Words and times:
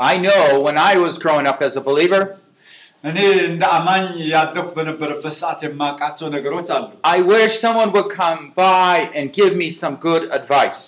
I 0.00 0.18
know 0.18 0.42
when 0.60 0.76
I 0.90 0.94
was 0.98 1.14
growing 1.18 1.46
up 1.46 1.60
as 1.62 1.76
a 1.76 1.84
believer, 1.88 2.22
እኔ 3.04 3.18
እንደ 3.48 3.62
አማኝ 3.76 4.04
ያደኩ 4.34 4.66
በነበረበት 4.76 5.34
ሰዓት 5.40 5.60
የማውቃቸው 5.66 6.28
ነገሮች 6.36 6.68
አሉ 6.76 6.86
I 7.16 7.20
wish 7.32 7.52
someone 7.64 7.90
would 7.96 8.10
come 8.20 8.40
by 8.62 8.94
and 9.18 9.26
give 9.40 9.52
me 9.62 9.68
some 9.82 9.96
good 10.08 10.24
advice. 10.38 10.80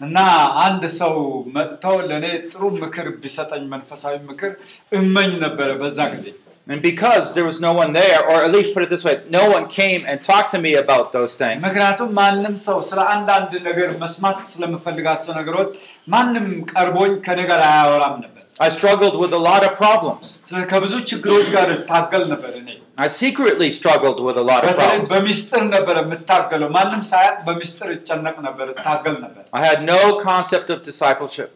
እና 0.00 0.18
አንድ 0.66 0.84
ሰው 1.00 1.14
መጥተው 1.56 1.96
ለእኔ 2.10 2.26
ጥሩ 2.52 2.62
ምክር 2.84 3.08
ቢሰጠኝ 3.24 3.64
መንፈሳዊ 3.74 4.14
ምክር 4.30 4.52
እመኝ 5.00 5.32
ነበረ 5.44 5.68
በዛ 5.82 5.98
ጊዜ 6.14 6.26
And 6.66 6.80
because 6.80 7.34
there 7.34 7.44
was 7.44 7.58
no 7.64 7.72
one 7.72 7.92
there, 7.92 8.18
or 8.30 8.36
at 8.46 8.52
least 8.56 8.72
put 8.74 8.82
it 8.84 8.90
this 8.94 9.04
way, 9.06 9.14
no 9.38 9.50
one 9.50 9.64
came 9.68 10.02
and 10.10 10.22
talked 10.22 10.52
to 10.52 10.60
me 10.66 10.72
about 10.82 11.06
those 11.16 11.32
things. 11.40 11.60
ምክንያቱም 11.66 12.10
ማንም 12.18 12.54
ሰው 12.66 12.78
ስለ 12.90 13.00
አንዳንድ 13.14 13.52
ነገር 13.68 13.88
መስማት 14.02 14.38
ስለምፈልጋቸው 14.52 15.34
ነገሮች 15.40 15.70
ማንም 16.14 16.46
ቀርቦኝ 16.72 17.14
ከኔ 17.26 17.40
ጋር 17.50 17.62
አያወራም 17.70 18.14
ነበር። 18.24 18.35
I 18.60 18.68
struggled 18.68 19.14
with 19.22 19.32
a 19.32 19.42
lot 19.48 19.62
of 19.68 19.72
problems. 19.76 20.24
ስለ- 20.48 20.66
ከብዙ 20.72 20.92
ችግሮች 21.10 21.46
ጋር 21.54 21.68
እታገል 21.76 22.24
ነበር። 22.32 22.52
እኔ 22.60 22.68
I 22.98 23.08
secretly 23.22 23.68
struggled 23.78 24.18
with 24.26 24.36
a 24.42 24.44
lot 24.50 24.62
of 24.62 24.68
በተለይ 24.70 24.88
problems. 24.90 25.10
በሚስጥር 25.12 25.62
ነበር 25.76 25.96
የምታገለው። 26.02 26.68
ማንም 26.76 27.02
ሳያውቅ 27.10 27.38
በሚስጥር 27.48 27.88
ይጨነቅ 27.96 28.36
ነበር፣ 28.46 28.66
እታገል 28.74 29.16
ነበር። 29.24 29.42
I 29.60 29.64
had 29.68 29.80
no 29.92 30.00
concept 30.28 30.68
of 30.74 30.80
discipleship. 30.90 31.50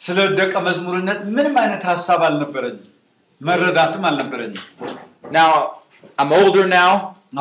ስለ 0.00 0.18
ደቀ 0.40 0.54
መዝሙርነት 0.68 1.20
ምንም 1.36 1.56
አይነት 1.62 1.82
ሀሳብ 1.90 2.20
አልነበረኝም፣ 2.28 2.84
መረዳትም 3.40 4.04
አልነበረኝም። 4.10 4.64
Now, 5.32 5.50
I'm 6.18 6.32
older 6.40 6.64
now. 6.80 6.92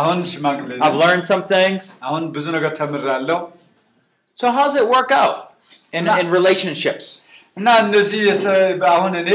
አሁን 0.02 0.20
ሽማግሌ 0.32 0.70
ነኝ። 0.72 0.82
I've 0.86 0.98
learned 1.04 1.26
some 1.32 1.44
things. 1.56 1.84
አሁን 2.08 2.24
ብዙ 2.36 2.46
ነገር 2.58 2.72
ተምሬያለሁ 2.82 3.40
So, 4.38 4.46
how 4.56 4.64
does 4.68 4.78
it 4.82 4.88
work 4.98 5.12
out 5.24 5.38
in, 5.94 6.04
in 6.22 6.28
relationships? 6.40 7.06
እና 7.57 7.69
እነዚህ 7.83 8.23
አሁን 8.95 9.13
እኔ 9.21 9.31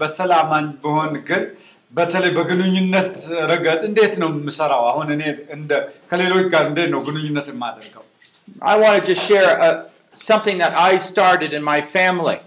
በሰላማኝ 0.00 0.66
በሆን 0.82 1.14
ግን 1.28 1.44
በተለይ 1.92 2.30
በግንኙነት 2.36 3.12
ረገድ 3.50 3.82
እንዴት 3.88 4.14
ነው 4.22 4.28
የምሰራው? 4.34 4.82
አሁን 4.90 5.08
እኔ 5.14 5.22
እንደ 5.56 5.70
ከሌሎች 6.10 6.46
ጋር 6.54 6.64
እንዴት 6.70 6.90
ነው 6.94 7.00
ግንኙነት 7.08 7.46
የማደርገው? 7.52 8.02
I 8.62 8.76
want 8.82 8.94
to 8.96 9.02
just 9.08 9.22
share 9.28 9.52
uh, 9.60 9.76
something 10.28 10.56
that 10.58 10.74
I 10.88 10.92
started 11.10 11.50
in 11.52 11.62
my 11.72 11.80
family. 11.96 12.38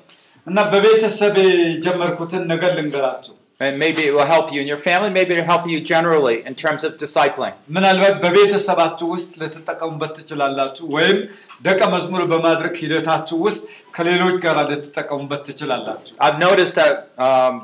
እና 0.47 0.59
በቤተሰቤ 0.73 1.37
የጀመርኩትን 1.71 2.43
ነገር 2.51 2.71
ልንገራችሁ። 2.77 3.33
And 3.60 3.78
maybe 3.78 4.02
it 4.02 4.12
will 4.12 4.26
help 4.26 4.52
you 4.52 4.60
in 4.60 4.66
your 4.66 4.76
family, 4.76 5.10
maybe 5.10 5.32
it'll 5.34 5.44
help 5.46 5.64
you 5.66 5.78
generally 5.80 6.36
in 6.48 6.54
terms 6.62 6.82
of 6.86 6.92
discipling. 7.02 7.54
ምናልባት 7.76 8.14
በቤተሰባችሁ 8.24 9.06
ውስጥ 9.14 9.30
ልትጠቀሙበት 9.42 10.12
ትችላላችሁ፣ 10.18 10.84
ወይም 10.96 11.18
ደቀ 11.66 11.80
መዝሙር 11.94 12.22
በማድረግ 12.32 12.74
ሂደታችሁ 12.82 13.36
ውስጥ 13.46 13.62
ከሌሎች 13.96 14.36
ጋር 14.44 14.56
ልትጠቀሙበት 14.70 15.42
ትችላላችሁ። 15.48 16.14
I've 16.26 16.40
noticed 16.48 16.74
that 16.82 16.94
um, 17.26 17.54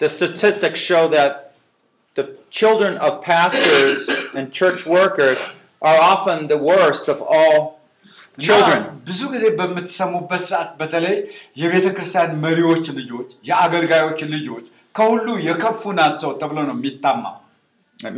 the 0.00 0.10
statistics 0.18 0.80
show 0.90 1.02
that 1.16 1.32
the 2.16 2.24
children 2.58 2.92
of 3.06 3.12
pastors 3.32 4.00
and 4.36 4.44
church 4.60 4.80
workers 4.98 5.40
are 5.82 5.98
often 6.12 6.38
the 6.54 6.60
worst 6.70 7.06
of 7.08 7.18
all 7.36 7.56
children. 8.46 8.80
እና 8.82 8.92
ብዙ 9.08 9.20
ጊዜ 9.34 9.44
በምትሰሙበት 9.58 10.42
ሰዓት 10.50 10.70
በተለይ 10.82 11.16
የቤተ 11.62 11.86
ክርስቲያን 11.96 12.30
መሪዎች 12.44 12.84
ልጆች፣ 13.00 13.30
የአገልጋዮች 13.50 14.20
ልጆች 14.36 14.66
ከሁሉ 14.96 15.26
የከፉ 15.48 15.82
ናቸው 16.00 16.30
ተብሎ 16.42 16.58
ነው 16.70 16.76
የሚታማው። 16.78 17.36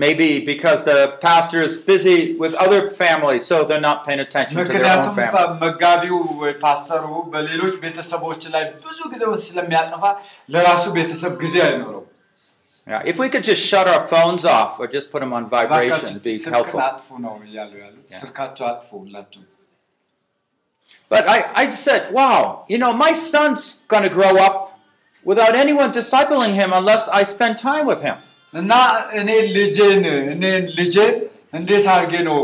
Maybe 0.05 0.29
because 0.45 0.81
the 0.85 0.99
pastor 1.25 1.59
is 1.63 1.73
busy 1.89 2.19
with 2.43 2.53
other 2.65 2.79
families, 3.01 3.43
so 3.51 3.57
they're 3.69 3.87
not 3.87 3.99
paying 4.07 4.23
attention 4.27 4.57
to 4.59 4.65
their 4.65 4.77
own 4.77 4.77
ምክንያቱም 4.77 5.15
family. 5.19 5.59
መጋቢው 5.65 6.17
ወይ 6.43 6.53
ፓስተሩ 6.63 7.05
በሌሎች 7.33 7.75
ቤተሰቦች 7.85 8.43
ላይ 8.55 8.65
ብዙ 8.85 8.99
ጊዜውን 9.15 9.41
ስለሚያጠፋ 9.47 10.03
ለራሱ 10.55 10.85
ቤተሰብ 10.99 11.35
ጊዜ 11.45 11.57
አይኖረው። 11.67 12.03
Yeah, 12.87 13.03
if 13.11 13.19
we 13.23 13.29
could 13.33 13.45
just 13.45 13.63
shut 13.71 13.87
our 13.93 14.03
phones 14.09 14.43
off 14.57 14.73
or 14.81 14.87
just 14.95 15.07
put 15.13 15.21
them 15.25 15.35
on 15.37 15.45
vibration, 15.53 16.09
it'd 16.11 16.25
be 16.25 16.35
ስልክን 16.39 16.55
helpful. 16.57 16.81
አጥፉ 16.89 17.07
ነው 17.27 17.35
እያሉ 17.49 17.73
ያሉት። 17.85 18.07
Yeah. 18.09 18.21
ስልካቸው 18.23 18.65
አጥፉ 18.73 18.89
ሁላችሁ። 19.05 19.43
But 21.13 21.29
I, 21.29 21.39
I 21.55 21.69
said, 21.85 22.03
wow, 22.13 22.39
you 22.69 22.79
know, 22.79 22.93
my 23.07 23.13
son's 23.13 23.63
going 23.93 24.03
to 24.03 24.13
grow 24.19 24.35
up 24.47 24.57
without 25.27 25.55
anyone 25.57 25.91
discipling 25.93 26.53
him 26.61 26.71
unless 26.73 27.05
I 27.19 27.25
spend 27.35 27.55
time 27.69 27.87
with 27.93 28.03
him. 28.09 28.17
እና 28.55 28.73
እኔ 29.21 29.29
ልጄን 29.57 30.03
እኔ 30.35 30.43
ልጄን 30.79 31.15
እንዴት 31.59 31.87
አድርጌ 31.95 32.15
ነው 32.29 32.39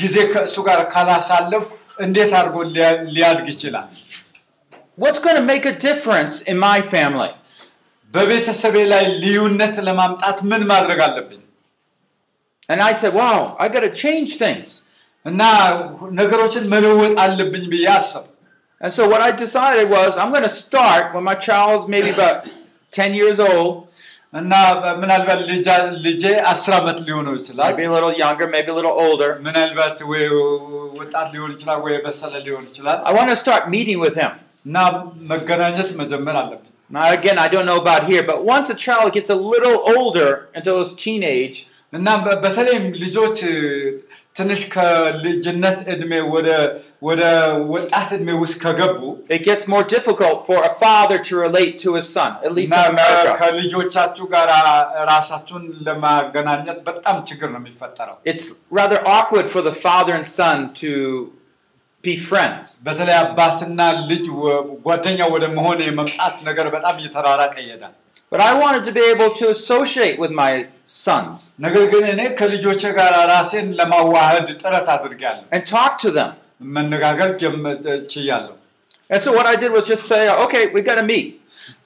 ጊዜ 0.00 0.16
ከእሱ 0.32 0.56
ጋር 0.68 0.80
ካላሳለፍ 0.94 1.64
እንዴት 2.06 2.32
አድርጎ 2.40 2.56
ሊያ- 2.76 3.00
ሊያድግ 3.14 3.46
ይችላል? 3.54 3.88
What's 5.02 5.20
going 5.24 5.38
to 5.40 5.46
make 5.52 5.64
a 5.72 5.76
difference 5.88 6.34
in 6.50 6.56
my 6.68 6.78
family? 6.94 7.30
በቤተሰቤ 8.14 8.76
ላይ 8.92 9.04
ልዩነት 9.22 9.76
ለማምጣት 9.88 10.38
ምን 10.50 10.62
ማድረግ 10.72 11.00
አለብኝ? 11.06 11.40
And 12.72 12.80
I 12.88 12.92
said, 13.00 13.12
wow, 13.20 13.38
I 13.62 13.68
got 13.74 13.82
to 13.88 13.92
change 14.04 14.30
things. 14.44 14.68
እና 15.26 15.40
ነገሮችን 16.20 16.64
መለወጥ 16.74 17.14
አለብኝ 17.24 17.64
ብዬ 17.72 17.86
አሰብኩ። 17.98 18.28
And 18.84 18.92
so 18.96 19.02
what 19.08 19.20
I 19.20 19.30
decided 19.36 19.86
was 19.90 20.16
I'm 20.16 20.30
going 20.30 20.46
to 20.50 20.54
start 20.64 21.14
when 21.14 21.24
my 21.24 21.36
child's 21.48 21.84
maybe 21.86 22.10
about 22.18 22.38
10 22.92 23.14
years 23.14 23.38
old, 23.50 23.72
እና 24.34 24.52
ምናልባት 25.00 25.40
ልጃ- 25.50 25.76
ልጄ 26.06 26.24
አስር 26.50 26.72
ዓመት 26.72 26.98
ሊሆነው 27.06 27.34
ይችላል። 27.38 27.70
maybe 27.70 27.84
a 27.84 27.94
little 27.96 28.14
younger, 28.24 28.46
maybe 28.46 28.70
a 28.74 28.76
little 28.78 28.96
older. 29.06 29.30
ምናልባት 29.46 29.98
ወይ 30.10 30.24
ወጣት 31.00 31.28
ሊሆን 31.34 31.50
ይችላል፣ 31.54 31.78
ወይ 31.86 31.92
የበሰለ 31.96 32.34
ሊሆን 32.46 32.64
ይችላል። 32.70 32.98
I 33.10 33.14
want 33.18 33.30
to 33.34 33.38
start 33.44 33.64
meeting 33.74 33.98
with 34.06 34.16
him. 34.22 34.32
እና 34.66 34.76
መገናኘት 35.32 35.90
መጀመር 36.02 36.36
አለብኝ። 36.42 36.66
Now, 36.90 37.04
again, 37.18 37.38
I 37.38 37.48
don't 37.48 37.66
know 37.70 37.80
about 37.84 38.04
here, 38.10 38.22
but 38.30 38.38
once 38.54 38.68
a 38.68 38.78
child 38.86 39.08
gets 39.16 39.30
a 39.30 39.40
little 39.52 39.76
older 39.94 40.30
until 40.54 40.76
his 40.78 40.92
teenage, 41.04 41.58
እና 41.92 42.08
በ- 42.24 42.38
በተለይም 42.44 42.84
ልጆች 43.04 43.38
it 49.29 49.43
gets 49.43 49.65
more 49.67 49.83
difficult 49.83 50.45
for 50.45 50.57
a 50.63 50.73
father 50.73 51.17
to 51.19 51.37
relate 51.37 51.79
to 51.79 51.95
his 51.95 52.07
son, 52.11 52.35
at 52.43 52.51
least 52.51 52.73
in 52.73 52.79
America. 52.99 53.37
It's 58.25 58.45
rather 58.69 58.99
awkward 59.07 59.47
for 59.47 59.61
the 59.61 59.71
father 59.71 60.13
and 60.13 60.25
son 60.25 60.73
to 60.73 61.31
be 62.01 62.17
friends. 62.17 62.79
በተለይ 68.34 68.52
አባትና 68.52 68.76
ልጅ 68.76 68.78
ወ- 68.78 68.78
ጓደኛ 68.78 68.78
ወደ 68.78 68.78
መሆን 68.78 68.78
የመምጣት 68.80 68.80
ነገር 68.80 68.80
በጣም 68.80 68.80
እየተራራቀ 68.80 68.80
ይሄዳል። 68.80 68.80
But 68.80 68.80
I 68.80 68.82
wanted 68.82 68.82
to 68.84 68.92
be 68.92 69.04
able 69.12 69.30
to 69.34 69.46
associate 69.56 70.16
with 70.18 70.32
my 70.32 70.52
sons 70.84 71.36
ነገር 71.64 71.84
ግን 71.92 72.04
እኔ 72.12 72.20
ከልጆቼ 72.38 72.82
ጋር 72.98 73.12
ራሴን 73.32 73.66
ለማዋሃድ 73.78 74.48
ጥረት 74.62 74.88
አድርጋለሁ። 74.94 75.44
and 75.56 75.64
talk 75.74 75.92
to 76.04 76.10
them. 76.18 76.30
መነጋገር 76.76 77.30
ጀም- 77.42 77.66
ችያለሁ 78.12 78.54
And 79.10 79.20
so 79.24 79.30
what 79.36 79.46
I 79.46 79.56
did 79.62 79.72
was 79.76 79.86
just 79.92 80.04
say, 80.12 80.22
okay, 80.44 80.62
we 80.74 80.80
got 80.88 80.98
to 81.02 81.06
meet. 81.12 81.28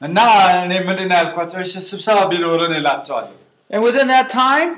እና 0.06 0.18
እኔ 0.64 0.72
ምንድን 0.88 1.08
ነው 1.10 1.16
ያልኳቸው 1.20 1.60
እሺ 1.66 1.72
ስብሰባ 1.90 2.18
ቢኖረን 2.32 2.74
እላቸዋለሁ 2.80 3.34
And 3.70 3.80
within 3.86 4.08
that 4.14 4.28
time, 4.44 4.70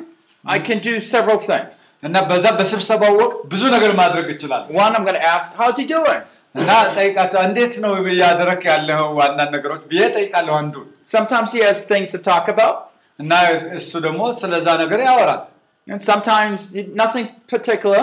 I 0.44 0.58
can 0.68 0.78
do 0.88 0.94
several 1.14 1.38
things. 1.50 1.74
እና 2.06 2.16
በዛ 2.30 2.44
በስብሰባው 2.58 3.12
ወቅት 3.22 3.36
ብዙ 3.52 3.62
ነገር 3.76 3.92
ማድረግ 4.02 4.26
እችላለሁ 4.34 4.68
One, 4.84 4.92
I'm 4.96 5.04
going 5.08 5.18
to 5.20 5.26
ask, 5.36 5.46
how's 5.60 5.76
he 5.82 5.86
doing? 5.96 6.20
እና 6.54 6.70
ጠይቃቸው 6.98 7.40
እንዴት 7.48 7.74
ነው 7.84 7.92
ያደረክ 8.24 8.62
ያለው 8.72 9.02
አንዳንድ 9.26 9.50
ነገሮች 9.56 9.82
ብዬ 9.92 10.02
ጠይቃለሁ 10.18 10.54
አንዱን 10.62 10.86
Sometimes 11.14 11.50
he 11.56 11.60
has 11.68 11.80
things 11.92 12.10
to 12.16 12.20
talk 12.30 12.46
about, 12.54 12.76
እና 13.22 13.32
እሱ 13.80 13.92
ደግሞ 14.06 14.22
ስለዛ 14.42 14.68
ነገር 14.84 15.00
ያወራል 15.08 15.42
and 15.88 16.00
sometimes 16.10 16.60
nothing 17.02 17.26
particular. 17.52 18.00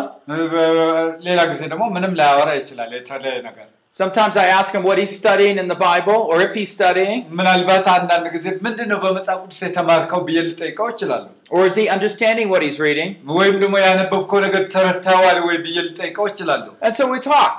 ሌላ 1.28 1.40
ጊዜ 1.52 1.62
ደግሞ 1.72 1.84
ምንም 1.96 2.14
ላያወራ 2.20 2.50
ይችላል 2.62 2.92
የተለየ 3.00 3.38
ነገር 3.50 3.68
Sometimes 4.02 4.36
I 4.44 4.48
ask 4.60 4.70
him 4.76 4.84
what 4.90 4.98
he's 5.02 5.12
studying 5.22 5.58
in 5.64 5.68
the 5.72 5.78
Bible, 5.88 6.20
or 6.32 6.38
if 6.46 6.54
he's 6.60 6.72
studying, 6.78 7.20
ምናልባት 7.40 7.88
አንዳንድ 7.96 8.26
ጊዜ 8.36 8.46
ምንድን 8.68 8.88
ነው 8.92 9.00
በመጽሐፍ 9.04 9.38
ቅዱስ 9.44 9.60
የተማርከው 9.66 10.22
ብዬ 10.30 10.38
ልጠይቀው 10.48 10.88
እችላለሁ 10.94 11.30
or 11.56 11.62
is 11.70 11.76
he 11.82 11.86
understanding 11.98 12.48
what 12.54 12.64
he's 12.68 12.80
reading? 12.88 13.12
ወይም 13.40 13.58
ደግሞ 13.64 13.76
ያነበብከው 13.88 14.40
ነገር 14.48 14.64
ተረድተዋል 14.76 15.38
ወይ 15.50 15.58
ብዬ 15.66 15.78
ልጠይቀው 15.90 16.26
እችላለሁ 16.32 16.72
And 16.88 16.96
so 17.00 17.06
we 17.14 17.20
talk. 17.34 17.56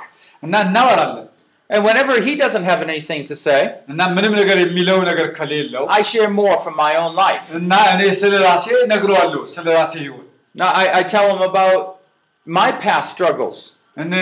እና 0.47 0.55
እናወራለን 0.69 1.29
And 1.71 1.82
whenever 1.87 2.15
he 2.25 2.32
doesn't 2.41 2.67
have 2.71 2.81
anything 2.87 3.21
to 3.29 3.35
say, 3.44 3.61
እና 3.93 4.00
ምንም 4.17 4.32
ነገር 4.41 4.56
የሚለው 4.65 4.99
ነገር 5.11 5.29
ከሌለው 5.38 5.85
I 5.99 6.03
share 6.11 6.31
more 6.41 6.56
from 6.65 6.75
my 6.85 6.93
own 7.03 7.12
life. 7.25 7.47
እና 7.61 7.73
እኔ 7.94 8.03
ስለ 8.23 8.32
ራሴ 8.49 8.67
ነግረዋለሁ 8.93 9.43
ስለ 9.56 9.67
ራሴ 9.81 9.94
ህይወት 10.05 10.26
Now, 10.61 10.69
I, 10.82 10.87
I 10.99 11.03
tell 11.12 11.26
him 11.32 11.41
about 11.50 11.81
my 12.47 12.69
past 12.85 13.06
struggles. 13.15 13.56
እኔ 14.03 14.12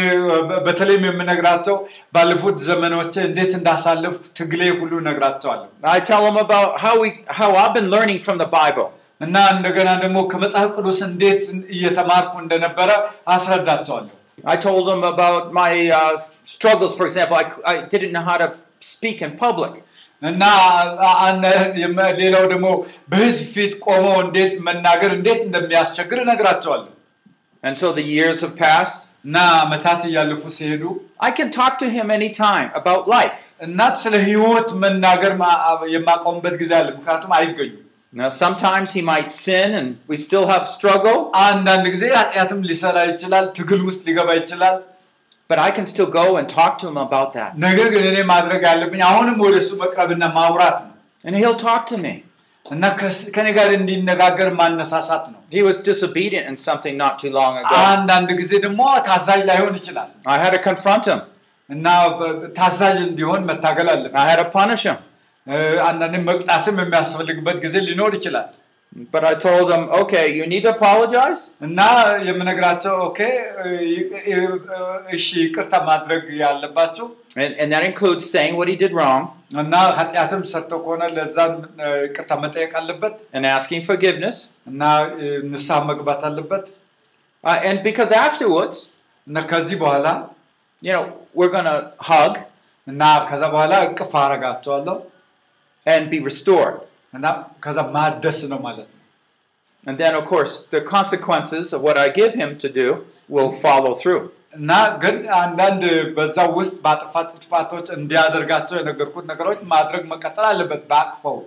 በ- 0.49 0.61
በተለይም 0.67 1.05
የምነግራቸው 1.09 1.77
ባለፉት 2.15 2.57
ዘመኖች 2.69 3.15
እንዴት 3.29 3.53
እንዳሳለፍኩ 3.59 4.23
ትግሌ 4.39 4.63
ሁሉ 4.81 4.93
ነግራቸዋለሁ 5.09 5.69
I 5.97 6.01
tell 6.11 6.25
him 6.29 6.39
about 6.47 6.71
how 6.85 6.95
we 7.03 7.09
how 7.41 7.51
I've 7.61 7.75
been 7.79 7.91
learning 7.97 8.21
from 8.27 8.39
the 8.45 8.49
Bible. 8.59 8.89
እና 9.27 9.37
እንደገና 9.57 9.91
ደግሞ 10.05 10.19
ከመጽሐፍ 10.33 10.71
ቅዱስ 10.79 10.99
እንዴት 11.11 11.43
እየተማርኩ 11.77 12.33
እንደነበረ 12.45 12.91
አስረዳቸዋለሁ 13.37 14.15
I 14.45 14.57
told 14.59 14.85
him 14.89 15.03
about 15.05 15.45
my 15.53 15.73
uh, 15.93 16.13
struggles. 16.55 16.93
For 16.99 17.07
example, 17.09 17.37
I, 17.43 17.47
c- 17.51 17.65
I 17.73 17.77
didn't 17.93 18.13
know 18.13 18.23
how 18.23 18.39
to 18.39 18.49
speak 18.93 19.19
in 19.27 19.33
public. 19.45 19.75
እና 20.23 20.43
አነ- 21.27 21.53
የመ- 21.83 22.11
ሌላው 22.21 22.45
ደግሞ 22.53 22.67
በህዝብ 23.13 23.47
ፊት 23.55 23.73
ቆመው 23.87 24.17
እንዴት 24.27 24.53
መናገር 24.67 25.11
እንዴት 25.19 25.41
እንደሚያስቸግር 25.49 26.19
እነግራቸዋለሁ 26.27 26.91
And 27.63 27.77
so 27.81 27.89
the 27.99 28.05
years 28.15 28.39
have 28.45 28.55
passed. 28.63 29.01
እና 29.27 29.37
አመታት 29.65 30.01
እያለፉ 30.11 30.45
ሲሄዱ 30.59 30.85
I 31.29 31.33
can 31.39 31.49
talk 31.59 31.75
to 31.83 31.89
him 31.97 32.07
anytime 32.19 32.69
about 32.81 33.03
life. 33.17 33.41
እና 33.67 33.81
ስለ 34.03 34.15
ህይወት 34.29 34.69
መናገር 34.85 35.33
ማ- 35.43 35.61
የማቆምበት 35.95 36.55
ጊዜ 36.63 36.73
አለ 36.81 36.89
ምክንያቱም 36.97 37.33
አይገኙም 37.39 37.83
Now, 38.21 38.29
sometimes 38.43 38.89
he 38.97 39.03
might 39.11 39.31
sin 39.45 39.71
and 39.79 39.89
we 40.11 40.17
still 40.25 40.47
have 40.53 40.65
struggle, 40.73 41.19
አንዳንድ 41.45 41.85
ጊዜ 41.95 42.05
ኃጢአትም 42.17 42.59
ሊሰራ 42.71 42.97
ይችላል 43.11 43.45
ትግል 43.59 43.81
ውስጥ 43.91 44.03
ሊገባ 44.09 44.31
ይችላል 44.41 44.77
but 45.51 45.59
I 45.69 45.71
can 45.77 45.87
still 45.93 46.11
go 46.21 46.25
and 46.41 46.47
talk 46.59 46.75
to 46.81 46.87
him 46.91 46.99
about 47.07 47.31
that. 47.39 47.51
ነገር 47.65 47.89
ግን 47.95 48.05
እኔ 48.11 48.19
ማድረግ 48.33 48.63
ያለብኝ 48.71 49.01
አሁንም 49.09 49.39
ወደ 49.47 49.55
እሱ 49.63 49.71
መቅረብና 49.85 50.25
ማውራት 50.39 50.77
ነው 50.85 50.93
And 51.29 51.35
he'll 51.41 51.61
talk 51.69 51.83
to 51.93 51.97
me. 52.05 52.13
እና 52.67 52.85
ከስ- 53.01 53.27
ከኔ 53.35 53.49
ጋር 53.59 53.69
እንዲነጋገር 53.79 54.49
ማነሳሳት 54.61 55.25
ነው 55.33 55.41
He 55.57 55.63
was 55.69 55.79
disobedient 55.89 56.47
in 56.51 56.57
something 56.69 56.95
not 57.05 57.15
too 57.23 57.33
long 57.39 57.55
ago. 57.63 57.75
አንዳንድ 57.93 58.29
ጊዜ 58.41 58.53
ደግሞ 58.67 58.81
ታዛዥ 59.09 59.41
ላይሆን 59.51 59.75
ይችላል 59.81 60.11
I 60.35 60.39
had 60.45 60.53
to 60.59 60.63
confront 60.69 61.07
him. 61.13 61.21
እና 61.69 61.87
በ- 62.21 62.35
ታዛዥ 62.61 62.97
እንዲሆን 63.09 63.43
መታገል 63.51 63.89
አለብን 63.95 64.19
I 64.25 64.29
had 64.31 64.41
to 64.45 64.49
punish 64.59 64.85
him. 64.91 64.99
እ፣ 65.47 65.57
አንዳንዴ 65.89 66.17
መቅጣትም 66.31 66.77
የሚያስፈልግበት 66.85 67.57
ጊዜ 67.67 67.77
ሊኖር 67.91 68.13
ይችላል 68.21 68.49
But 69.13 69.23
I 69.25 69.35
told 69.45 69.67
him, 69.73 69.85
okay, 70.01 70.25
you 70.39 70.45
need 70.47 70.65
to 70.65 70.71
apologize. 70.75 71.41
እና 71.67 71.79
የምነግራቸው 72.29 72.95
ኦኬ 73.07 73.19
እ፣ 73.63 73.69
ይ- 73.93 74.03
እ- 74.33 74.59
እሺ 75.17 75.27
ይቅርታ 75.45 75.75
ማድረግ 75.89 76.25
ያለባቸው 76.43 77.07
And, 77.43 77.53
and 77.61 77.69
that 77.73 77.85
includes 77.91 78.25
saying 78.35 78.55
what 78.59 78.69
he 78.71 78.77
did 78.83 78.93
wrong 78.99 79.23
እና 79.63 79.75
ኃጢአትም 79.99 80.43
ሰርተው 80.53 80.81
ከሆነ 80.85 81.03
ለዛን 81.17 81.55
እ፣ 81.85 81.89
ይቅርታ 82.07 82.33
መጠየቅ 82.45 82.73
አለበት 82.81 83.17
and 83.37 83.47
asking 83.57 83.83
forgiveness. 83.91 84.37
እና 84.71 84.83
እ፣ 85.23 85.31
ንስሐ 85.53 85.79
መግባት 85.93 86.23
አለበት 86.31 86.67
Uh, 87.45 87.59
and 87.69 87.79
because 87.87 88.13
afterwards, 88.27 88.77
እና 89.27 89.39
ከዚህ 89.53 89.77
በኋላ 89.83 90.07
you 90.83 90.93
know, 90.97 91.05
we're 91.39 91.53
going 91.57 91.69
to 91.71 91.79
hug 92.11 92.35
እና 92.87 93.01
ከዛ 93.31 93.43
በኋላ 93.55 93.73
እቅፍ 93.89 94.13
አረጋቸዋለሁ 94.25 94.97
and 95.87 96.11
be 96.15 96.21
restored. 96.31 96.77
እና 97.17 97.27
ከዛ 97.65 97.79
ማደስ 97.97 98.39
ነው 98.53 98.61
ማለት 98.69 98.89
ነው 98.93 98.99
And 99.85 99.97
then, 100.03 100.13
of 100.19 100.25
course, 100.33 100.53
the 100.75 100.81
consequences 100.97 101.67
of 101.77 101.81
what 101.87 101.97
I 102.03 102.09
give 102.21 102.33
him 102.43 102.51
to 102.65 102.69
do 102.81 102.87
will 103.35 103.51
follow 103.65 103.93
through. 104.01 104.23
እና 104.59 104.71
ግን 105.03 105.17
አንዳንድ 105.43 105.83
በዛ 106.17 106.39
ውስጥ 106.59 106.75
በአጥፋት 106.85 107.29
ጥፋቶች 107.45 107.87
እንዲያደርጋቸው 107.99 108.77
የነገርኩት 108.79 109.27
ነገሮች 109.33 109.61
ማድረግ 109.73 110.03
መቀጠል 110.13 110.47
አለበት 110.53 110.83
በአቅፈው 110.91 111.39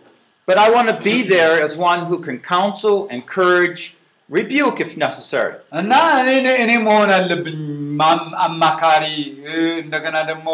But 0.48 0.58
I 0.64 0.68
want 0.76 0.88
to 0.94 0.98
be 1.12 1.18
there 1.36 1.54
as 1.66 1.72
one 1.92 2.02
who 2.10 2.18
can 2.26 2.38
counsel, 2.56 2.98
encourage, 3.18 3.82
rebuke 4.30 4.80
if 4.80 4.92
necessary. 4.98 5.54
እና 5.82 5.92
እኔ 6.22 6.30
እኔ 6.64 6.72
መሆን 6.88 7.10
አለብኝ 7.18 7.60
ማም- 8.00 8.34
አማካሪ 8.46 9.04
እ፣ 9.50 9.54
እንደገና 9.84 10.18
ደግሞ 10.32 10.48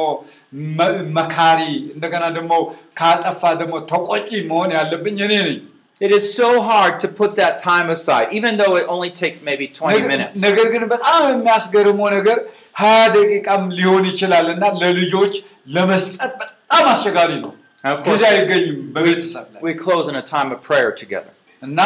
መ- 0.79 0.89
መካሪ 1.17 1.61
እንደገና 1.95 2.23
ደግሞ 2.37 2.53
ካጠፋ 2.99 3.41
ደግሞ 3.61 3.75
ተቆጪ 3.91 4.29
መሆን 4.51 4.71
ያለብኝ 4.79 5.19
እኔ 5.27 5.35
ነኝ 5.47 5.59
It 6.01 6.11
is 6.11 6.25
so 6.35 6.47
hard 6.67 6.93
to 7.01 7.07
put 7.17 7.31
that 7.35 7.55
time 7.61 7.87
aside, 7.95 8.27
even 8.37 8.53
though 8.59 8.75
it 8.75 8.85
only 8.93 9.09
takes 9.19 9.39
maybe 9.49 9.65
20 9.69 9.89
ነገር- 9.95 10.07
minutes. 10.11 10.37
ነገር 10.45 10.67
ግን 10.73 10.83
በጣም 10.93 11.19
የሚያስገርመው 11.31 12.07
ነገር 12.15 12.37
ሀያ 12.81 13.01
ደቂቃም 13.15 13.65
ሊሆን 13.79 14.05
ይችላል 14.11 14.47
እና 14.55 14.63
ለልጆች 14.81 15.33
ለመስጠት 15.75 16.31
በጣም 16.41 16.85
አስቸጋሪ 16.93 17.31
ነው 17.43 17.51
And 17.83 17.91
of 17.93 17.99
course, 18.05 18.09
ጊዜ 18.13 18.23
አይገኝም 18.31 18.79
በቤተሰብ 18.95 19.45
ላይ 19.53 19.61
we 19.67 19.73
close 19.83 20.07
in 20.11 20.17
a 20.17 20.25
time 20.33 20.49
of 20.55 20.59
prayer 20.69 20.89
together. 21.03 21.31
እና 21.61 21.79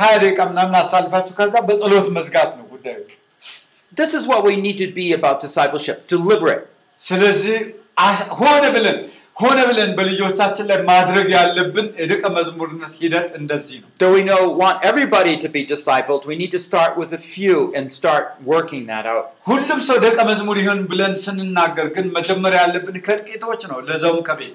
ሀያ 0.00 0.12
ደቂቃ 0.24 0.40
ምናምን 0.52 0.76
አሳልፋችሁ 0.82 1.34
ከዛ 1.40 1.54
በጸሎት 1.70 2.08
መዝጋት 2.18 2.52
ነው 2.60 2.66
ጉዳዩ 2.74 3.00
This 3.92 4.12
is 4.18 4.24
what 4.26 4.40
we 4.46 4.54
need 4.62 4.78
to 4.78 4.88
be 4.92 5.04
about 5.12 5.36
discipleship 5.42 5.98
deliberate. 6.12 6.64
ስለዚህ 7.00 7.58
አሽ- 8.06 8.28
ሆነ 8.40 8.64
ብለን 8.76 8.96
ሆነ 9.36 9.58
ብለን 9.68 9.90
በልጆቻችን 9.98 10.66
ላይ 10.70 10.78
ማድረግ 10.90 11.26
ያለብን 11.36 11.86
የደቀ 12.00 12.22
መዝሙርነት 12.36 12.92
ሂደት 13.02 13.28
እንደዚህ 13.38 13.78
ነው 13.82 13.88
Though 14.00 14.12
we 14.16 14.22
know 14.28 14.40
want 14.62 14.76
everybody 14.90 15.34
to 15.44 15.48
be 15.56 15.62
discipled, 15.72 16.22
we 16.30 16.36
need 16.42 16.52
to 16.56 16.60
start 16.66 16.92
with 17.00 17.12
a 17.12 17.22
few 17.32 17.56
and 17.76 17.84
start 18.00 18.24
working 18.52 18.84
that 18.92 19.06
out. 19.14 19.26
ሁሉም 19.50 19.80
ሰው 19.88 19.96
ደቀ 20.06 20.18
መዝሙር 20.30 20.58
ይሁን 20.62 20.82
ብለን 20.92 21.14
ስንናገር 21.24 21.88
ግን 21.96 22.06
መጀመሪያ 22.18 22.60
ያለብን 22.64 22.98
ከጥቂቶች 23.08 23.62
ነው 23.72 23.80
ለዛውም 23.88 24.22
ከቤት 24.28 24.54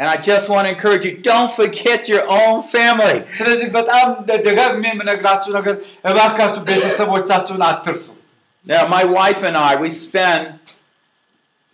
And 0.00 0.06
I 0.14 0.16
just 0.30 0.46
want 0.52 0.64
to 0.66 0.70
encourage 0.74 1.04
you 1.08 1.14
don't 1.28 1.50
forget 1.60 2.00
your 2.12 2.24
own 2.40 2.56
family. 2.74 3.16
ስለዚህ 3.38 3.68
በጣም 3.78 4.06
ደ- 4.28 4.40
ደጋግሜ 4.46 4.84
የምነግራችሁ 4.92 5.50
ነገር 5.58 5.74
እባካችሁ 6.10 6.62
ቤተሰቦቻችሁን 6.70 7.64
አትርሱ 7.70 8.04
Now, 8.66 8.84
my 8.92 9.04
wife 9.18 9.40
and 9.48 9.56
I, 9.66 9.72
we 9.82 9.88
spend, 10.04 10.44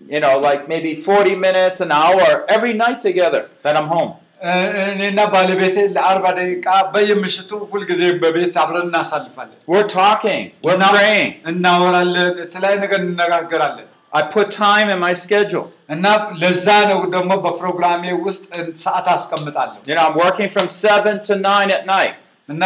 you 0.01 0.21
know, 0.25 0.35
like 0.47 0.63
maybe 0.73 0.91
40 0.95 1.37
minutes, 1.47 1.79
an 1.81 1.93
hour 2.01 2.27
every 2.57 2.75
night 2.83 2.99
together 3.01 3.41
that 3.65 3.77
I'm 3.81 3.89
home. 3.97 4.13
እ- 4.51 4.71
እኔና 4.93 5.21
ባለቤቴ 5.35 5.77
ለአርባ 5.97 6.25
ደቂቃ 6.39 6.69
በየምሽቱ 6.95 7.51
ሁልጊዜ 7.73 8.01
በቤት 8.23 8.55
አብረን 8.63 8.87
እናሳልፋለን 8.91 9.59
We're 9.73 9.89
talking, 10.01 10.43
we're 10.67 10.77
እና- 10.79 10.91
praying. 10.97 11.31
እናወራለን 11.53 12.33
የተለያዩ 12.45 12.77
ነገር 12.85 13.01
እንነጋገራለን 13.09 13.89
I 14.13 14.23
put 14.35 14.47
time 14.65 14.89
in 14.95 14.99
my 15.07 15.13
schedule. 15.25 15.67
እና 15.95 16.07
ለዛ 16.41 16.67
ነው 16.91 16.99
ደግሞ 17.15 17.31
በፕሮግራሜ 17.45 18.03
ውስጥ 18.27 18.45
ሰዓት 18.85 19.07
አስቀምጣለሁ 19.15 19.79
You 19.91 19.95
know, 19.97 20.05
I'm 20.09 20.19
working 20.25 20.51
from 20.57 20.67
7 20.83 21.15
to 21.29 21.33
9 21.47 21.71
at 21.79 21.85
night. 21.95 22.15
እና 22.49 22.63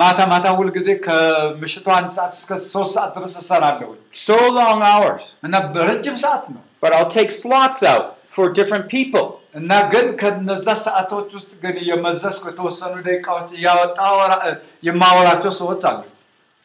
ማታ 0.00 0.20
ማታ 0.32 0.46
ሁልጊዜ 0.58 0.88
ከምሽቱ 1.06 1.86
አንድ 1.98 2.10
ሰዓት 2.16 2.32
እስከ 2.38 2.50
ሶስት 2.72 2.92
ሰዓት 2.96 3.10
ድረስ 3.16 3.34
እሰራለሁ 3.42 3.88
So 4.26 4.36
long 4.58 4.80
hours. 4.90 5.24
እና 5.46 5.54
በረጅም 5.76 6.18
ሰዓት 6.26 6.44
ነው 6.54 6.62
But 6.84 6.92
I'll 6.96 7.12
take 7.18 7.30
slots 7.42 7.80
out 7.92 8.06
for 8.34 8.44
different 8.58 8.86
people. 8.96 9.26
እና 9.60 9.72
ግን 9.92 10.06
ከነዛ 10.20 10.66
ሰዓቶች 10.86 11.28
ውስጥ 11.38 11.52
ግን 11.62 11.76
የመዘዝኩ 11.90 12.44
የተወሰኑ 12.50 12.94
ደቂቃዎች 13.08 13.50
እያወጣ 13.58 13.98
አወራ- 14.10 14.40
የማወራቸው 14.88 15.52
ሰዎች 15.60 15.82
አሉ 15.90 16.00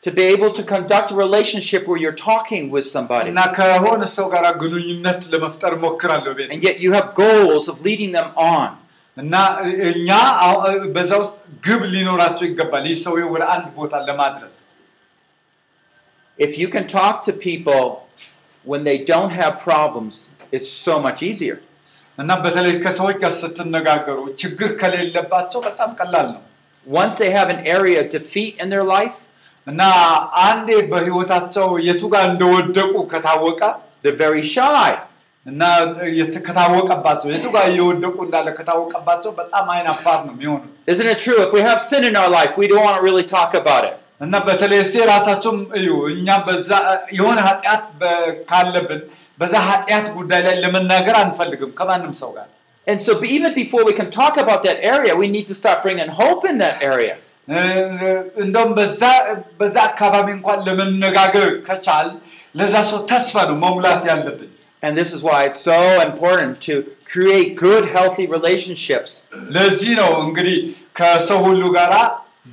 To 0.03 0.11
be 0.11 0.23
able 0.33 0.51
to 0.57 0.63
conduct 0.63 1.07
a 1.11 1.15
relationship 1.15 1.81
where 1.87 1.99
you're 2.03 2.19
talking 2.29 2.63
with 2.75 2.85
somebody. 2.95 3.29
እና 3.33 3.41
ከሆነ 3.57 4.01
ሰው 4.17 4.27
ጋር 4.33 4.45
ግንኙነት 4.61 5.21
ለመፍጠር 5.33 5.73
ሞክራለሁ 5.85 6.33
ቤት 6.37 6.49
And 6.55 6.63
yet 6.67 6.77
you 6.85 6.91
have 6.97 7.07
goals 7.23 7.65
of 7.71 7.77
leading 7.87 8.11
them 8.17 8.29
on. 8.53 8.69
እና 9.17 9.33
እኛ 9.91 10.09
አሁ- 10.47 10.61
በዛ 10.95 11.11
ውስጥ 11.23 11.35
ግብ 11.65 11.81
ሊኖራቸው 11.93 12.45
ይገባል። 12.49 12.83
ይህ 12.91 12.97
ሰውዬው 13.05 13.29
ወደ 13.35 13.43
አንድ 13.55 13.67
ቦታ 13.79 13.93
ለማድረስ 14.09 14.55
If 16.39 16.57
you 16.61 16.67
can 16.75 16.85
talk 16.87 17.15
to 17.27 17.31
people 17.49 17.83
when 18.65 18.83
they 18.83 18.97
don't 19.11 19.31
have 19.31 19.53
problems, 19.69 20.15
it's 20.55 20.69
so 20.87 20.95
much 21.07 21.19
easier. 21.29 21.57
እና 22.17 22.31
በተለይ 22.43 22.73
ከሰዎች 22.85 23.17
ጋር 23.23 23.31
ስትነጋገሩ 23.41 24.19
ችግር 24.41 24.69
ከሌለባቸው 24.81 25.59
በጣም 25.67 25.91
ቀላል 26.01 26.27
ነው 26.35 26.41
Once 26.85 27.15
they 27.21 27.31
have 27.39 27.49
an 27.55 27.61
area 27.77 27.97
of 28.03 28.07
defeat 28.17 28.53
in 28.63 28.67
their 28.73 28.85
life, 28.97 29.17
እና 29.67 29.81
አንዴ 30.47 30.69
በህይወታቸው 30.91 31.67
የቱ 31.87 32.01
ጋር 32.13 32.23
እንደወደቁ 32.31 32.93
ከታወቀ 33.13 33.61
they're 34.03 34.19
very 34.25 34.43
shy. 34.55 34.91
እና 35.45 35.61
የት- 36.19 36.41
ከታወቀባቸው 36.47 37.27
የቱ 37.33 37.45
ጋር 37.55 37.63
እየወደቁ 37.71 38.17
እንዳለ 38.25 38.47
ከታወቀባቸው 38.57 39.31
በጣም 39.39 39.65
አይን 39.73 39.87
አፋር 39.93 40.19
ነው 40.27 40.33
የሚሆኑት። 40.35 40.71
Isn't 40.91 41.09
it 41.13 41.19
true? 41.25 41.39
If 41.45 41.51
we 41.57 41.61
have 41.69 41.79
sin 41.91 42.03
in 42.09 42.15
our 42.21 42.31
life, 42.37 42.53
we 42.61 42.67
don't 42.71 42.85
want 42.87 42.97
to 42.99 43.03
really 43.07 43.25
talk 43.37 43.51
about 43.61 43.83
it. 43.89 43.95
እና 44.25 44.35
በተለይ 44.47 44.79
እስቲ 44.85 44.95
ራሳቸውም 45.13 45.59
እዩ 45.79 45.89
እኛ 46.15 46.27
በዛ 46.47 46.69
የሆነ 47.17 47.37
ኃጢአት 47.47 47.83
በ- 48.01 48.15
ካለብን 48.49 49.01
በዛ 49.39 49.53
ኃጢአት 49.69 50.07
ጉዳይ 50.17 50.41
ላይ 50.47 50.55
ለመናገር 50.63 51.15
አንፈልግም 51.23 51.71
ከማንም 51.79 52.13
ሰው 52.21 52.31
ጋር 52.37 52.47
And 52.87 52.99
so, 53.05 53.11
be- 53.21 53.31
even 53.37 53.51
before 53.53 53.83
we 53.89 53.93
can 53.99 54.09
talk 54.19 54.35
about 54.43 54.61
that 54.67 54.77
area, 54.93 55.13
we 55.21 55.27
need 55.35 55.45
to 55.45 55.55
start 55.61 55.77
bringing 55.85 56.09
hope 56.21 56.43
in 56.51 56.55
that 56.63 56.75
area. 56.91 57.15
እ፣ 57.51 57.59
እንደውም 58.43 58.71
በዛ 58.77 59.01
በዛ 59.59 59.75
አካባቢ 59.89 60.27
እንኳን 60.37 60.59
ለመነጋገር 60.67 61.49
ከቻል 61.67 62.09
ለዛ 62.55 62.75
ሰው 62.91 62.99
ተስፋ 63.11 63.35
ነው 63.51 63.57
መሙላት 63.65 64.03
ያለብን 64.11 64.51
And 64.81 64.93
this 64.97 65.09
is 65.15 65.21
why 65.27 65.37
it's 65.47 65.61
so 65.69 65.77
important 66.01 66.51
to 66.67 66.73
create 67.11 67.49
good, 67.63 67.83
healthy 67.95 68.25
relationships. 68.35 69.11
ለዚህ 69.55 69.91
ነው 70.01 70.11
እንግዲህ 70.25 70.57
ከሰው 70.99 71.39
ሁሉ 71.47 71.61
ጋራ 71.77 71.95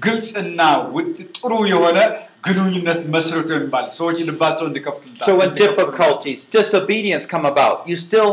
ግልጽና 0.07 0.61
ውጥ 0.97 1.07
ጥሩ 1.37 1.53
የሆነ 1.73 1.99
ግንኙነት 2.47 3.00
መስርቶ 3.15 3.49
የሚባል 3.57 3.87
ሰዎች 3.99 4.19
ልባቸው 4.31 4.67
እንዲከፍቱልታል 4.71 5.26
So, 5.29 5.37
when 5.41 5.53
difficulties, 5.62 6.41
disobedience 6.59 7.25
come 7.35 7.47
about, 7.53 7.76
you 7.91 7.97
still 8.07 8.31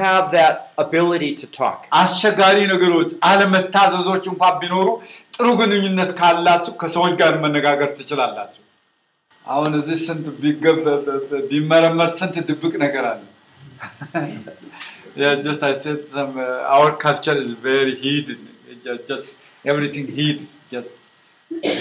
have 0.00 0.24
that 0.32 0.54
ability 0.84 1.30
to 1.42 1.46
talk. 1.60 1.78
አስቸጋሪ 2.02 2.58
ነገሮች 2.74 3.10
አለመታዘዞች 3.30 4.24
እንኳን 4.32 4.54
ቢኖሩ 4.62 4.86
ጥሩ 5.35 5.47
ግንኙነት 5.59 6.11
ካላችሁ 6.19 6.73
ከሰዎች 6.81 7.13
ጋር 7.21 7.33
መነጋገር 7.43 7.89
ትችላላችሁ 7.99 8.63
አሁን 9.45 9.71
እዚህ 9.79 9.97
ስንት 10.07 10.25
ቢመረመር 11.51 12.09
ስንት 12.19 12.35
ድብቅ 12.49 12.73
ነገር 12.85 13.05
አለ 13.11 13.21
yeah, 15.21 15.35
just 15.45 15.61
I 15.69 15.73
said 15.73 15.99
some 16.15 16.33
uh, 16.37 16.73
our 16.75 16.89
culture 16.97 17.35
is 17.43 17.49
very 17.69 17.95
hidden 18.03 18.41
just, 18.85 19.01
just 19.09 19.27
everything 19.65 20.05
hides 20.17 20.47
just 20.73 20.91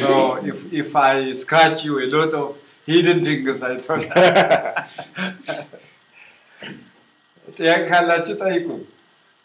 so 0.01 0.13
if 0.51 0.59
if 0.83 0.91
I 1.11 1.13
scratch 1.43 1.85
you 1.87 1.95
a 2.05 2.09
lot 2.15 2.33
of 2.41 2.47
hidden 2.89 3.19
things 3.27 3.61
I 3.73 3.77
thought 3.87 4.07
ጥያቄ 7.59 7.79
ካላችሁ 7.91 8.35
ጠይቁ 8.43 8.67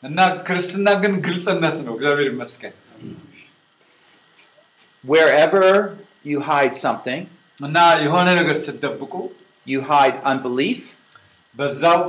እና 0.04 0.20
ክርስትና 0.48 0.88
ግን 1.04 1.14
ግልጽነት 1.28 1.78
ነው 1.86 1.94
እግዚአብሔር 1.98 2.28
ይመስገን 2.34 2.74
Wherever 5.05 5.67
you 6.31 6.39
hide 6.53 6.75
something, 6.87 7.21
እና 7.59 7.79
የሆነ 8.05 8.29
ነገር 8.41 8.57
ስትደብቁ 8.67 9.13
you 9.67 9.81
hide 9.93 10.17
unbelief, 10.33 10.81
በዛው 11.59 12.01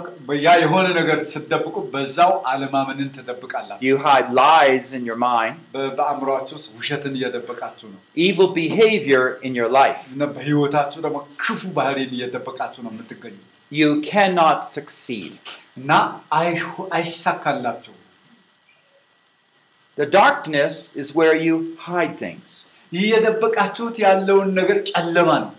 ያ 0.45 0.49
የሆነ 0.63 0.87
ነገር 0.97 1.19
ስትደብቁ 1.31 1.75
በዛው 1.93 2.31
አለማመንን 2.51 3.07
ትደብቃላችሁ 3.17 3.83
you 3.87 3.95
hide 4.07 4.27
lies 4.41 4.85
in 4.97 5.03
your 5.09 5.19
mind, 5.29 5.55
በ- 5.75 5.91
በአእምሯችሁ 5.97 6.55
ውስጥ 6.59 6.67
ውሸትን 6.79 7.13
እየደበቃችሁ 7.19 7.87
ነው 7.93 7.99
evil 8.27 8.49
behavior 8.59 9.23
in 9.47 9.53
your 9.59 9.69
life. 9.79 10.03
እና 10.15 10.23
በህይወታችሁ 10.35 10.99
ደግሞ 11.05 11.17
ክፉ 11.45 11.61
ባህሪን 11.79 12.11
እየደበቃችሁ 12.17 12.81
ነው 12.87 12.93
የምትገኙ 12.95 13.37
You 13.71 13.89
cannot 14.11 14.59
succeed. 14.77 15.33
እና 15.79 15.91
አይሁ- 16.41 16.87
አይሳካላችሁም 16.97 17.97
The 19.97 20.05
darkness 20.05 20.95
is 20.95 21.07
where 21.19 21.35
you 21.35 21.55
hide 21.87 22.15
things. 22.25 22.49
ይህ 22.92 23.04
የደበቃችሁት 23.12 23.96
ያለውን 24.06 24.50
ነገር 24.60 24.80
ጨለማ 24.90 25.30
ነው 25.44 25.52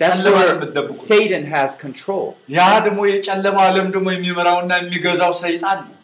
That's 0.00 0.20
where 0.26 0.52
Satan 1.00 1.42
has 1.46 1.70
control. 1.82 2.24
ያ 2.54 2.60
ደግሞ 2.86 3.00
የጨለማ 3.10 3.58
ዓለም 3.70 3.88
ደግሞ 3.96 4.06
የሚመራውና 4.14 4.72
የሚገዛው 4.80 5.34
ሰይጣን 5.42 5.78
ነው 5.88 5.98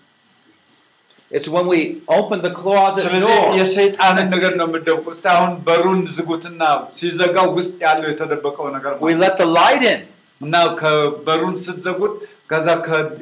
It's 1.30 1.48
when 1.54 1.66
we 1.72 1.80
open 2.18 2.38
the 2.46 2.52
closet 2.60 3.06
door. 3.24 3.40
የሰይጣንን 3.58 4.28
ነገር 4.34 4.52
ነው 4.60 4.66
የምትደብቁት 4.68 5.14
እስቲ 5.16 5.26
አሁን 5.34 5.50
በሩን 5.66 6.00
ዝጉትና 6.16 6.62
ሲዘጋው 6.98 7.48
ውስጥ 7.58 7.74
ያለው 7.86 8.08
የተደበቀው 8.12 8.68
ነገር 8.76 8.92
We 9.08 9.14
let 9.24 9.34
the 9.42 9.48
light 9.58 9.84
in. 9.92 10.00
እና 10.40 10.54
ከበሩን 10.80 11.54
ስትዘጉት 11.64 12.14
ከዛ 12.50 12.66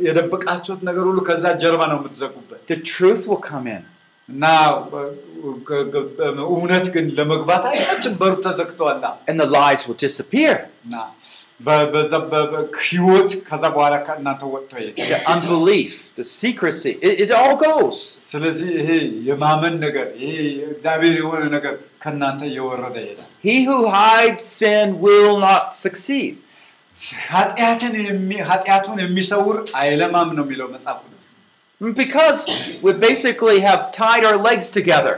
የደበቃችሁት 0.06 0.80
ነገር 0.88 1.04
ሁሉ 1.10 1.20
ከዛ 1.28 1.44
ጀርባ 1.62 1.82
ነው 1.92 1.98
የምትዘጉበት 2.00 2.60
The 2.72 2.80
truth 2.92 3.22
will 3.30 3.42
come 3.50 3.66
in. 3.76 3.82
እና 4.28 4.44
እውነት 6.54 6.86
ግን 6.94 7.06
ለመግባት 7.18 7.64
አይናችን 7.72 8.14
በሩ 8.20 8.34
And 9.30 9.36
the 9.42 9.48
lies 9.58 9.82
will 9.86 10.00
disappear. 10.06 10.54
በ- 11.66 11.84
ህይወት 12.86 13.30
ከዛ 13.48 13.62
በኋላ 13.74 13.94
ከእናንተ 14.06 14.42
ወጥቶ 14.54 14.72
The 15.12 15.20
unbelief, 15.34 15.92
the 16.18 16.26
secrecy, 16.42 16.92
it, 17.06 17.14
it 17.24 17.30
all 17.38 17.54
goes. 17.62 17.98
ስለዚህ 18.32 18.68
ይሄ 18.80 18.90
የማመን 19.28 19.74
ነገር 19.86 20.08
ይሄ 20.24 20.34
እግዚአብሔር 20.74 21.14
የሆነ 21.22 21.42
ነገር 21.56 21.74
ከእናንተ 22.04 22.40
እየወረደ 22.50 22.96
ይሄዳል 23.04 23.30
He 23.48 23.56
who 23.68 23.78
hides 23.96 24.44
sin 24.60 24.86
will 25.06 25.34
not 25.48 25.64
succeed. 25.84 26.34
ኃጢአትን 27.30 27.94
የሚ- 28.04 28.44
ኃጢአቱን 28.50 28.98
የሚሰውር 29.04 29.56
አይለማም 29.80 30.28
ነው 30.36 30.44
የሚለው 30.46 30.68
መጽሐፍ 30.74 30.98
ቅዱስ 31.04 31.15
Because 31.81 32.41
we 32.83 32.91
basically 32.93 33.59
have 33.61 33.91
tied 33.91 34.23
our 34.23 34.37
legs 34.49 34.69
together. 34.69 35.13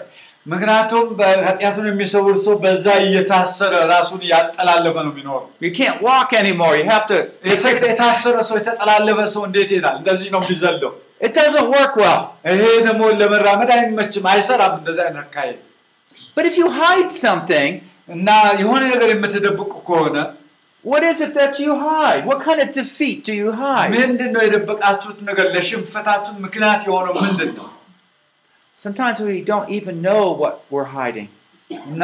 ምክንያቱም 0.45 1.03
በኃጢአቱን 1.19 1.85
የሚሰውር 1.89 2.38
ሰው 2.45 2.55
በዛ 2.63 2.85
እየታሰረ 3.03 3.73
ራሱን 3.91 4.21
እያጠላለፈ 4.27 4.95
ነው 5.05 5.12
የሚኖረው 5.13 5.45
You 5.65 5.71
can't 5.79 6.00
walk 6.07 6.29
anymore. 6.41 6.73
You 6.79 6.85
have 6.93 7.05
to. 7.12 7.17
የተ- 7.51 7.85
የታሰረ 7.91 8.35
ሰው 8.50 8.55
የተጠላለፈ 8.62 9.19
ሰው 9.35 9.41
እንዴት 9.50 9.69
ይሄዳል 9.75 9.95
እንደዚህ 10.01 10.29
ነው 10.35 10.41
የሚዘለው 10.45 10.91
It 11.27 11.33
doesn't 11.39 11.67
work 11.77 11.93
well. 12.03 12.21
ይሄ 12.53 12.63
ደግሞ 12.88 13.01
ለመራመድ 13.21 13.69
አይመችም 13.75 14.25
አይሰራም 14.33 14.73
እንደዚህ 14.81 15.03
አይነት 15.07 15.21
አካሄድ 15.25 15.59
But 16.35 16.45
if 16.50 16.55
you 16.62 16.67
hide 16.81 17.12
something, 17.25 17.69
እና 18.15 18.29
የሆነ 18.62 18.81
ነገር 18.93 19.09
የምትደብቁ 19.15 19.71
ከሆነ 19.89 20.17
what 20.88 21.03
is 21.12 21.21
it 21.25 21.33
that 21.39 21.53
you 21.63 21.71
hide? 21.79 22.25
What 22.29 22.39
kind 22.47 22.59
of 22.63 22.69
defeat 22.81 23.19
do 23.29 23.33
you 23.41 23.51
hide? 23.63 23.89
ምንድን 23.97 24.31
ነው 24.35 24.41
የደበቃችሁት 24.47 25.19
ነገር 25.29 25.47
ለሽንፈታችሁ 25.55 26.33
ምክንያት 26.45 26.81
የሆነው 26.89 27.15
ምንድን 27.23 27.53
ነው 27.59 27.69
Sometimes 28.75 29.17
we 29.29 29.35
don't 29.51 29.69
even 29.77 29.95
know 30.07 30.23
what 30.41 30.55
we're 30.73 30.91
hiding. 31.00 31.29
እና 31.91 32.01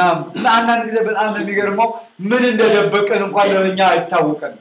አንዳንድ 0.57 0.83
ጊዜ 0.89 0.97
በጣም 1.09 1.29
የሚገርመው 1.39 1.89
ምን 2.29 2.43
እንደደበቀን 2.51 3.21
እንኳን 3.27 3.47
ለእኛ 3.65 3.81
አይታወቀንም 3.93 4.59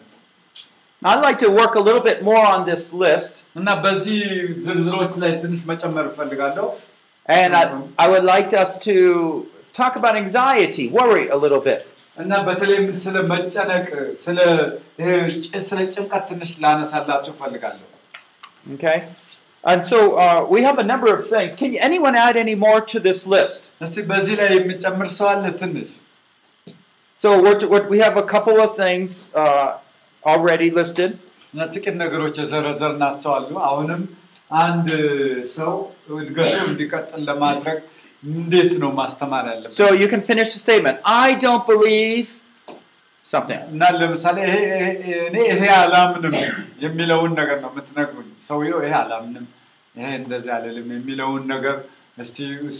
I'd 1.02 1.20
like 1.26 1.38
to 1.38 1.50
work 1.58 1.74
a 1.80 1.82
little 1.88 2.04
bit 2.08 2.18
more 2.28 2.44
on 2.54 2.60
this 2.70 2.84
list, 3.02 3.34
እና 3.58 3.68
በዚህ 3.84 4.22
ዝርዝሮች 4.66 5.12
ላይ 5.22 5.32
ትንሽ 5.42 5.60
መጨመር 5.70 6.06
እፈልጋለሁ 6.10 6.66
and 7.26 7.50
I, 7.60 7.64
I 8.04 8.08
would 8.12 8.26
like 8.34 8.50
us 8.62 8.70
to 8.88 8.94
talk 9.80 9.94
about 10.00 10.14
anxiety, 10.22 10.86
worry 10.98 11.24
a 11.36 11.38
little 11.44 11.62
bit. 11.70 11.80
እና 12.16 12.32
በተለይም 12.46 12.86
ስለ 13.02 13.16
መጨነቅ 13.32 13.88
ስለ 14.22 14.38
ይሄ 15.00 15.08
ጭ- 15.44 15.62
ስለ 15.68 15.78
ጭንቀት 15.94 16.24
ትንሽ 16.32 16.52
ላነሳላችሁ 16.64 17.32
እፈልጋለሁ 17.36 17.86
Okay? 18.74 18.96
And 19.64 19.82
so 19.84 19.98
uh, 20.16 20.40
we 20.54 20.58
have 20.62 20.78
a 20.78 20.86
number 20.90 21.08
of 21.14 21.22
things. 21.26 21.50
Can 21.60 21.70
you, 21.74 21.80
anyone 21.80 22.14
add 22.16 22.36
any 22.36 22.54
more 22.56 22.80
to 22.92 22.98
this 23.00 23.20
list? 23.34 23.60
እስቲ 23.86 24.04
በዚህ 24.10 24.34
ላይ 24.40 24.50
የሚጨምር 24.56 25.08
ሰው 25.18 25.28
አለ 25.32 25.44
ትንሽ 25.62 25.90
So 27.16 27.28
we're, 27.44 27.58
we're, 27.72 27.86
we 27.92 27.98
have 27.98 28.16
a 28.16 28.26
couple 28.34 28.58
of 28.60 28.70
things 28.76 29.10
uh, 29.34 29.68
already 30.22 30.68
listed. 30.70 31.10
እና 31.52 31.60
ጥቂት 31.74 31.96
ነገሮች 32.02 32.34
የዘረዘርናቸው 32.42 33.30
አሉ 33.36 33.50
አሁንም 33.68 34.02
አንድ 34.50 34.88
ሰው 35.56 35.72
እድገቱ 36.20 36.52
እንዲቀጥል 36.70 37.22
ለማድረግ 37.30 37.78
እንዴት 38.22 38.72
ነው 38.82 38.90
ማስተማር 39.00 39.44
ያለበት 39.52 39.74
So 39.78 39.86
you 40.00 40.08
can 40.12 40.22
finish 40.22 40.48
the 40.54 40.60
statement. 40.64 40.96
I 41.24 41.28
don't 41.44 41.64
believe 41.66 42.28
something. 43.24 43.60
እና 43.72 43.82
ለምሳሌ 44.00 44.36
ይሄ 44.46 44.56
ይሄ- 44.70 44.96
እኔ 45.28 45.36
ይሄ 45.52 45.62
አላምንም 45.82 46.34
የሚለውን 46.84 47.32
ነገር 47.40 47.58
ነው 47.64 47.70
የምትነግሩኝ 47.72 48.28
ሰውየው 48.48 48.80
ይሄ 48.86 48.94
አላምንም 49.02 49.46
ይሄ 49.94 50.08
እንደዚህ 50.22 50.50
አልልም 50.56 50.88
የሚለውን 50.96 51.44
ነገር 51.54 51.76
እስቲ 52.18 52.36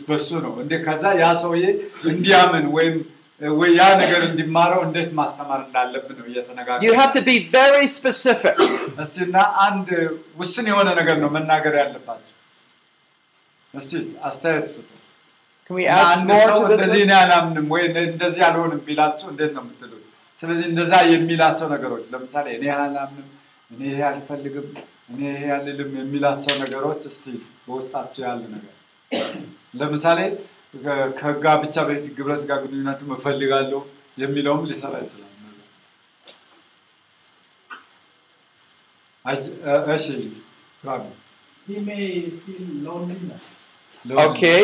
በሱ 0.09 0.29
ነው 0.45 0.53
እንዴ 0.63 0.73
ከዛ 0.87 1.05
ያ 1.21 1.29
ሰውዬ 1.43 1.65
እንዲያምን 2.13 2.67
ወይም 2.77 2.97
ወይ 3.41 3.71
ያ 3.79 3.85
ነገር 4.01 4.21
እንዲማረው 4.29 4.81
እንዴት 4.87 5.11
ማስተማር 5.19 5.61
እንዳለብን 5.67 6.17
ነው 6.19 6.25
You 6.25 6.31
እየተነጋገር 6.33 6.95
have 7.01 7.13
to 7.19 7.23
be 7.29 7.37
very 7.53 7.87
specific. 7.99 8.57
እስቲ 9.05 9.17
እና 9.27 9.37
አንድ 9.67 9.89
ውስን 10.41 10.67
የሆነ 10.73 10.89
ነገር 11.01 11.17
ነው 11.25 11.31
መናገር 11.37 11.75
ያለባቸው 11.83 12.35
እስቲ 13.75 13.93
አስተያየት 14.29 14.69
ስጡ። 14.75 14.89
Can 15.70 15.76
we 15.78 15.84
እና 15.86 15.98
add 15.98 16.08
አንድ 16.14 16.30
more 16.32 16.48
ሰው 16.50 16.58
to 16.60 16.68
this? 16.72 16.82
እንደዚህ 16.86 17.14
አላምንም 17.20 17.68
ወይ 17.74 17.84
እንደዚህ 18.06 18.42
አልሆንም 18.48 18.82
ቢላችሁ 18.88 19.28
እንዴት 19.34 19.52
ነው 19.58 19.64
የምትሉት? 19.66 20.00
ስለዚህ 20.40 20.66
እንደዛ 20.72 20.94
የሚላቸው 21.12 21.68
ነገሮች 21.74 22.06
ለምሳሌ 22.14 22.48
እኔ 22.58 22.66
አላምንም፣ 22.78 23.28
እኔ 23.72 23.82
ይሄ 23.92 24.02
አልፈልግም፣ 24.10 24.68
እኔ 25.12 25.20
ይሄ 25.32 25.44
አልልም 25.58 25.92
የሚላቸው 26.02 26.56
ነገሮች 26.64 27.02
እስቲ 27.12 27.26
በውስጣቸው 27.66 28.24
ያለ 28.28 28.42
ነገር 28.56 28.74
ለምሳሌ 29.80 30.20
ከ- 30.84 31.10
ከጋብቻ 31.20 31.76
በፊት 31.88 32.06
ግብረ 32.18 32.34
ስጋ 32.42 32.52
ግንኙነትም 32.64 33.10
እፈልጋለሁ 33.18 33.82
የሚለውም 34.18 34.64
ሊሰራ 34.70 34.94
ይችላል። 35.06 35.30
አይ- 39.26 39.52
እሺ 39.96 40.08
ራቢ 40.84 41.04
He 41.68 41.76
may 41.82 42.06
feel 42.40 42.64
loneliness. 42.86 43.44
Okay, 44.24 44.64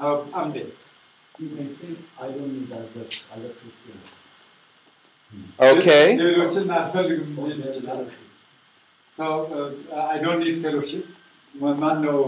አዎ፣ 0.00 0.14
አምዴ 0.40 0.56
He 1.34 1.46
may 1.50 1.66
say, 1.68 1.90
I 2.20 2.28
don't 2.28 2.50
need 2.54 2.72
other, 2.72 3.04
other 3.34 3.50
Christians. 3.58 4.08
Okay. 5.68 6.02
ሌሎችን 6.20 6.66
አልፈልግም 6.78 7.30
ሊል 7.44 7.60
ይችላል። 7.66 8.02
So, 9.16 9.24
uh, 9.54 9.70
I 10.14 10.18
don't 10.24 10.40
need 10.44 10.58
fellowship 10.64 11.06
ማን 11.54 11.96
ነው 12.06 12.18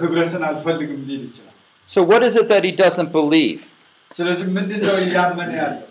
ህብረትን 0.00 0.42
አልፈልግም 0.48 1.00
ሊል 1.10 1.22
ይችላል። 1.28 1.56
So 1.88 2.00
what 2.10 2.22
is 2.28 2.34
it 2.40 2.46
that 2.52 2.64
he 2.64 2.72
doesn't 2.82 3.10
believe? 3.18 3.62
ስለዚህ 4.10 4.46
ምንድን 4.56 4.80
ነው 4.88 4.96
እያመነ 5.04 5.50
ያለው 5.62 5.88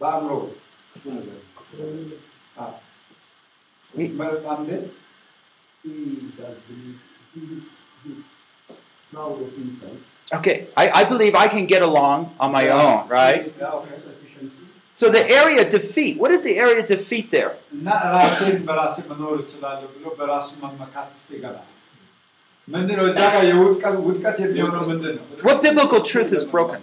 በአእምሮ 0.00 0.32
ውስጥ 0.44 0.58
ክፉ 0.92 1.04
ነገር 1.16 1.38
አዎ። 2.64 2.72
ይህ- 3.90 4.14
አምዴ 4.54 4.70
He 5.84 5.94
does 6.38 6.56
believe, 6.68 7.00
he 7.32 7.40
is, 7.56 7.66
Okay, 10.33 10.67
I, 10.77 10.89
I 11.01 11.03
believe 11.03 11.35
I 11.35 11.47
can 11.49 11.65
get 11.65 11.81
along 11.81 12.33
on 12.39 12.51
my 12.51 12.69
own, 12.69 13.07
right? 13.09 13.53
So 14.93 15.09
the 15.09 15.23
area 15.29 15.67
defeat, 15.69 16.17
what 16.19 16.31
is 16.31 16.43
the 16.43 16.57
area 16.57 16.85
defeat 16.85 17.31
there? 17.31 17.57
What 25.43 25.61
biblical 25.61 26.01
truth 26.01 26.31
is 26.31 26.45
broken? 26.45 26.81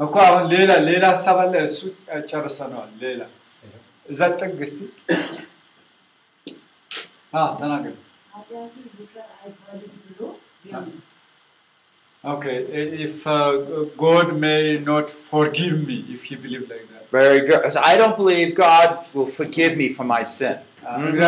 እኮ 0.00 0.14
አሁን 0.24 0.44
ሌላ 0.52 0.72
ሌላ 0.88 1.04
ሀሳብ 1.12 1.38
አለ። 1.42 1.54
እሱ 1.68 1.78
ጨርሰነዋል። 2.30 2.90
ሌላ 3.02 3.20
እዛ 4.06 4.20
ጥግ 4.40 4.60
እስቲ 4.66 4.80
ተናገር። 7.34 7.94
Okay, 12.24 12.56
if 13.06 13.26
uh, 13.26 13.52
God 13.96 14.36
may 14.36 14.78
not 14.78 15.08
forgive 15.08 15.86
me 15.86 16.04
if 16.10 16.24
he 16.24 16.34
believe 16.34 16.68
like 16.68 16.86
that. 16.92 17.10
Very 17.10 17.46
good. 17.46 17.70
So 17.72 17.80
I 17.80 17.96
don't 17.96 18.16
believe 18.16 18.56
God 18.56 19.06
will 19.14 19.26
forgive 19.26 19.76
me 19.76 19.88
for 19.88 20.04
my 20.04 20.22
sin. 20.24 20.58
Mm-hmm. 20.84 21.18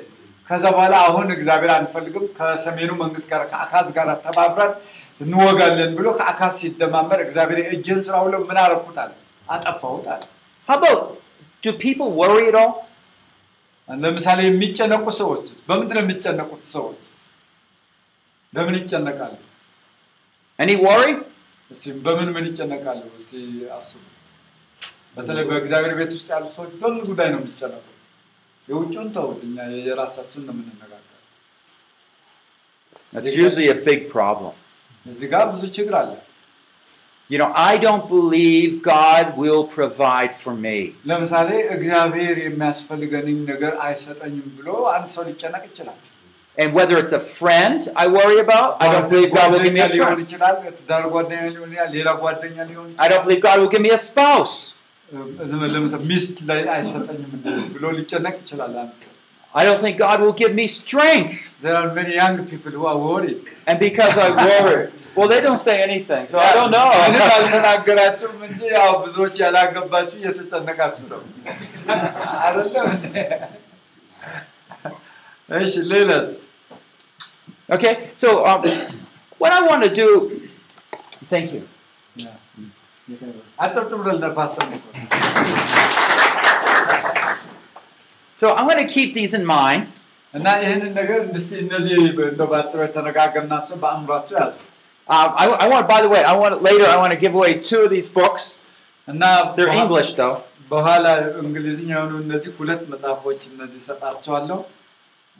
ከዛ 0.50 0.64
በኋላ 0.76 0.96
አሁን 1.08 1.28
እግዚአብሔር 1.36 1.72
አንፈልግም 1.76 2.26
ከሰሜኑ 2.38 2.92
መንግስት 3.02 3.28
ጋር 3.32 3.42
ከአካዝ 3.52 3.88
ጋር 3.98 4.08
ተባብረን 4.26 4.74
እንወጋለን 5.22 5.92
ብሎ 5.98 6.08
ከአካዝ 6.20 6.54
ሲደማመር 6.62 7.20
እግዚአብሔር 7.26 7.60
እጅን 7.76 8.00
ስራ 8.08 8.16
ብሎ 8.26 8.36
ምን 8.50 8.58
አረኩት 8.64 8.98
አለ? 9.04 9.12
አጠፋሁት 9.48 10.08
አለ። 10.14 10.22
How 10.68 10.76
about, 10.80 11.02
do 11.64 11.72
people 11.86 12.10
worry 12.22 12.46
at 12.52 12.58
all? 12.62 12.74
ለምሳሌ 13.88 14.40
የሚጨነቁ 14.48 15.06
ሰዎች 15.22 15.46
በምንድን 15.68 15.96
ነው 15.98 16.04
የሚጨነቁት 16.06 16.64
ሰዎች? 16.76 17.00
ለምን 18.54 18.76
ይጨነቃሉ? 18.80 19.34
Worry? 20.86 21.14
እስቲ 21.72 21.94
በምን 22.06 22.30
ምን 22.36 22.46
ይጨነቃሉ? 22.50 23.02
እስቲ 23.20 23.32
አስቡ። 23.78 24.02
በተለይ 25.18 25.44
በእግዚአብሔር 25.50 25.94
ቤት 26.00 26.12
ውስጥ 26.18 26.30
ያሉ 26.34 26.46
ሰዎች 26.58 26.72
በምን 26.82 27.04
ጉዳይ 27.10 27.30
ነው 27.34 27.40
የሚጨነቁት 27.42 27.95
የውጭውን 28.69 29.09
ተውት 29.17 29.41
እኛ 29.49 29.57
የራሳችን 29.89 30.45
ነው 30.49 30.55
የምንነጋገር 30.57 30.97
That's 33.13 33.35
usually 33.37 33.69
a 33.69 33.79
big 33.91 34.01
problem. 34.09 34.53
እዚህ 35.07 35.29
ጋር 35.33 35.45
ብዙ 35.55 35.65
ችግር 35.79 35.95
አለ 36.03 36.11
You 37.31 37.39
know, 37.41 37.51
I 37.71 37.73
don't 37.85 38.07
believe 38.09 38.71
God 38.95 39.27
will 39.43 39.65
provide 39.77 40.33
for 40.43 40.53
me. 40.67 40.79
ለምሳሌ 41.11 41.51
እግዚአብሔር 41.77 42.37
የሚያስፈልገንን 42.47 43.37
ነገር 43.51 43.73
አይሰጠኝም 43.87 44.47
ብሎ 44.59 44.69
አንድ 44.95 45.09
ሰው 45.17 45.23
ሊጨነቅ 45.31 45.63
ይችላል 45.71 45.99
And 46.59 46.71
whether 46.79 46.97
it's 47.03 47.15
a 47.19 47.23
friend 47.39 47.81
I 48.03 48.07
worry 48.19 48.39
about, 48.47 48.71
I 48.85 48.89
don't 48.95 49.09
believe 49.13 49.31
God 49.37 49.49
will 49.53 49.63
give 49.67 49.75
me 49.77 49.83
a 49.83 49.85
ጓደኛ 49.85 49.95
ሊሆን 49.97 50.09
friend. 50.09 50.25
ይችላል 50.27 50.57
ትዳር 50.81 51.05
ጓደኛ 51.15 51.43
ሊሆን 51.55 51.71
ይችላል 51.75 51.91
ሌላ 51.97 52.09
ጓደኛ 52.25 52.59
ሊሆን 52.71 52.89
I 53.05 53.09
don't 53.13 53.25
believe 53.27 53.43
God 53.49 53.57
will 53.63 53.73
give 53.75 53.85
me 53.89 53.93
a 53.99 54.03
spouse. 54.09 54.57
I 59.54 59.64
don't 59.64 59.80
think 59.80 59.98
God 59.98 60.20
will 60.20 60.34
give 60.34 60.54
me 60.54 60.68
strength. 60.68 61.56
There 61.62 61.74
are 61.74 61.94
many 61.94 62.16
young 62.16 62.46
people 62.46 62.72
who 62.74 62.86
are 62.86 62.98
worried. 62.98 63.46
And 63.66 63.80
because 63.80 64.18
I 64.18 64.30
worry, 64.36 64.92
well, 65.16 65.30
they 65.30 65.40
don't 65.40 65.56
say 65.56 65.82
anything, 65.82 66.28
so 66.28 66.38
I 66.38 66.52
don't 66.54 66.72
know. 66.72 66.92
okay, 77.70 78.12
so 78.16 78.46
um, 78.46 78.64
what 79.38 79.54
I 79.54 79.66
want 79.66 79.84
to 79.84 79.94
do, 79.94 80.50
thank 81.30 81.54
you. 81.54 81.68
Yeah. 82.16 82.36
ለፓስተር 84.25 84.65
መኮንን። 84.73 85.07
So 88.37 88.47
I'm 88.57 88.67
going 88.71 88.83
to 88.87 88.91
keep 88.99 89.11
these 89.19 89.33
in 89.39 89.45
mind. 89.59 89.83
እና 90.35 90.49
ይህንን 90.63 90.91
ነገር 90.99 91.21
እስቲ 91.39 91.53
እነዚህ 91.65 91.95
እንደው 92.31 92.47
በአጭሩ 92.53 92.79
የተነጋገርናቸው 92.89 93.77
በአእምሯቸው 93.85 94.37
ያዙ 94.43 94.53
Um, 95.09 95.31
I, 95.43 95.47
I 95.65 95.69
want, 95.73 95.85
by 95.93 95.97
the 96.05 96.09
way, 96.13 96.21
I 96.33 96.35
want 96.41 96.55
later. 96.67 96.87
I 96.87 96.97
want 97.03 97.13
to 97.15 97.19
give 97.23 97.35
away 97.39 97.53
two 97.69 97.81
of 97.87 97.91
these 97.95 98.09
books. 98.19 98.43
እና 99.09 99.23
They're 99.57 99.67
በኋላ- 99.71 99.81
English, 99.85 100.11
though. 100.21 100.37
በኋላ 100.73 101.07
እንግሊዝኛ 101.43 101.89
የሆኑ 101.97 102.13
እነዚህ 102.25 102.51
ሁለት 102.59 102.83
መጽሐፎች 102.93 103.41
እነዚህ 103.53 103.81
ሰጣቸዋለሁ 103.91 104.59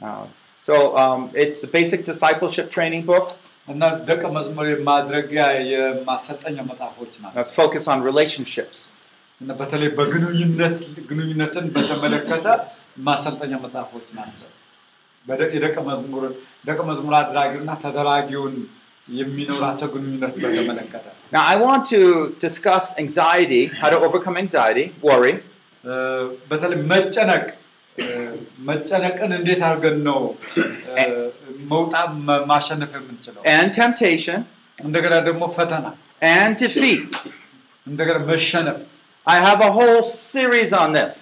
Uh, 0.01 0.23
so 0.67 0.73
um, 1.01 1.21
it's 1.43 1.59
a 1.67 1.71
basic 1.77 2.01
discipleship 2.09 2.67
training 2.75 3.03
book 3.11 3.27
እና 3.67 3.81
ደቀ 4.07 4.23
መዝሙር 4.35 4.65
የማድረጊያ 4.69 5.43
የማሰልጠኛ 5.71 6.57
መጽሐፎች 6.69 7.13
ናቸው 7.21 7.35
that's 7.37 7.53
focused 7.59 7.89
on 7.93 7.99
relationships. 8.09 8.79
እና 9.41 9.51
በተለይ 9.59 9.89
በግንኙነት 9.97 10.79
ግንኙነትን 11.09 11.65
በተመለከተ 11.75 12.47
ማሰልጠኛ 13.05 13.53
መጽሐፎች 13.63 14.07
ናቸው። 14.17 14.49
በደ- 15.25 15.49
የደቀ 15.55 15.75
መዝሙር 15.87 16.23
ደቀ 16.65 16.79
መዝሙር 16.89 17.13
አድራጊውና 17.19 17.71
ተደራጊውን 17.83 18.55
የሚኖራቸው 19.13 19.87
ግንኙነት 19.95 20.33
በተመለከተ 20.43 21.05
Now, 21.31 21.43
I 21.45 21.57
want 21.57 21.83
to 21.87 21.99
discuss 22.39 22.85
anxiety, 22.97 23.61
how 23.79 23.89
to 23.89 23.99
overcome 24.07 24.35
anxiety, 24.37 24.85
worry, 25.09 25.33
እ፣ 25.83 25.93
በተለይ 26.49 26.79
መጨነቅ 26.91 27.45
እ፣ 27.95 28.05
መጨነቅን 28.69 29.31
እንዴት 29.37 29.61
አድርገን 29.69 29.97
ነው 30.09 30.19
እ፣ 30.95 31.05
መውጣት 31.73 32.09
መ- 32.27 32.41
ማሸነፍ 32.51 32.91
የምንችለው? 32.97 33.41
and 33.55 33.69
temptation, 33.81 34.39
እንደገና 34.77 35.15
ደግሞ 35.29 35.43
ፈተና፣ 35.57 35.85
and 36.39 36.53
defeat. 36.63 37.11
እንደገና 37.87 38.17
መሸነፍ 38.31 38.79
I 39.27 39.37
have 39.47 39.59
a 39.61 39.71
whole 39.71 40.01
series 40.31 40.71
on 40.83 40.89
this, 40.99 41.13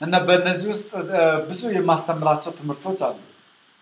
እና 0.00 0.14
በእነዚህ 0.28 0.68
ውስጥ 0.74 0.90
እ፣ 1.18 1.22
ብዙ 1.50 1.60
የማስተምራቸው 1.78 2.52
ትምህርቶች 2.60 3.00
አሉ። 3.08 3.16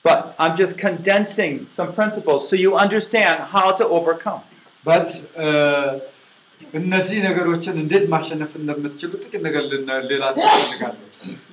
but 0.05 0.21
I'm 0.43 0.55
just 0.61 0.75
condensing 0.79 1.55
some 1.71 1.91
principles 1.99 2.41
so 2.51 2.55
you 2.65 2.71
understand 2.85 3.37
how 3.55 3.69
to 3.81 3.85
overcome. 3.99 4.43
በት 4.85 5.09
እነዚህ 6.81 7.19
ነገሮችን 7.29 7.75
እንዴት 7.83 8.05
ማሸነፍ 8.13 8.53
እንደምትችሉ 8.61 9.11
ጥቂት 9.25 9.43
ነገር 9.47 9.63
ልን- 9.71 9.91
ሌላቸው 10.11 10.47
እፈልጋለሁ። 10.57 11.09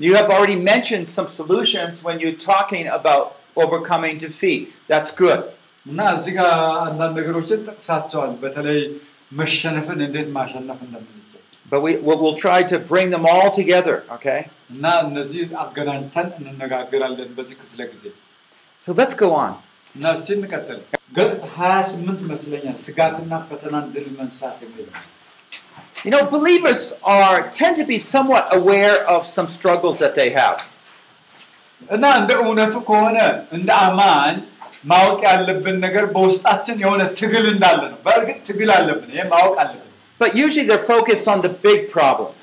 You 0.05 0.11
have 0.19 0.29
already 0.35 0.57
mentioned 0.71 1.07
some 1.17 1.27
solutions 1.39 1.93
when 2.05 2.15
you're 2.21 2.39
talking 2.51 2.85
about 2.99 3.25
overcoming 3.55 4.17
defeat. 4.17 4.61
That's 4.91 5.11
good. 5.23 5.41
እና 5.85 5.99
እዚህ 6.17 6.33
ጋር 6.39 6.49
አንዳንድ 6.87 7.13
ነገሮችን 7.19 7.59
ጠቅሳቸዋል። 7.69 8.33
በተለይ 8.43 8.79
መሸነፍን 9.39 9.99
እንዴት 10.07 10.29
ማሸነፍ 10.37 10.79
እንደምንችል 10.87 11.15
But 11.71 11.81
we, 11.85 11.91
we'll, 12.05 12.19
we'll 12.21 12.39
try 12.47 12.59
to 12.63 12.77
bring 12.91 13.07
them 13.15 13.25
all 13.31 13.49
together, 13.59 13.95
okay? 14.15 14.39
እና 14.73 14.85
እነዚህ 15.07 15.41
አገናኝተን 15.63 16.27
እንነጋገራለን 16.39 17.29
በዚህ 17.37 17.55
ክፍለ 17.61 17.81
ጊዜ 17.93 18.05
So 18.81 18.89
let's 18.99 19.15
go 19.23 19.29
on. 19.43 19.51
እና 19.97 20.05
እስቲ 20.17 20.29
እንቀጥል። 20.37 20.79
ገጽ 21.17 21.37
28 21.59 22.25
ይመስለኛል 22.25 22.75
ስጋትና 22.85 23.31
ፈተናን 23.49 23.85
ድል 23.95 24.07
መንሳት 24.19 24.57
የሚለው 24.65 24.95
You 26.05 26.11
know, 26.13 26.23
believers 26.35 26.81
are 27.17 27.37
tend 27.59 27.75
to 27.81 27.85
be 27.93 27.97
somewhat 28.13 28.45
aware 28.59 28.97
of 29.15 29.21
some 29.35 29.47
struggles 29.57 29.97
that 30.03 30.13
they 30.19 30.29
have. 30.41 30.59
እና 31.89 32.05
እንደ 32.19 32.31
እውነቱ 32.43 32.75
ከሆነ 32.87 33.17
እንደ 33.57 33.69
አማኝ 33.85 34.35
ማወቅ 34.91 35.19
ያለብን 35.29 35.77
ነገር 35.85 36.05
በውስጣችን 36.15 36.75
የሆነ 36.83 37.01
ትግል 37.19 37.45
እንዳለ 37.53 37.79
ነው። 37.91 37.99
በእርግጥ 38.05 38.37
ትግል 38.49 38.69
አለብን፣ 38.77 39.09
ይሄ 39.15 39.23
ማወቅ 39.33 39.55
አለብን። 39.63 39.85
But 40.19 40.31
usually 40.35 40.65
they're 40.69 40.87
focused 40.93 41.27
on 41.33 41.39
the 41.41 41.53
big 41.65 41.79
problems. 41.95 42.41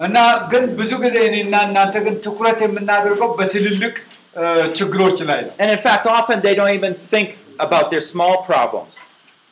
እና 0.00 0.16
ግን 0.52 0.64
ብዙ 0.78 0.92
ጊዜ 1.02 1.16
እኔና 1.28 1.54
እናንተ 1.68 1.94
ግን 2.04 2.14
ትኩረት 2.26 2.58
የምናደርገው 2.66 3.30
በትልልቅ 3.38 3.94
እ፣ 4.36 4.42
ችግሮች 4.78 5.18
ላይ 5.30 5.40
ነው። 5.46 5.52
And 5.62 5.70
in 5.70 5.80
fact, 5.86 6.04
often 6.18 6.38
they 6.46 6.54
don't 6.58 6.74
even 6.78 6.94
think 7.12 7.28
about 7.58 7.86
their 7.92 8.04
small 8.12 8.36
problems. 8.50 8.92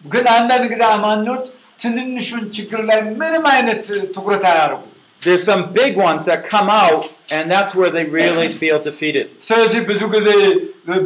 ግን 0.04 0.24
አንዳንድ 0.36 0.64
ጊዜ 0.72 0.82
አማኞች 0.96 1.44
ትንንሹን 1.82 2.44
ችግር 2.56 2.80
ላይ 2.90 2.98
ምንም 3.20 3.44
አይነት 3.54 3.84
ትኩረት 4.16 4.44
አያደርጉም። 4.50 4.94
There's 5.22 5.44
some 5.44 5.62
big 5.72 5.92
ones 6.00 6.22
that 6.28 6.40
come 6.52 6.68
out, 6.82 7.02
and 7.32 7.44
that's 7.54 7.72
where 7.78 7.90
they 7.96 8.04
really 8.18 8.48
feel 8.60 8.78
defeated. 8.88 9.26
ስለዚህ 9.48 9.80
ብዙ 9.90 10.00
ጊዜ 10.14 10.28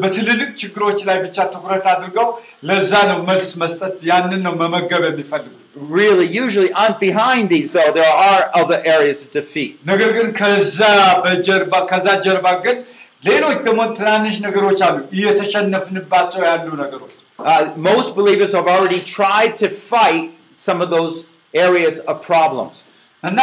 በትልልቅ 0.02 0.50
ችግሮች 0.62 0.98
ላይ 1.08 1.16
ብቻ 1.24 1.36
ትኩረት 1.54 1.84
አድርገው 1.92 2.28
ለዛ 2.70 2.92
ነው 3.10 3.18
መልስ 3.30 3.50
መስጠት፣ 3.62 3.96
ያንን 4.10 4.40
ነው 4.46 4.54
መመገብ 4.62 5.04
የሚፈልጉት። 5.10 5.58
Really, 5.98 6.26
usually 6.44 6.70
on 6.84 6.90
behind 7.04 7.44
these, 7.54 7.68
though, 7.76 7.90
there 7.98 8.14
are 8.30 8.42
other 8.60 8.78
areas 8.94 9.18
of 9.24 9.28
defeat. 9.38 9.72
ነገር 9.90 10.10
ግን 10.18 10.28
ከዛ 10.40 10.80
በጀርባ 11.24 11.74
ከዛ 11.92 12.06
ጀርባ 12.26 12.46
ግን 12.66 12.76
ሌሎች 13.28 13.58
ደግሞ 13.66 13.80
ትናንሽ 13.98 14.34
ነገሮች 14.46 14.80
አሉ፣ 14.88 14.96
እየተሸነፍንባቸው 15.18 16.42
ያሉ 16.50 16.68
ነገሮች። 16.84 17.12
Uh, 17.52 17.62
most 17.90 18.10
believers 18.18 18.52
have 18.58 18.68
already 18.74 19.00
tried 19.16 19.52
to 19.62 19.68
fight 19.92 20.26
some 20.66 20.80
of 20.84 20.88
those 20.96 21.14
areas 21.66 21.96
of 22.10 22.14
problems. 22.32 22.74
እና 23.27 23.39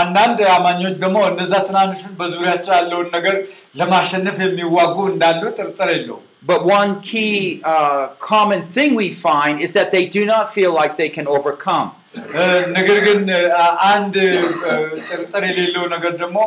አንዳንድ 0.00 0.38
አማኞች 0.54 0.94
ደግሞ 1.02 1.18
እነዛ 1.30 1.52
ትናንሹን 1.68 2.12
በዙሪያቸው 2.20 2.72
ያለውን 2.78 3.08
ነገር 3.16 3.36
ለማሸነፍ 3.80 4.36
የሚዋጉ 4.44 4.96
እንዳሉ 5.12 5.42
ጥርጥር 5.58 5.90
የለውም። 5.96 6.26
But 6.44 6.62
one 6.70 6.92
key 7.08 7.32
uh, 7.72 8.00
common 8.30 8.62
thing 8.76 8.90
we 8.96 9.08
find 9.26 9.56
is 9.66 9.72
that 9.74 9.88
they 9.94 10.04
do 10.16 10.22
not 10.26 10.46
feel 10.56 10.72
like 10.74 10.94
they 10.96 11.10
can 11.16 11.26
overcome. 11.36 11.90
እ፣ 12.36 12.44
ነገር 12.76 12.98
ግን 13.06 13.20
እ፣ 13.36 13.42
አንድ 13.90 14.14
እ፣ 14.22 14.72
ጥርጥር 15.06 15.42
የሌለው 15.50 15.84
ነገር 15.94 16.12
ደግሞ 16.22 16.38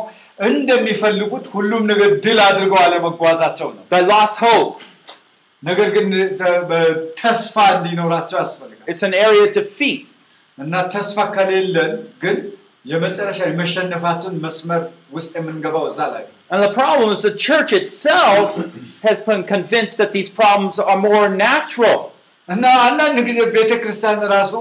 እንደሚፈልጉት 0.50 1.46
ሁሉም 1.54 1.82
ነገር 1.92 2.10
ድል 2.24 2.40
አድርገው 2.48 2.78
አለመጓዛቸው 2.84 3.68
ነው።. 3.76 3.84
ነገር 5.62 5.88
ግን 5.96 6.06
ተስፋ 7.22 7.56
እንዲኖራቸው 7.76 8.38
ያስፈልጋል 8.42 8.86
It's 8.92 9.02
an 9.02 9.14
area 9.24 9.42
of 9.46 9.52
defeat. 9.58 10.02
እና 10.58 10.74
ተስፋ 10.94 11.18
ከሌለን 11.34 11.92
ግን 12.22 12.36
የመጨረሻ 12.85 13.39
የመሸነፋችን 13.49 14.35
መስመር 14.45 14.83
ውስጥ 15.17 15.31
የምንገባው 15.39 15.83
እዛ 15.91 15.99
ላይ 16.13 16.23
ነው። 16.27 16.35
And 16.53 16.61
the 16.67 16.73
problem 16.79 17.09
is 17.15 17.21
the 17.29 17.35
church 17.47 17.71
itself 17.79 18.47
has 19.07 19.19
been 19.27 19.43
convinced 19.51 19.95
that 20.01 20.11
these 20.17 20.29
problems 20.41 20.77
are 20.91 20.99
more 21.09 21.27
natural. 21.47 21.99
እና 22.49 22.65
አንዳንድ 22.87 23.17
ጊዜ 23.27 23.39
ቤተ 23.55 23.71
ክርስቲያን 23.83 24.23
ራሱ 24.35 24.53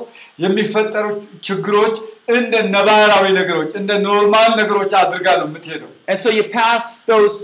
የሚፈጠሩ 0.44 1.06
ችግሮች 1.48 1.96
እንደ 2.36 2.54
ነባራዊ 2.74 3.24
ነገሮች 3.38 3.70
እንደ 3.80 3.92
ኖርማል 4.06 4.50
ነገሮች 4.60 4.92
አድርጋ 5.00 5.26
ነው 5.40 5.46
የምትሄደው። 5.48 5.90
And 6.10 6.18
so 6.24 6.28
you 6.38 6.44
pass 6.60 6.84
those 7.12 7.36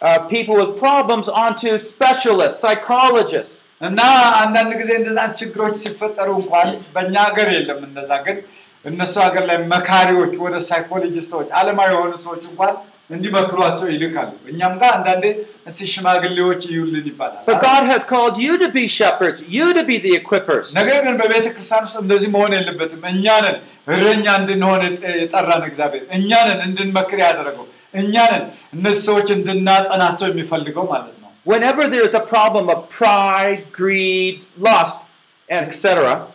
uh, 0.00 0.18
people 0.34 0.54
with 0.60 0.72
problems 0.86 1.26
on 1.42 1.50
to 1.62 1.70
specialists, 1.92 2.58
psychologists. 2.64 3.54
እና 3.88 4.00
አንዳንድ 4.40 4.72
ጊዜ 4.80 4.90
እንደዛ 5.00 5.20
ችግሮች 5.40 5.76
ሲፈጠሩ 5.84 6.28
እንኳን 6.40 6.70
በእኛ 6.94 7.14
ሀገር 7.28 7.48
የለም 7.56 7.78
እንደዛ፣ 7.86 8.10
ግን 8.26 8.38
እነሱ 8.84 9.14
ሀገር 9.26 9.44
ላይ 9.50 9.58
መካሪዎች 9.72 10.32
ወደ 10.44 10.56
ሳይኮሎጂስቶች 10.68 11.48
አለማዊ 11.60 11.90
የሆኑ 11.94 12.12
ሰዎች 12.26 12.44
እንኳን 12.50 12.74
እንዲመክሯቸው 13.10 13.86
ይልካሉ። 13.92 14.30
እኛም 14.52 14.74
ጋር 14.82 14.90
አንዳንዴ 14.98 15.24
እስቲ 15.68 15.88
ሽማግሌዎች 15.92 16.60
ይዩልን 16.72 17.06
ይባላል። 17.10 17.42
But 17.48 17.58
God 17.68 17.84
has 17.92 18.02
called 18.12 18.36
you 18.44 18.52
to 18.62 18.68
be 18.78 18.84
shepherds, 18.98 19.38
you 19.56 19.66
to 19.78 19.82
be 19.90 19.96
the 20.06 20.12
equippers. 20.20 20.66
ነገር 20.78 20.98
ግን 21.06 21.14
በቤተ 21.22 21.46
ክርስቲያን 21.54 21.84
ውስጥ 21.88 21.98
እንደዚህ 22.04 22.28
መሆን 22.36 22.52
የለበትም። 22.58 23.02
እኛንን 23.14 23.56
እረኛ 23.94 24.26
እንድንሆን 24.40 24.82
የጠራን 25.22 25.64
እግዚአብሔር 25.70 26.04
እኛንን 26.18 26.58
እንድንመክር 26.68 27.20
ያደረገው 27.26 27.66
እኛንን 27.94 28.42
እነዚህ 28.76 29.02
ሰዎች 29.08 29.28
እንድናጸናቸው 29.38 30.26
የሚፈልገው 30.32 30.86
ማለት 30.94 31.14
ነው። 31.14 31.28
Whenever 31.46 31.84
there's 31.92 32.14
a 32.14 32.24
problem 32.34 32.66
of 32.74 32.78
pride, 33.00 33.62
greed, 33.72 34.34
lust, 34.58 34.98
and 35.02 35.08
etc., 35.48 35.84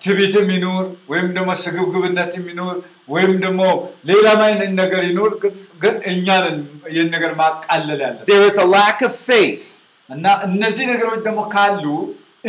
ትዕቢትም 0.03 0.47
ይኑር 0.55 0.85
ወይም 1.11 1.27
ደግሞ 1.37 1.51
ስግብግብነት 1.63 2.31
ይኑር 2.39 2.77
ወይም 3.09 3.33
ደግሞ 3.45 3.61
ሌላም 4.09 4.39
አይነት 4.47 4.71
ነገር 4.81 5.01
ይኑር፣ 5.09 5.31
ግን- 5.43 5.55
ግን 5.83 5.95
እኛንን 6.13 6.57
ይህን 6.93 7.09
ነገር 7.15 7.31
ማቃለል 7.41 7.99
ያለ 8.05 8.17
there 8.31 8.45
is 8.51 8.57
a 8.65 8.67
lack 8.77 8.99
of 9.07 9.13
faith. 9.31 9.65
እና 10.09 10.25
እነዚህ 10.47 10.85
ነገሮች 10.93 11.21
ደግሞ 11.27 11.41
ካሉ 11.55 11.85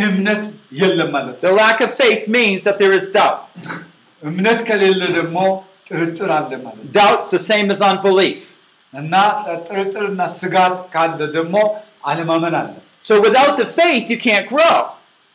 እምነት 0.06 0.42
የለም 0.80 1.10
ማለት 1.16 1.34
ነው። 1.34 1.42
The 1.46 1.54
lack 1.62 1.78
of 1.86 1.92
faith 2.02 2.24
means 2.38 2.60
that 2.66 2.76
there 2.82 2.94
is 2.98 3.06
doubt. 3.18 3.38
እምነት 4.22 4.60
ከሌለ 4.68 5.02
ደግሞ 5.18 5.38
ጥርጥር 5.88 6.30
አለ 6.38 6.50
ማለት 6.66 6.82
ነው። 6.82 6.90
Doubt's 7.00 7.30
the 7.36 7.42
same 7.52 7.68
as 7.74 7.80
unbelief. 7.90 8.40
እና 8.92 9.14
ጥርጥርና 9.68 10.20
ስጋት 10.40 10.76
ካለ 10.94 11.18
ደግሞ 11.38 11.56
አለማመን 12.10 12.54
አለ። 12.60 12.68
So 13.08 13.14
without 13.26 13.54
the 13.62 13.68
faith, 13.80 14.06
you 14.12 14.18
can't 14.28 14.46
grow. 14.54 14.76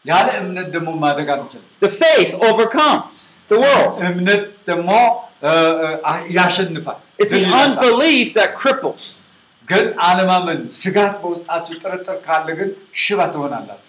ያለ 0.06 0.28
እምነት 0.42 0.68
ደግሞ 0.76 0.90
ማደግ 1.04 1.28
አንችልም። 1.34 1.68
The 1.82 1.92
faith 1.98 2.32
overcomes 2.48 3.16
the 3.50 3.60
world. 3.66 3.96
እምነት 4.12 4.44
ደግሞ 4.70 4.90
እ፣ 5.44 5.52
እ፣ 5.84 6.14
ያሸንፋል። 6.38 7.00
It's 7.22 7.32
ድል 7.32 7.40
the 7.40 7.46
ይነሳል። 7.46 7.72
unbelief 7.76 8.28
that 8.40 8.50
cripples. 8.62 9.04
ግን 9.68 9.86
አለማመን፣ 10.08 10.62
ስጋት 10.82 11.14
በውስጣችሁ 11.22 11.76
ጥርጥር 11.84 12.18
ካለ 12.28 12.48
ግን 12.60 12.70
ሽባ 13.04 13.20
ትሆናላችሁ። 13.34 13.88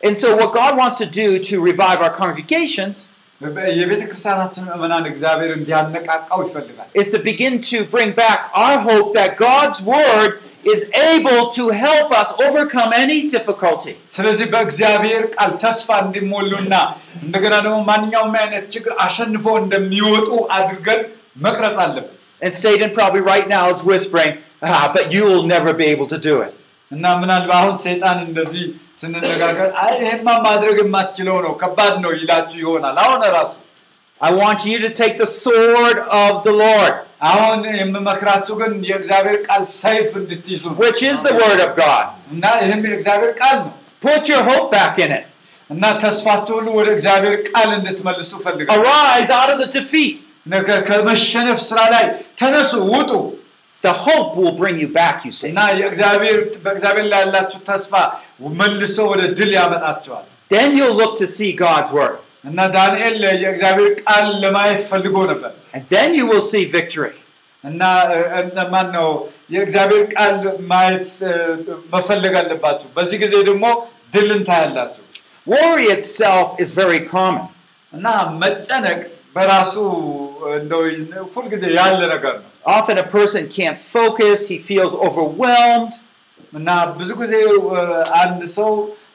And 0.00 0.14
so, 0.16 0.28
what 0.40 0.50
God 0.52 0.72
wants 0.76 0.96
to 0.98 1.08
do 1.14 1.28
to 1.48 1.54
revive 1.70 2.00
our 2.06 2.14
congregations 2.22 2.96
የቤተ 3.78 4.02
ክርስቲያናችን 4.08 4.62
ምዕመናን 4.68 5.04
እግዚአብሔር 5.10 5.50
እንዲያነቃቃው 5.56 6.40
ይፈልጋል። 6.46 6.88
is 6.94 7.08
to 7.14 7.20
begin 7.30 7.54
to 7.70 7.78
bring 7.94 8.10
back 8.20 8.40
our 8.62 8.76
hope 8.88 9.08
that 9.18 9.30
God's 9.46 9.78
word 9.94 10.30
is 10.64 10.80
able 11.12 11.42
to 11.50 11.64
help 11.84 12.08
us 12.20 12.28
overcome 12.46 12.90
any 13.02 13.18
difficulty. 13.28 13.94
ስለዚህ 14.16 14.46
በእግዚአብሔር 14.52 15.22
ቃል 15.36 15.52
ተስፋ 15.64 15.88
እንዲሞሉና 16.04 16.74
እንደገና 17.24 17.54
ደግሞ 17.66 17.78
ማንኛውም 17.90 18.34
አይነት 18.42 18.64
ችግር 18.74 18.92
አሸንፈው 19.06 19.56
እንደሚወጡ 19.64 20.28
አድርገን 20.58 21.02
መቅረጽ 21.46 21.78
አለብን 21.86 22.10
And 22.42 22.54
Satan 22.54 22.90
probably 22.96 23.22
right 23.32 23.46
now 23.48 23.64
is 23.72 23.80
whispering, 23.90 24.32
ah, 24.70 24.90
but 24.94 25.04
you 25.14 25.22
will 25.24 25.44
never 25.46 25.72
be 25.72 25.86
able 25.86 26.08
to 26.14 26.18
do 26.20 26.34
it. 26.46 26.52
እና 26.90 27.04
ምናልባት 27.20 27.58
አሁን 27.60 27.76
ሰይጣን 27.84 28.18
እንደዚህ 28.26 28.64
ስንነጋገር 29.00 29.68
አይ 29.82 29.92
ይሄማ 30.00 30.26
ማድረግ 30.46 30.76
የማትችለው 30.82 31.36
ነው 31.46 31.52
ከባድ 31.62 31.94
ነው 32.04 32.12
ይላችሁ 32.20 32.58
ይሆናል። 32.64 32.96
አሁን 33.04 33.22
ራሱ 33.36 33.52
I 34.20 34.32
want 34.32 34.60
you 34.64 34.78
to 34.78 34.90
take 34.90 35.14
the 35.16 35.26
sword 35.42 35.98
of 36.22 36.32
the 36.46 36.54
Lord, 36.64 36.94
አሁን 37.30 37.60
የምመክራችሁ 37.80 38.54
ግን 38.60 38.72
የእግዚአብሔር 38.90 39.38
ቃል 39.48 39.62
ሰይፍ 39.82 40.08
እንድትይዙ 40.20 40.62
ነው 40.70 40.76
which 40.84 41.00
is 41.10 41.18
the 41.28 41.34
word 41.42 41.60
of 41.66 41.70
God. 41.84 42.04
እና 42.34 42.44
ይህም 42.64 42.82
የእግዚአብሔር 42.90 43.32
ቃል 43.42 43.56
ነው 43.66 43.72
Put 44.06 44.24
your 44.32 44.42
hope 44.50 44.66
back 44.78 44.94
in 45.04 45.10
it. 45.18 45.24
እና 45.70 45.84
ተስፋችሁ 46.04 46.54
ሁሉ 46.58 46.68
ወደ 46.80 46.88
እግዚአብሔር 46.96 47.36
ቃል 47.50 47.68
እንድትመልሱ 47.78 48.32
ፈልጋል። 48.44 48.72
Arise 48.78 49.30
out 49.38 49.50
of 49.54 49.58
the 49.64 49.70
defeat. 49.78 50.14
ከመሸነፍ 50.88 51.58
ስራ 51.68 51.80
ላይ 51.94 52.04
ተነሱ፣ 52.40 52.72
ውጡ 52.94 53.10
The 53.82 53.94
hope 54.04 54.30
will 54.40 54.54
bring 54.60 54.76
you 54.82 54.90
back, 55.00 55.16
you 55.26 55.32
see. 55.38 55.50
እና 55.52 55.60
የእግዚአብሔር 55.80 56.38
በእግዚአብሔር 56.64 57.06
ላይ 57.12 57.20
ያላችሁ 57.24 57.58
ተስፋ 57.70 57.92
መልሶ 58.60 58.96
ወደ 59.12 59.22
ድል 59.38 59.52
ያመጣቸዋል። 59.60 60.24
Then 60.54 60.68
you'll 60.78 60.98
look 61.02 61.14
to 61.22 61.26
see 61.36 61.50
God's 61.66 61.90
word. 61.98 62.16
እና 62.48 62.58
ዳንኤል 62.74 63.14
የእግዚአብሔር 63.42 63.90
ቃል 64.02 64.26
ለማየት 64.42 64.82
ፈልጎ 64.90 65.16
ነበር 65.32 65.52
And 65.76 65.84
then 65.88 66.10
you 66.18 66.24
will 66.30 66.44
see 66.52 66.64
victory. 66.76 67.14
እና 67.64 67.82
ማን 68.72 68.88
ነው 68.96 69.08
የእግዚአብሔር 69.54 70.02
ቃል 70.14 70.34
ማየት 70.72 71.10
እ፣ 71.28 71.34
መፈለግ 71.94 72.34
አለባችሁ። 72.40 72.88
በዚህ 72.96 73.18
ጊዜ 73.24 73.34
ደግሞ 73.50 73.64
ድልን 74.14 74.42
ታያላችሁ። 74.48 75.02
Worry 75.46 75.86
itself 75.96 76.48
is 76.62 76.70
very 76.82 77.00
common. 77.14 77.46
እና 77.92 78.06
መጨነቅ 78.42 79.00
በራሱ 79.36 79.74
እንደው 80.58 80.82
ሁልጊዜ 81.34 81.62
ያለ 81.78 82.00
ነገር 82.14 82.34
ነው 82.40 82.50
Often 82.74 82.96
a 82.98 83.08
person 83.14 83.42
can't 83.56 83.78
focus, 83.94 84.38
he 84.50 84.56
feels 84.70 84.92
overwhelmed. 85.06 85.94
እና 86.52 86.68
ብዙ 86.98 87.10
ጊዜ 87.22 87.34
እ፣ 87.46 87.80
አንድ 88.22 88.40
ሰው 88.58 88.70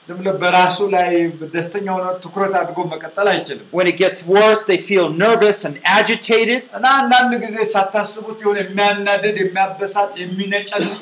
ዝም 0.07 0.17
ብሎ 0.19 0.29
በራሱ 0.41 0.77
ላይ 0.93 1.09
ደስተኛ 1.53 1.87
ሆኖ 1.95 2.05
ትኩረት 2.23 2.53
አድርጎ 2.59 2.79
መቀጠል 2.93 3.27
አይችልም። 3.33 3.65
When 3.77 3.87
it 3.87 3.97
gets 4.03 4.19
worse, 4.29 4.61
they 4.69 4.79
feel 4.89 5.07
nervous 5.23 5.59
and 5.67 5.75
agitated. 5.99 6.61
እና 6.77 6.85
አንዳንድ 7.01 7.33
ጊዜ 7.45 7.57
ሳታስቡት 7.73 8.37
የሆነ 8.43 8.57
የሚያናድድ፣ 8.65 9.37
የሚያበሳጭ፣ 9.43 10.11
የሚነጨንጭ፣ 10.23 11.01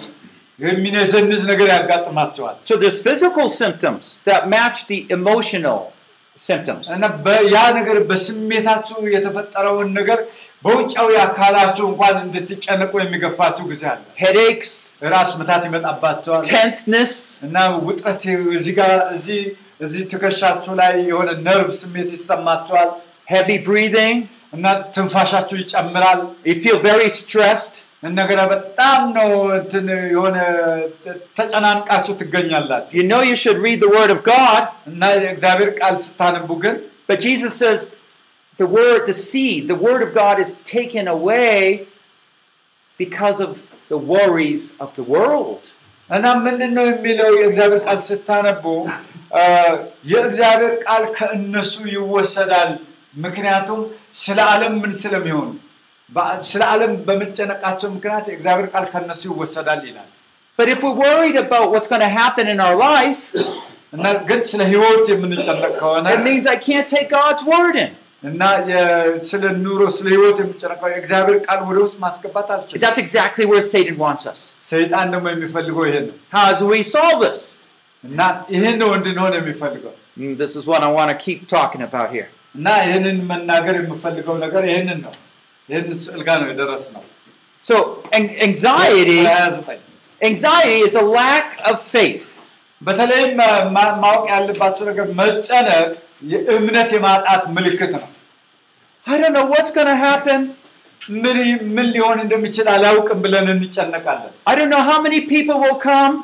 የሚነዘንዝ 0.59 1.41
ነገር 1.51 1.67
ያጋጥማቸዋል። 1.75 2.55
So 2.69 2.75
there's 2.81 2.99
physical 3.01 3.47
symptoms 3.61 4.05
that 4.29 4.41
match 4.49 4.77
the 4.91 4.99
emotional 5.17 5.79
symptoms. 6.37 6.85
እና 6.95 7.05
በ- 7.25 7.43
ያ 7.53 7.61
ነገር 7.77 7.97
በስሜታችሁ 8.09 8.99
የተፈጠረውን 9.15 9.89
ነገር 9.99 10.19
በውጫዊ 10.65 11.09
አካላችሁ 11.25 11.85
እንኳን 11.91 12.15
እንድትጨነቁ 12.25 12.93
የሚገፋችሁ 13.01 13.65
ጊዜ 13.71 13.83
አለ። 13.91 13.99
Headaches, 14.23 14.71
ራስ 15.13 15.31
ምታት 15.39 15.63
ይመጣባቸዋል 15.69 16.41
tenseness, 16.53 17.13
እና 17.47 17.57
ውጥረት 17.87 18.23
እዚህ 18.59 18.73
ጋር 18.79 18.93
እዚህ 19.17 19.41
እዚህ 19.85 20.03
ትከሻችሁ 20.11 20.73
ላይ 20.81 20.93
የሆነ 21.09 21.29
ነርቭ 21.47 21.69
ስሜት 21.81 22.09
ይሰማቸዋል 22.17 22.89
heavy 23.33 23.57
breathing. 23.69 24.17
እና 24.55 24.65
ትንፋሻችሁ 24.95 25.55
ይጨምራል። 25.63 26.19
You 26.49 26.55
feel 26.63 26.79
very 26.89 27.09
stressed. 27.21 27.75
እንደገና 28.07 28.41
በጣም 28.53 29.01
ነው 29.17 29.29
እንትን 29.59 29.85
የሆነ 30.15 30.35
ተጨናንቃችሁ 31.37 32.13
ትገኛላችሁ 32.21 32.91
You 32.97 33.05
know 33.11 33.21
you 33.29 33.35
should 33.43 33.59
read 33.67 33.79
the 33.85 33.91
Word 33.97 34.11
of 34.15 34.19
God, 34.33 34.63
እና 34.91 35.01
የእግዚአብሔር 35.23 35.71
ቃል 35.79 35.95
ስታነቡ 36.05 36.49
ግን 36.65 36.75
but 37.09 37.17
Jesus 37.27 37.53
says 37.61 37.81
the 38.57 38.67
Word, 38.69 39.01
the 39.05 39.17
seed, 39.23 39.67
the 39.67 39.79
Word 39.79 40.01
of 40.01 40.11
God 40.13 40.37
is 40.39 40.51
taken 40.69 41.05
away 41.09 41.57
because 42.99 43.39
of 43.39 43.51
the 43.89 43.97
worries 44.13 44.63
of 44.79 44.89
the 44.95 45.05
world. 45.07 45.63
እና 46.09 46.25
ምንድን 46.43 46.71
ነው 46.77 46.85
የሚለው 46.89 47.29
የእግዚአብሔር 47.37 47.79
ቃል 47.85 47.97
ስታነቡ 48.05 48.63
አ፣ 49.35 49.41
የእግዚአብሔር 50.11 50.73
ቃል 50.85 51.03
ከእነሱ 51.17 51.73
ይወሰዳል 51.95 52.69
ምክንያቱም 53.25 53.79
ስለ 54.21 54.39
ዓለም 54.51 54.73
ምን 54.83 54.91
ስለሚሆኑ 55.01 55.49
በ- 56.09 56.35
ስለ 56.49 56.61
ዓለም 56.73 56.91
በመጨነቃቸው 57.07 57.89
ምክንያት 57.95 58.25
የእግዚአብሔር 58.31 58.67
ቃል 58.75 58.85
ከእነሱ 58.93 59.21
ይወሰዳል 59.31 59.81
ይላል 59.89 60.09
But 60.59 60.67
if 60.73 60.79
we're 60.83 60.99
worried 61.01 61.37
about 61.37 61.65
what's 61.71 61.89
going 61.89 62.05
to 62.05 62.13
happen 62.21 62.45
in 62.53 62.59
our 62.67 62.77
life, 62.89 63.21
እና 63.95 64.05
ግን 64.29 64.39
ስለ 64.51 64.61
ህይወት 64.71 65.05
የምንጨነቅ 65.13 65.73
ከሆነ 65.81 66.05
it 66.15 66.23
means 66.29 66.45
I 66.47 66.59
can't 66.69 66.87
take 66.95 67.09
God's 67.19 67.43
Word 67.53 67.75
in. 67.85 67.91
እና 68.23 68.41
የ- 68.69 68.85
ስለ 69.29 69.43
ኑሮ 69.65 69.81
ስለ 69.97 70.07
ህይወት 70.13 70.37
የምንጨነቀው 70.41 70.87
የእግዚአብሔር 70.91 71.37
ቃል 71.45 71.59
ወደ 71.67 71.77
ውስጥ 71.85 71.97
ማስገባት 72.05 72.47
አልችልም 72.53 72.81
That's 72.83 73.01
exactly 73.03 73.45
where 73.51 73.65
Satan 73.73 73.97
wants 74.05 74.23
us. 74.31 74.39
ሰይጣን 74.71 75.07
ደግሞ 75.15 75.25
የሚፈልገው 75.33 75.83
ይሄን 75.89 76.05
ነው 76.09 76.15
How 76.35 76.47
do 76.59 76.67
we 76.73 76.81
solve 76.95 77.19
this? 77.25 77.41
እና 78.03 78.19
ይህን 78.55 78.75
ነው 78.83 78.91
እንድንሆን 78.99 79.35
የሚፈልገው 79.39 79.93
Mm, 80.19 80.31
This 80.37 80.53
is 80.59 80.63
what 80.69 80.81
I 80.81 80.91
want 80.91 81.09
to 81.13 81.17
keep 81.25 81.41
talking 81.49 81.83
about 81.83 82.09
here. 82.15 82.27
እና 82.55 82.67
ይህንን 82.85 83.17
መናገር 83.31 83.75
የምፈልገው 83.81 84.35
ነገር 84.45 84.63
ይህንን 84.69 84.99
ነው 85.05 85.13
ይህን 85.69 85.87
ስዕል 86.03 86.21
ጋር 86.27 86.37
ነው 86.43 86.49
የደረስ 86.53 86.85
ነው 86.95 87.03
So, 87.65 87.75
an- 88.17 88.33
anxiety, 88.47 89.19
29 89.21 89.79
anxiety 90.21 90.77
is 90.87 90.95
a 90.95 91.05
lack 91.19 91.47
of 91.69 91.77
faith. 91.95 92.25
በተለይም 92.81 93.31
ማ- 93.39 93.63
ማ- 93.75 93.95
ማወቅ 94.03 94.25
ያለባቸው 94.33 94.83
ነገር 94.89 95.05
መጨነቅ 95.19 95.87
የእምነት 96.31 96.89
የማጣት 96.95 97.43
ምልክት 97.55 97.91
ነው 97.95 98.05
I 99.05 99.17
don't 99.19 99.33
know 99.33 99.47
what's 99.53 99.71
going 99.71 99.87
to 99.87 99.99
happen. 100.07 100.41
ምን 101.23 101.37
ምን 101.75 101.85
ሊሆን 101.95 102.17
እንደሚችል 102.23 102.67
አላውቅም 102.75 103.19
ብለን 103.25 103.45
እንጨነቃለን። 103.53 104.31
I 104.51 104.55
don't 104.59 104.71
know 104.75 104.83
how 104.89 104.97
many 105.05 105.19
people 105.33 105.57
will 105.63 105.79
come. 105.89 106.15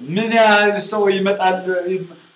ምን 0.00 0.30
ያህል 0.40 0.74
ሰው 0.90 1.02
ይመጣል? 1.16 1.56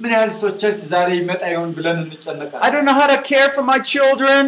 ምን 0.02 0.10
ያህል 0.16 0.32
ሰው 0.40 0.50
ቸርች 0.62 0.80
ዛሬ 0.92 1.08
ይመጣ 1.20 1.42
ይሆን 1.52 1.70
ብለን 1.76 1.98
I 2.00 2.04
እንጨነቃለን። 2.06 2.72
don't 2.74 2.86
know 2.88 2.96
how 3.00 3.08
to 3.14 3.18
care 3.30 3.48
for 3.56 3.64
my 3.72 3.78
children. 3.92 4.42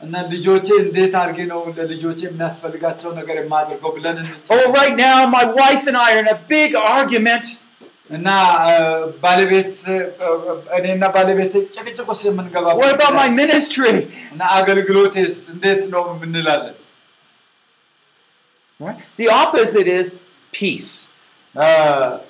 እና 0.00 0.14
ልጆቼ 0.32 0.66
እንዴት 0.84 1.14
አድርጌ 1.20 1.38
ነው 1.52 1.60
ለልጆቼ 1.76 2.20
የሚያስፈልጋቸው 2.28 3.10
ነገር 3.20 3.36
የማደርገው 3.42 3.90
ብለን 3.98 4.16
Oh, 4.18 4.24
እንጨነቃለን። 4.24 4.74
right 4.80 4.96
now, 5.06 5.18
my 5.36 5.44
wife 5.60 5.84
and 5.90 5.98
I 6.06 6.10
are 6.14 6.20
in 6.24 6.28
a 6.36 6.40
big 6.54 6.70
argument. 6.96 7.46
እና 8.10 8.26
አ፣ 8.64 8.72
ባለቤት 9.24 9.74
አ፣ 9.88 10.28
እኔና 10.78 11.02
ባለቤት 11.16 11.54
ጭቅጭቅ 11.76 12.06
ውስጥ 12.12 12.24
የምንገባ 12.28 12.66
What 12.80 12.92
about 12.96 13.14
my 13.14 13.28
ministry? 13.42 13.94
እና 14.34 14.42
አገልግሎቴስ 14.58 15.34
እንዴት 15.54 15.82
ነው 15.94 16.02
የምንላለን። 16.12 16.76
Right? 18.80 18.98
The 19.16 19.28
opposite 19.34 19.88
is 19.90 20.08
peace. 20.52 20.90
አ፣ 21.54 21.68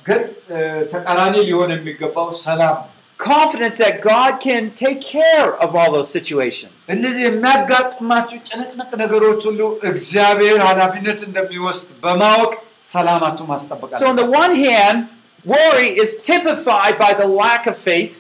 ግን 0.07 0.21
አ፣ 0.51 0.59
ተቃራኒ 0.93 1.35
ሊሆን 1.49 1.71
የሚገባው 1.77 2.29
ሰላም 2.47 2.77
ነው። 2.77 2.93
Confidence 3.19 3.77
that 3.83 3.95
God 4.05 4.33
can 4.47 4.65
take 4.81 5.01
care 5.13 5.47
of 5.65 5.71
all 5.79 5.91
those 5.95 6.11
situations. 6.17 6.79
እነዚህ 6.95 7.23
የሚያጋጥማችሁ 7.27 8.39
ጭንቅንቅ 8.49 8.91
ነገሮች 9.03 9.41
ሁሉ 9.49 9.61
እግዚአብሔር 9.91 10.59
ኃላፊነት 10.69 11.21
እንደሚወስድ 11.29 11.89
በማወቅ 12.05 12.53
ሰላማችሁ 12.93 13.45
ማስጠበቅ 13.53 13.91
So, 13.93 13.97
on 14.03 14.11
አለባችሁ። 14.11 14.21
the 14.23 14.29
one 14.41 14.55
hand, 14.67 14.99
worry 15.45 15.89
is 15.97 16.11
typified 16.23 16.97
by 16.99 17.13
the 17.15 17.29
lack 17.37 17.65
of 17.67 17.77
faith. 17.81 18.15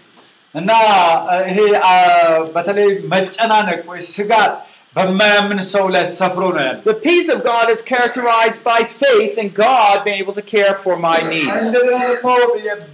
እና 0.55 0.71
አ፣ 0.93 1.01
ይሄ 1.49 1.59
አ፣ 1.87 1.95
በተለይ 2.55 2.89
መጨናነቅ 3.13 3.81
ወይ 3.91 4.01
ስጋት 4.13 4.53
በማያምን 4.97 5.59
ሰው 5.73 5.87
ላይ 5.95 6.05
ሰፍሮ 6.19 6.43
ነው 6.55 6.63
ያለ። 6.67 6.77
The 6.85 6.99
peace 7.07 7.29
of 7.35 7.41
God 7.45 7.67
is 7.75 7.81
characterized 7.85 8.61
by 8.65 8.79
faith 9.03 9.35
in 9.43 9.49
God 9.59 9.97
being 10.07 10.21
able 10.25 10.37
to 10.39 10.47
care 10.55 10.75
for 10.85 10.95
my 11.09 11.19
needs. 11.33 11.59
እንደገና 11.67 11.99
ደግሞ 12.07 12.29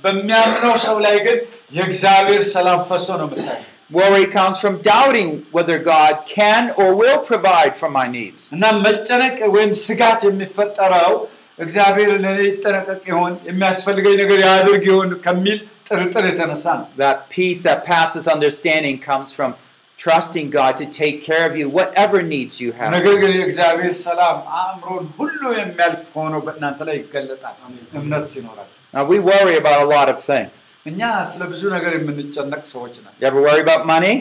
በሚያምነው 0.04 0.74
ሰው 0.86 0.96
ላይ 1.06 1.16
ግን 1.26 1.38
የእግዚአብሔር 1.78 2.42
ሰላም 2.54 2.80
ፈሶ 2.90 3.08
ነው 3.20 3.28
የምታየው። 3.28 3.68
Worry 3.90 4.26
comes 4.34 4.56
from 4.62 4.74
doubting 4.90 5.30
whether 5.56 5.76
God 5.88 6.12
can 6.28 6.62
or 6.80 6.88
will 7.00 7.18
provide 7.30 7.74
for 7.80 7.90
my 7.98 8.06
needs. 8.16 8.40
እና 8.56 8.64
መጨነቅ 8.86 9.36
ወይም 9.56 9.72
ስጋት 9.86 10.20
የሚፈጠረው 10.28 11.12
እግዚአብሔር 11.58 12.12
ለእኔ 12.24 12.40
ይጠነቀቅ 12.50 13.02
ይሆን 13.10 13.32
የሚያስፈልገኝ 13.48 14.14
ነገር 14.22 14.38
ያድርግ 14.48 14.84
ይሆን 14.90 15.10
ከሚል 15.26 15.58
ጥርጥር 15.88 16.24
የተነሳ 16.30 16.64
ነው። 16.80 16.86
That 17.04 17.18
peace 17.36 17.62
that 17.68 17.80
passes 17.92 18.24
understanding 18.36 18.96
comes 19.10 19.30
from 19.38 19.50
trusting 19.98 20.46
God 20.50 20.72
to 20.80 20.86
take 21.00 21.16
care 21.22 21.44
of 21.48 21.54
you, 21.60 21.66
whatever 21.78 22.18
needs 22.34 22.54
you 22.64 22.70
have. 22.78 22.90
ነገር 22.96 23.14
ግን 23.22 23.32
የእግዚአብሔር 23.38 23.94
ሰላም 24.06 24.38
አእምሮን 24.60 25.04
ሁሉ 25.18 25.40
የሚያልፍ 25.60 26.04
ሆኖ 26.18 26.34
በእናንተ 26.46 26.80
ላይ 26.88 26.96
ይገለጣል 27.02 27.56
እምነት 28.00 28.26
ሲኖራል። 28.34 28.70
Now, 28.94 29.04
we 29.04 29.18
worry 29.22 29.54
about 29.56 29.78
a 29.84 29.88
lot 29.94 30.08
of 30.12 30.18
things. 30.30 30.56
እኛ 30.90 31.00
ስለ 31.30 31.42
ብዙ 31.52 31.62
ነገር 31.76 31.92
የምንጨነቅ 31.98 32.62
ሰዎች 32.74 32.94
ነን። 33.04 33.14
You 33.20 33.26
ever 33.30 33.42
worry 33.48 33.62
about 33.66 33.82
money? 33.92 34.14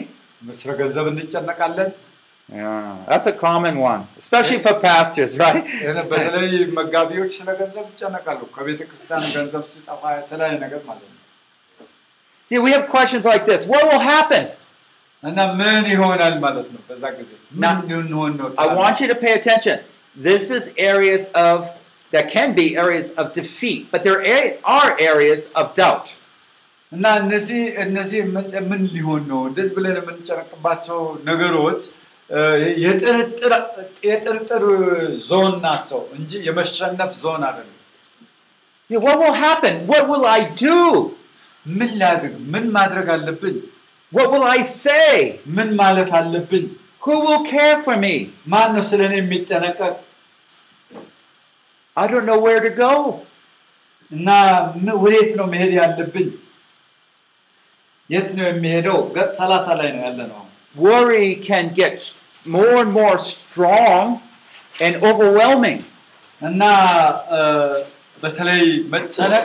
ስለ 0.60 0.70
ገንዘብ 0.78 1.06
እንጨነቃለን። 1.10 1.90
Yeah, 2.48 2.80
that's 3.08 3.26
a 3.26 3.32
common 3.38 3.78
one, 3.82 4.00
especially 4.16 4.58
for 4.58 4.74
pastors, 4.80 5.32
right? 5.38 5.62
በተለይ 6.10 6.48
መጋቢዎች 6.78 7.32
ስለ 7.38 7.50
ገንዘብ 7.60 7.84
ይጨነቃሉ። 7.92 8.40
ከቤተ 8.56 8.80
ክርስቲያን 8.88 9.22
ገንዘብ 9.36 9.62
ሲጠፋ 9.72 10.02
የተለያየ 10.16 10.56
ነገር 10.64 10.80
ማለት 10.88 11.06
ነው። 11.06 11.18
See, 12.48 12.58
we 12.58 12.72
have 12.72 12.84
questions 12.88 13.24
like 13.24 13.44
this 13.50 13.62
What 13.66 13.84
will 13.90 14.04
happen? 14.08 14.44
እና 15.22 15.38
ምን 15.60 15.84
ይሆናል 15.92 16.34
ማለት 16.44 16.66
ነው 16.74 16.80
በዛ 16.88 17.04
ጊዜ 17.18 17.30
Now, 17.64 17.72
ምን 17.74 17.88
ልንሆን 17.92 18.32
ነው? 18.40 18.46
I 18.64 18.74
want 18.80 18.96
you 19.02 19.08
to 19.08 19.18
pay 19.24 19.32
attention. 19.40 19.76
This 20.16 20.44
is 20.50 20.64
areas 20.92 21.22
of, 21.46 21.58
that 22.12 22.26
can 22.28 22.48
be 22.52 22.66
areas 22.76 23.08
of 23.12 23.26
defeat, 23.32 23.82
but 23.92 24.00
there 24.06 24.20
are 24.34 24.48
are 24.78 24.90
areas 25.10 25.42
of 25.60 25.66
doubt. 25.82 26.06
እና 26.92 27.04
እነዚህ 27.22 27.62
እነዚህ 27.84 28.20
ምን- 28.34 28.64
ምን 28.70 28.82
ሊሆን 28.96 29.22
ነው 29.32 29.40
እንደዚህ 29.50 29.72
ብለን 29.78 29.96
የምንጨነቅባቸው 30.00 30.98
ነገሮች 31.30 31.82
እ፣ 31.86 31.95
የጥርጥር 34.09 34.63
ዞን 35.29 35.53
ናቸው 35.65 36.01
እንጂ 36.17 36.31
የመሸነፍ 36.47 37.11
ዞን 37.23 37.43
አይደለም። 37.49 37.73
what 39.05 39.17
will 39.19 39.37
happen? 39.45 39.75
What 39.91 40.03
will 40.09 40.25
I 40.25 40.41
do? 40.65 40.77
ምን 41.65 41.91
ላድርግ? 42.01 42.33
ምን 42.53 42.65
ማድረግ 42.77 43.07
አለብኝ? 43.15 43.55
What 44.11 44.27
will 44.33 44.45
I 44.57 44.61
say? 44.83 45.13
ምን 45.57 45.69
ማለት 45.81 46.11
አለብኝ? 46.19 46.65
Who 47.05 47.15
will 47.25 47.43
care 47.53 47.77
for 47.85 47.95
me? 48.05 48.15
ማን 48.53 48.69
ነው 48.75 48.83
ስለ 48.89 49.01
እኔ 49.09 49.15
የሚጠነቀቅ? 49.21 49.95
I 51.97 52.05
don't 52.11 52.27
know 52.29 52.39
where 52.47 52.61
to 52.67 52.71
go. 52.83 52.93
እና 54.11 54.27
ወዴት 55.03 55.31
ነው 55.39 55.47
መሄድ 55.53 55.71
ያለብኝ? 55.81 56.27
የት 58.09 58.29
ነው 58.39 58.45
የሚሄደው? 58.51 58.99
ገጽ 59.15 59.31
ሰላሳ 59.39 59.67
ላይ 59.79 59.89
ነው 59.95 60.03
ያለ 60.07 60.19
ነው። 60.33 60.41
Worry 60.76 61.28
can 61.48 61.64
get 61.74 61.94
s- 62.00 62.10
more 62.46 62.76
and 62.76 62.92
more 62.92 63.16
strong 63.32 64.04
and 64.80 64.94
overwhelming. 65.08 65.80
እና 66.40 66.62
እ፣ 67.36 67.40
በተለይ 68.22 68.62
መጨነቅ 68.94 69.44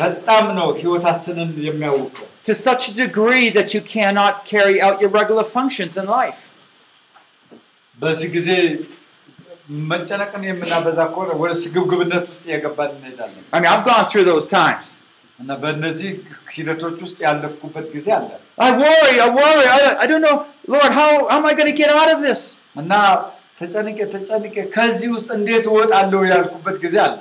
በጣም 0.00 0.44
ነው 0.58 0.68
ህይወታችንን 0.80 1.50
የሚያውቀው። 1.68 2.26
to 2.48 2.54
such 2.66 2.82
a 2.90 2.96
degree 3.04 3.46
that 3.50 3.68
you 3.74 3.80
cannot 3.94 4.34
carry 4.52 4.76
out 4.80 4.96
your 5.02 5.12
regular 5.20 5.46
functions 5.56 5.94
in 6.00 6.06
life. 6.18 6.40
በዚህ 7.98 8.28
ጊዜ 8.36 8.48
መጨነቅን 9.90 10.42
የምናበዛ 10.48 10.98
ከሆነ 11.12 11.30
ወደ 11.42 11.52
ስግብግብነት 11.62 12.24
ውስጥ 12.30 12.42
እየገባን 12.48 12.90
እንሄዳለን 12.96 13.42
I 13.54 13.60
mean, 13.60 13.70
I've 13.72 13.86
gone 13.92 14.04
through 14.10 14.26
those 14.32 14.46
times. 14.58 14.86
እና 15.42 15.50
በእነዚህ 15.62 16.10
ሂደቶች 16.56 16.98
ውስጥ 17.06 17.18
ያለፍኩበት 17.28 17.86
ጊዜ 17.96 18.08
አለ 18.18 18.28
I 18.66 18.70
worry, 18.82 19.16
I 19.24 19.28
worry, 19.38 19.66
I, 19.76 19.80
I 20.02 20.06
don't 20.10 20.24
know, 20.26 20.36
Lord, 20.74 20.90
how, 20.98 21.08
how 21.30 21.38
am 21.38 21.46
I 21.50 21.52
going 21.58 21.70
to 21.72 21.78
get 21.82 21.90
out 21.98 22.10
of 22.14 22.20
this? 22.26 22.42
እና 22.82 22.92
ተጨንቄ 23.60 23.98
ተጨንቄ 24.14 24.56
ከዚህ 24.76 25.08
ውስጥ 25.16 25.28
እንዴት 25.38 25.66
እወጣለሁ 25.72 26.20
ያልኩበት 26.32 26.76
ጊዜ 26.84 26.96
አለ 27.06 27.16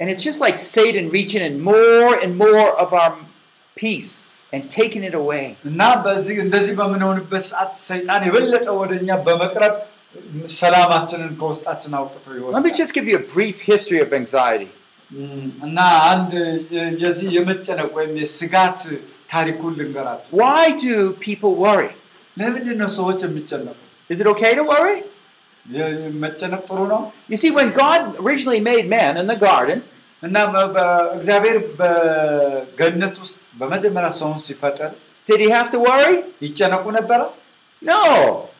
And 0.00 0.06
it's 0.12 0.24
just 0.28 0.40
like 0.46 0.58
Satan 0.74 1.04
reaching 1.16 1.42
in 1.48 1.54
more 1.72 2.12
and 2.22 2.32
more 2.44 2.68
of 2.84 2.88
our 3.00 3.10
peace 3.76 4.10
and 4.54 4.62
taking 4.78 5.04
it 5.10 5.14
away. 5.22 5.44
እና 5.70 5.80
በዚህ 6.06 6.36
እንደዚህ 6.46 6.74
በምንሆንበት 6.80 7.44
ሰዓት 7.50 7.72
ሰይጣን 7.88 8.22
የበለጠ 8.28 8.66
ወደ 8.82 8.92
እኛ 9.02 9.10
በመቅረብ 9.28 9.74
ሰላማችንን 10.60 11.32
ከውስጣችን 11.42 11.92
አውጥቶ 12.00 12.24
Let 12.26 12.34
me 12.34 12.40
ይወስዳል 12.40 12.74
just 12.80 12.92
give 12.98 13.06
you 13.12 13.18
a 13.22 13.26
brief 13.36 13.58
history 13.72 14.00
of 14.06 14.10
anxiety. 14.20 14.70
እም፣ 15.10 15.42
እና 15.66 15.78
አንድ 16.12 16.32
የ- 16.76 16.92
የዚህ 17.02 17.28
የመጨነቅ 17.38 17.90
ወይም 17.98 18.12
የስጋት 18.22 18.80
ታሪኩን 19.32 19.72
ልንገራቸው 19.80 20.32
Why 20.42 20.64
do 20.84 20.94
people 21.26 21.54
worry? 21.64 21.92
ለምንድን 22.36 22.78
ነው 22.82 22.90
ሰዎች 22.98 23.20
የሚጨነቁ 23.26 23.76
Is 24.10 24.18
it 24.22 24.28
okay 24.32 24.52
to 24.54 24.64
worry? 24.72 24.96
የ- 25.66 25.90
መጨነቅ 26.24 26.62
ጥሩ 26.70 26.80
ነው 26.94 27.02
You 27.32 27.38
see, 27.42 27.52
when 27.58 27.68
God 27.82 28.00
originally 28.24 28.62
made 28.70 28.86
man 28.96 29.12
in 29.22 29.28
the 29.32 29.38
garden, 29.46 29.78
እና 30.22 30.36
በ- 30.52 30.68
በ- 30.74 30.84
እግዚአብሔር 31.16 31.56
በገነት 31.80 33.14
ውስጥ 33.24 33.38
በመጀመሪያ 33.60 34.10
ሰውን 34.20 34.38
ሲፈጥር 34.46 34.90
did 35.26 35.40
he 35.44 35.50
have 35.56 35.68
to 35.74 35.80
worry? 35.88 36.16
ይጨነቁ 36.46 36.84
ነበረ 36.98 37.20
No. 37.82 38.00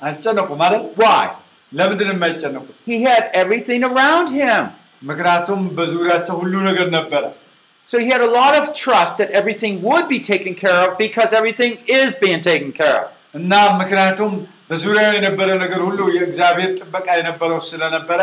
አይጨነቁ 0.06 0.48
ማለት 0.62 0.82
Why? 1.02 1.24
ለምንድን 1.72 2.06
ነው 2.10 2.16
የማይጨነቁት 2.18 2.74
He 2.90 2.98
had 3.08 3.24
everything 3.42 3.82
around 3.90 4.28
him. 4.40 4.62
ምክንያቱም 5.02 5.60
በዙሪያቸው 5.78 6.36
ሁሉ 6.42 6.54
ነገር 6.70 6.88
ነበረ 6.98 7.24
So 7.88 7.96
he 8.02 8.08
had 8.08 8.22
a 8.22 8.32
lot 8.40 8.54
of 8.60 8.64
trust 8.82 9.14
that 9.20 9.30
everything 9.40 9.74
would 9.88 10.06
be 10.12 10.18
taken 10.32 10.52
care 10.62 10.78
of 10.84 10.92
because 10.98 11.30
everything 11.40 11.72
is 12.00 12.10
being 12.24 12.42
taken 12.50 12.70
care 12.80 12.98
of. 13.02 13.08
እና 13.40 13.52
ምክንያቱም 13.80 14.32
በዙሪያው 14.70 15.12
የነበረ 15.16 15.48
ነገር 15.62 15.80
ሁሉ 15.88 16.00
የእግዚአብሔር 16.16 16.70
ጥበቃ 16.80 17.06
የነበረው 17.18 17.60
ስለነበረ 17.70 18.20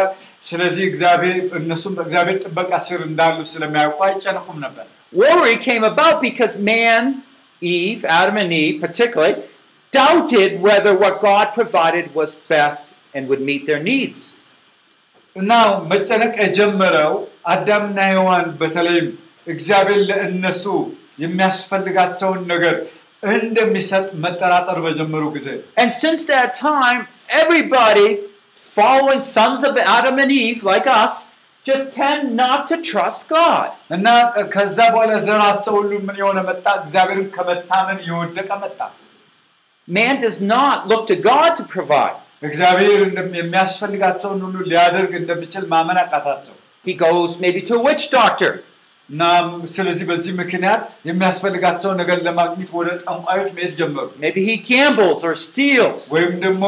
ስለዚህ 0.49 0.84
እግዚአብሔር 0.91 1.38
እነሱም 1.60 1.93
በእግዚአብሔር 1.97 2.38
ጥበቃ 2.45 2.71
ስር 2.88 3.01
እንዳሉ 3.10 3.38
ስለሚያውቁ 3.54 3.99
አይጨነቁም 4.10 4.60
ነበር 4.65 4.88
Worry 5.13 5.56
came 5.67 5.83
about 5.83 6.17
because 6.27 6.54
man, 6.71 7.04
Eve, 7.62 8.02
Adam 8.19 8.37
and 8.44 8.54
Eve 8.63 8.77
particularly, 8.85 9.35
doubted 9.94 10.52
whether 10.67 10.94
what 10.96 11.15
God 11.29 11.46
provided 11.60 12.06
was 12.19 12.31
best 12.54 12.85
and 13.15 13.27
would 13.29 13.42
meet 13.42 13.63
their 13.65 13.81
needs. 13.92 14.19
እና 15.35 15.52
መጨነቅ 15.92 16.33
የጀመረው 16.44 17.13
አዳምና 17.54 18.00
ሔዋን 18.13 18.48
በተለይም 18.62 19.08
እግዚአብሔር 19.48 20.02
ለእነሱ 20.10 20.63
የሚያስፈልጋቸውን 21.23 22.42
ነገር 22.54 22.75
እንደሚሰጥ 23.35 24.08
መጠራጠር 24.23 24.77
በጀመሩ 24.85 25.23
ጊዜ 25.35 25.48
And 25.81 25.92
since 26.04 26.21
that 26.33 26.50
time, 26.67 27.02
everybody 27.42 28.08
following 28.77 29.21
sons 29.35 29.62
of 29.69 29.75
Adam 29.98 30.17
and 30.23 30.31
Eve, 30.44 30.62
like 30.71 30.87
us, 31.04 31.13
just 31.65 31.85
tend 31.92 32.21
not 32.42 32.62
to 32.71 32.75
trust 32.89 33.23
God. 33.37 33.69
እና 33.96 34.08
ከዛ 34.56 34.77
በኋላ 34.94 35.13
ዘራቸው 35.27 35.73
ሁሉ 35.79 35.92
ምን 36.08 36.17
የሆነ 36.21 36.39
መጣ 36.50 36.65
እግዚአብሔርን 36.81 37.27
ከመታመን 37.37 38.00
የወደቀ 38.10 38.50
መጣ 38.65 38.79
Man 39.87 40.15
does 40.25 40.37
not 40.56 40.77
look 40.89 41.04
to 41.12 41.15
God 41.31 41.52
to 41.60 41.63
provide. 41.75 42.17
እግዚአብሔር 42.42 43.00
የሚያስፈልጋቸውን 43.40 44.40
ሁሉ 44.46 44.56
ሊያደርግ 44.70 45.12
እንደሚችል 45.22 45.66
ማመን 45.74 46.00
አቃታቸው 46.04 46.52
He 46.84 46.94
goes 47.06 47.30
maybe 47.44 47.60
to 47.68 47.74
a 47.78 47.82
witch 47.87 48.04
doctor. 48.16 48.50
እና 49.10 49.22
ስለዚህ 49.74 50.04
በዚህ 50.10 50.32
ምክንያት 50.40 50.80
የሚያስፈልጋቸውን 51.08 51.96
ነገር 52.02 52.18
ለማግኘት 52.26 52.70
ወደ 52.78 52.88
ጠንቋዮች 53.04 53.50
መሄድ 53.56 53.72
ጀመሩ 53.80 54.06
Maybe 54.24 54.42
he 54.48 54.54
gambles 54.70 55.20
or 55.28 55.34
steals. 55.46 56.02
ወይም 56.16 56.32
ደግሞ 56.44 56.64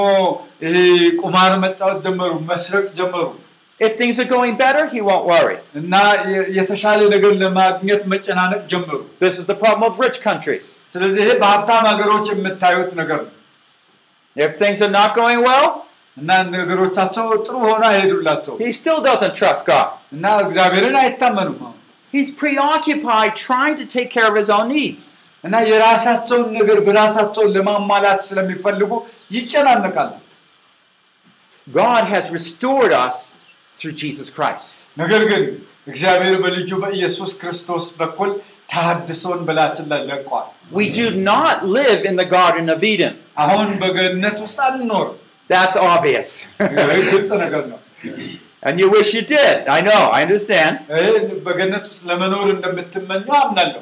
ይሄ 0.66 0.76
ቁማር 1.22 1.52
መጫወት 1.64 1.98
ጀመሩ 2.06 2.32
መስረቅ 2.52 2.86
ጀመሩ 3.00 3.26
If 3.80 3.92
things 4.00 4.16
are 4.22 4.28
going 4.36 4.54
better, 4.62 4.84
he 4.94 5.00
won't 5.08 5.26
worry. 5.32 5.58
እና 5.80 5.94
የተሻለ 6.58 7.00
ነገር 7.14 7.32
ለማግኘት 7.42 8.02
መጨናነቅ 8.14 8.62
ጀመሩ 8.72 8.98
This 9.24 9.34
is 9.40 9.46
the 9.52 9.58
problem 9.62 9.84
of 9.90 10.00
rich 10.06 10.18
countries. 10.28 10.66
ስለዚህ 10.94 11.20
ይሄ 11.24 11.32
በሀብታም 11.42 11.84
ሀገሮች 11.92 12.26
የምታዩት 12.34 12.92
ነገር 13.02 13.20
ነው 13.26 13.34
If 14.37 14.51
things 14.61 14.79
are 14.85 14.93
not 14.99 15.11
going 15.21 15.41
well, 15.49 15.67
እና 16.17 16.31
ነገሮቻቸው 16.55 17.25
ጥሩ 17.47 17.55
ሆነ 17.69 17.83
አይሄዱላቸው 17.93 18.53
he 18.63 18.71
still 18.79 18.99
doesn't 19.09 19.35
trust 19.41 19.61
God. 19.73 19.87
እና 20.15 20.25
እግዚአብሔርን 20.45 20.97
አይታመኑም 21.03 21.59
አሁን 21.67 21.79
He's 22.13 22.29
preoccupied 22.41 23.31
trying 23.47 23.75
to 23.81 23.85
take 23.95 24.09
care 24.15 24.27
of 24.31 24.35
his 24.41 24.49
own 24.57 24.67
needs. 24.77 25.03
እና 25.43 25.55
የራሳቸውን 25.69 26.49
ነገር 26.59 26.77
በራሳቸውን 26.87 27.49
ለማሟላት 27.55 28.19
ስለሚፈልጉ 28.29 28.91
ይጨናነቃሉ 29.37 30.11
God 31.67 32.03
has 32.13 32.25
restored 32.37 32.91
us 33.05 33.17
through 33.77 33.95
Jesus 34.03 34.29
Christ. 34.37 34.65
ነገር 35.01 35.21
ግን 35.31 35.43
እግዚአብሔር 35.91 36.35
በልጁ 36.43 36.69
በኢየሱስ 36.83 37.31
ክርስቶስ 37.41 37.85
በኩል 38.01 38.29
ተሐድሶን 38.73 39.39
በላችን 39.47 39.87
ላይ 39.93 40.01
ለቋል 40.11 40.47
We 40.79 40.85
do 40.99 41.07
not 41.31 41.57
live 41.79 42.01
in 42.09 42.15
the 42.21 42.27
Garden 42.37 42.67
of 42.75 42.79
Eden. 42.93 43.13
አሁን 43.43 43.67
በገነት 43.83 44.37
ውስጥ 44.45 44.59
አንኖርም 44.69 45.17
That's 45.49 45.77
obvious. 45.91 46.29
ይህ 46.93 47.07
ግልጽ 47.13 47.31
ነገር 47.43 47.63
ነው 47.71 47.79
and 48.67 48.75
you 48.81 48.87
wish 48.89 49.09
you 49.15 49.23
did. 49.31 49.57
I 49.69 49.81
know, 49.87 50.01
I 50.17 50.21
understand. 50.27 50.73
ይህ 50.99 51.15
በገነት 51.47 51.85
ውስጥ 51.91 52.03
ለመኖር 52.11 52.45
እንደምትመኙ 52.55 53.25
አምናለሁ 53.41 53.81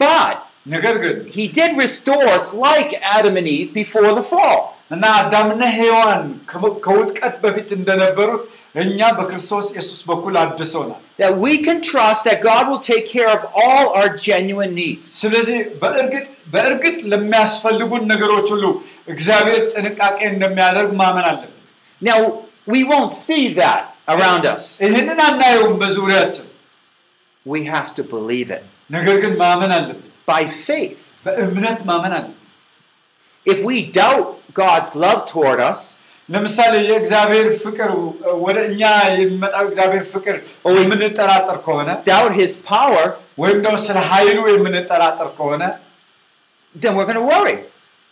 But 0.00 0.36
ነገር 0.74 0.94
ግን 1.04 1.16
he 1.36 1.44
did 1.58 1.72
restore 1.76 2.26
us 2.36 2.46
like 2.66 2.90
Adam 3.16 3.34
and 3.36 3.48
Eve 3.56 3.70
before 3.74 4.10
the 4.18 4.26
fall. 4.32 4.58
እና 4.94 5.04
አዳምና 5.18 5.62
ሔዋን 5.78 6.22
ከ- 6.50 6.76
ከውድቀት 6.84 7.34
በፊት 7.42 7.68
እንደነበሩት 7.76 8.42
እኛ 8.82 8.98
በክርስቶስ 9.18 9.66
ኢየሱስ 9.74 10.00
በኩል 10.10 10.34
አድሶናል 10.42 11.00
That 11.22 11.34
we 11.46 11.52
can 11.66 11.78
trust 11.90 12.20
that 12.28 12.38
God 12.50 12.64
will 12.70 12.82
take 12.92 13.06
care 13.16 13.30
of 13.36 13.42
all 13.62 13.86
our 13.98 14.10
genuine 14.28 14.72
needs. 14.82 15.06
ስለዚህ 15.22 15.58
በእርግጥ 15.82 16.24
በእርግጥ 16.54 16.98
ለሚያስፈልጉን 17.12 18.04
ነገሮች 18.12 18.46
ሁሉ 18.54 18.64
እግዚአብሔር 19.14 19.62
ጥንቃቄ 19.74 20.18
እንደሚያደርግ 20.34 20.92
ማመን 21.02 21.26
አለብን 21.30 21.56
Now, 22.02 22.18
we 22.72 22.80
won't 22.90 23.12
see 23.26 23.44
that 23.62 23.82
around 24.14 24.44
us. 24.54 24.64
ይህንን 24.86 25.20
አናየውም 25.28 25.74
በዙሪያችን 25.82 26.46
We 27.46 27.60
have 27.74 27.88
to 27.98 28.02
believe 28.14 28.50
it 28.58 28.64
ነገር 28.96 29.16
ግን 29.24 29.34
ማመን 29.42 29.72
አለብን 29.78 30.06
by 30.32 30.42
faith. 30.68 31.00
በእምነት 31.26 31.80
ማመን 31.90 32.14
አለብን 32.18 32.36
If 33.46 33.58
we 33.68 33.76
doubt 34.00 34.26
God's 34.54 34.90
love 35.04 35.20
toward 35.26 35.60
us, 35.70 35.80
ለምሳሌ 36.28 36.72
የእግዚአብሔር 36.90 37.46
ፍቅር 37.62 37.90
ወደ 38.46 38.58
እኛ 38.70 38.82
የሚመጣው 39.20 39.64
እግዚአብሔር 39.68 40.04
ፍቅር 40.14 40.36
የምንጠራጠር 40.82 41.56
ከሆነ 41.66 41.88
doubt 42.10 42.32
his 42.40 42.52
power, 42.72 43.06
ወይም 43.42 43.58
ደግሞ 43.64 43.76
ስለ 43.86 43.98
ኃይሉ 44.12 44.38
የምንጠራጠር 44.54 45.28
ከሆነ 45.38 45.62
then 46.74 46.92
we're 46.96 47.08
going 47.10 47.22
to 47.24 47.28
worry. 47.34 47.56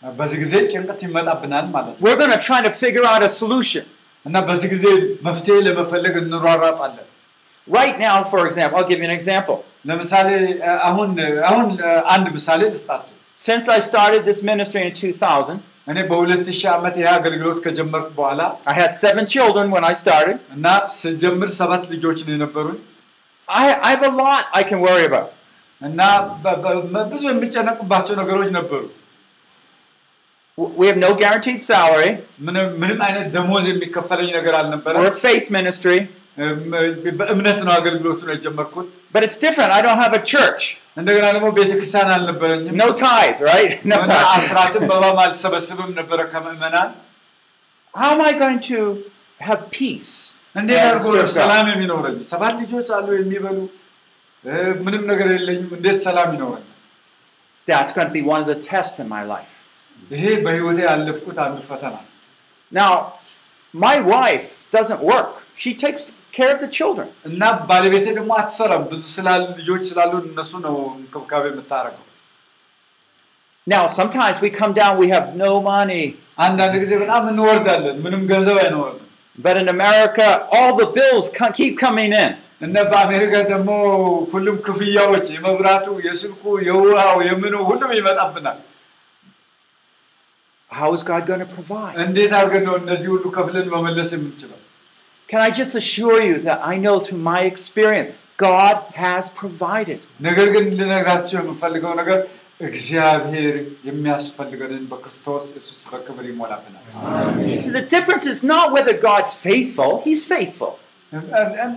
በዚህ 0.03 0.37
ጊዜ 0.43 0.53
ጭንቀት 0.73 0.99
ይመጣብናል 1.07 1.65
ማለት 1.75 1.93
ነው 1.95 2.01
We're 2.05 2.19
going 2.21 2.35
to 2.37 2.41
try 2.49 2.59
to 2.67 2.73
figure 2.83 3.05
out 3.11 3.21
a 3.29 3.31
solution. 3.41 3.85
እና 4.25 4.37
በዚህ 4.49 4.67
ጊዜ 4.75 4.85
መፍትሄ 5.27 5.55
ለመፈለግ 5.67 6.15
እንሯሯጣለን 6.23 7.05
Right 7.67 7.97
now, 8.05 8.15
for 8.31 8.41
example, 8.49 8.75
I'll 8.79 8.89
give 8.91 8.99
you 9.03 9.07
an 9.11 9.15
example. 9.19 9.57
ለምሳሌ 9.89 10.29
አሁን 10.89 11.09
አሁን 11.49 11.67
አንድ 12.15 12.27
ምሳሌ 12.37 12.61
ልስጣችሁ 12.75 13.15
Since 13.47 13.65
I 13.75 13.79
started 13.89 14.21
this 14.29 14.39
ministry 14.49 14.81
in 14.87 14.93
2000, 14.93 15.59
እኔ 15.91 15.97
በ2000 16.09 16.67
ዓመት 16.75 16.95
ይህ 17.01 17.07
አገልግሎት 17.17 17.59
ከጀመርኩ 17.65 18.09
በኋላ 18.19 18.41
I 18.73 18.77
had 18.81 18.91
seven 19.05 19.25
children 19.35 19.67
when 19.75 19.85
I 19.91 19.95
started. 20.03 20.37
እና 20.55 20.65
ስጀምር 20.99 21.49
ሰባት 21.59 21.83
ልጆች 21.95 22.19
ነው 22.27 22.33
የነበሩኝ 22.35 22.77
I, 23.47 23.65
I 23.87 23.91
have 23.95 24.05
a 24.11 24.15
lot 24.21 24.43
I 24.59 24.63
can 24.69 24.79
worry 24.87 25.05
about. 25.11 25.29
እና 25.81 25.99
በ- 26.43 26.57
በ- 26.63 27.05
ብዙ 27.13 27.23
የሚጨነቅባቸው 27.33 28.15
ነገሮች 28.21 28.49
ነበሩ 28.59 28.81
W- 30.57 30.71
We 30.79 30.85
have 30.87 30.97
no 30.97 31.11
guaranteed 31.21 31.61
salary. 31.71 32.09
ምንም 32.47 32.65
ምንም 32.81 32.99
አይነት 33.07 33.27
ደሞዝ 33.35 33.65
የሚከፈለኝ 33.71 34.29
ነገር 34.37 34.53
አልነበረ 34.59 34.93
We're 35.01 35.13
a 35.15 35.21
faith 35.27 35.47
ministry, 35.57 35.99
በእምነት 37.19 37.59
ነው 37.67 37.73
አገልግሎቱን 37.79 38.31
የጀመርኩት 38.35 38.87
but 39.15 39.23
it's 39.27 39.37
different. 39.37 39.71
I 39.77 39.81
don't 39.85 39.99
have 39.99 40.13
a 40.13 40.23
church. 40.31 40.63
እንደገና 40.99 41.25
ደግሞ 41.35 41.47
ቤተክርስቲያን 41.57 42.09
አልነበረኝም 42.15 42.75
No 42.81 42.87
tithe, 43.01 43.39
right? 43.51 43.71
No 43.83 43.97
እና 43.97 44.09
tithe. 44.11 44.27
አስራትን 44.35 44.83
በባም 44.91 45.19
አልሰበስብም 45.25 45.91
ነበረ 45.99 46.19
ከምእመናን 46.33 46.89
How 47.93 48.09
am 48.15 48.21
I 48.21 48.33
going 48.43 48.59
to 48.69 48.79
have 49.39 49.61
peace? 49.79 50.11
እንዴት 50.55 50.77
and 50.77 50.87
አድርጎ 50.89 51.05
ነው 51.07 51.15
serve 51.17 51.29
God? 51.29 51.37
ሰላም 51.41 51.65
የሚኖረኝ 51.73 52.15
ሰባት 52.31 52.53
ልጆች 52.63 52.87
አሉ 52.97 53.07
የሚበሉ 53.19 53.57
እ፣ 54.45 54.53
ምንም 54.85 55.03
ነገር 55.11 55.27
የለኝም 55.35 55.71
እንዴት 55.77 55.99
ሰላም 56.07 56.29
ይኖረኝ 56.35 56.65
That's 57.67 57.91
going 57.95 58.07
to 58.07 58.15
be 58.15 58.23
one 58.33 58.41
of 58.41 58.47
the 58.47 58.59
tests 58.67 58.99
in 58.99 59.09
my 59.09 59.23
life. 59.33 59.55
ይሄ 60.11 60.25
በህይወቴ 60.45 60.79
ያለፍኩት 60.89 61.37
አንዱ 61.45 61.57
ፈተና 61.69 61.95
ነው። 61.97 62.05
Now, 62.71 62.91
my 63.73 63.97
wife 64.13 64.47
doesn't 64.75 65.01
work. 65.11 65.31
She 65.55 65.71
takes 65.83 66.03
care 66.37 66.51
of 66.55 66.59
the 66.63 66.69
children. 66.77 67.07
እና 67.29 67.41
ባለቤቴ 67.69 68.05
ደግሞ 68.19 68.31
አትሰራም 68.41 68.83
ብዙ 68.91 69.03
ስላሉ 69.17 69.43
ልጆች 69.59 69.83
ስላሉ 69.91 70.11
እነሱ 70.29 70.51
ነው 70.67 70.75
እንክብካቤ 70.99 71.45
የምታደርገው 71.53 72.05
Now, 73.67 73.83
sometimes 73.89 74.37
we 74.43 74.49
come 74.59 74.73
down, 74.73 74.93
we 75.03 75.07
have 75.09 75.25
no 75.37 75.51
money. 75.71 76.03
አንዳንድ 76.45 76.75
ጊዜ 76.83 76.93
በጣም 77.01 77.23
እንወርዳለን 77.31 77.97
ምንም 78.05 78.21
ገንዘብ 78.31 78.57
አይኖርም 78.65 78.99
But 79.37 79.55
in 79.61 79.67
America, 79.73 80.27
all 80.57 80.71
the 80.79 80.87
bills 80.97 81.25
co- 81.37 81.51
keep 81.59 81.75
coming 81.85 82.13
in. 82.23 82.31
እና 82.65 82.75
በአሜሪካ 82.91 83.33
ደግሞ 83.51 83.69
ሁሉም 84.31 84.55
ክፍያዎች 84.67 85.27
የመብራቱ 85.35 85.85
የስልኩ 86.07 86.41
የውሃው 86.67 87.19
የምኑ 87.27 87.55
ሁሉም 87.69 87.91
ይመጣብናል 87.99 88.57
How 90.71 90.89
is 90.93 91.03
God 91.03 91.23
going 91.29 91.39
to 91.39 91.49
provide? 91.57 91.95
እንዴት 92.05 92.31
አድርገን 92.39 92.63
ነው 92.69 92.75
እነዚህ 92.81 93.07
ሁሉ 93.13 93.25
ከፍለን 93.37 93.67
መመለስ 93.75 94.09
የምንችለው 94.15 94.59
Can 95.29 95.41
I 95.41 95.51
just 95.51 95.73
assure 95.75 96.19
you 96.21 96.35
that 96.39 96.59
I 96.63 96.75
know 96.77 96.95
through 96.99 97.21
my 97.25 97.41
experience, 97.43 98.11
God 98.39 98.75
has 98.97 99.23
provided. 99.41 99.99
ነገር 100.27 100.47
ግን 100.55 100.65
ልነግራቸው 100.79 101.37
የምፈልገው 101.41 101.93
ነገር 102.01 102.19
እግዚአብሔር 102.69 103.55
የሚያስፈልገንን 103.89 104.83
በክርስቶስ 104.91 105.43
ኢየሱስ 105.53 105.79
በክብር 105.91 106.25
ይሞላብናል 106.31 106.83
So 107.65 107.69
the 107.79 107.85
difference 107.95 108.25
is 108.33 108.39
not 108.53 108.65
whether 108.75 108.93
God's 109.09 109.33
faithful, 109.47 109.91
He's 110.07 110.23
faithful. 110.33 110.73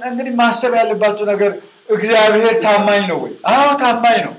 እንግዲህ 0.08 0.32
ማሰብ 0.40 0.72
ያለባቸው 0.80 1.26
ነገር 1.32 1.52
እግዚአብሔር 1.94 2.54
ታማኝ 2.64 3.02
ነው 3.10 3.18
ወይ 3.24 3.32
አዎ 3.52 3.68
ታማኝ 3.84 4.18
ነው 4.26 4.34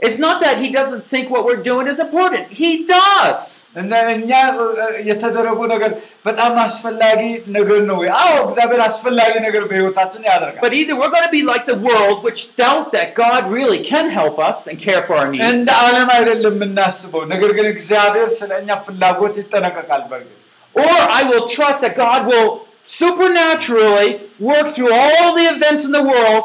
It's 0.00 0.18
not 0.18 0.36
that 0.42 0.54
He 0.60 0.68
doesn't 0.76 1.02
think 1.12 1.24
what 1.32 1.42
we're 1.46 1.62
doing 1.62 1.86
is 1.92 1.98
important. 2.04 2.44
He 2.60 2.68
does. 2.90 3.40
እና 3.80 3.90
እኛ 4.14 4.30
እ, 4.60 4.66
እ, 4.84 5.02
የተደረጉ 5.08 5.58
ነገር 5.72 5.90
በጣም 6.28 6.52
አስፈላጊ 6.62 7.20
ነገር 7.56 7.80
ነው 7.90 7.96
ወይ 8.02 8.08
አዎ 8.20 8.32
እግዚአብሔር 8.46 8.80
አስፈላጊ 8.86 9.32
ነገር 9.46 9.62
በህይወታችን 9.70 10.22
ያደርጋል 10.30 10.62
But 10.66 10.74
either 10.80 10.94
we're 11.00 11.12
going 11.16 11.26
to 11.28 11.34
be 11.38 11.42
like 11.52 11.66
the 11.72 11.78
world, 11.88 12.16
which 12.28 12.40
doubt 12.62 12.88
that 12.96 13.10
God 13.24 13.42
really 13.58 13.80
can 13.92 14.08
help 14.18 14.38
us 14.48 14.60
and 14.70 14.78
care 14.86 15.02
for 15.08 15.16
our 15.20 15.28
needs, 15.34 15.46
እንደ 15.52 15.68
ዓለም 15.86 16.08
አይደለም 16.16 16.56
የምናስበው 16.58 17.24
ነገር 17.34 17.52
ግን 17.58 17.68
እግዚአብሔር 17.74 18.30
ስለ 18.40 18.50
እኛ 18.62 18.70
ፍላጎት 18.88 19.36
ይጠነቀቃል 19.42 20.04
በእርግጥ 20.12 20.36
or 20.74 20.96
I 21.20 21.24
will 21.30 21.46
trust 21.56 21.80
that 21.84 21.94
God 22.06 22.20
will 22.32 22.48
supernaturally 22.98 24.10
work 24.50 24.68
through 24.68 24.92
all 25.02 25.28
the 25.34 25.46
events 25.54 25.84
in 25.84 25.92
the 25.92 26.02
world 26.02 26.44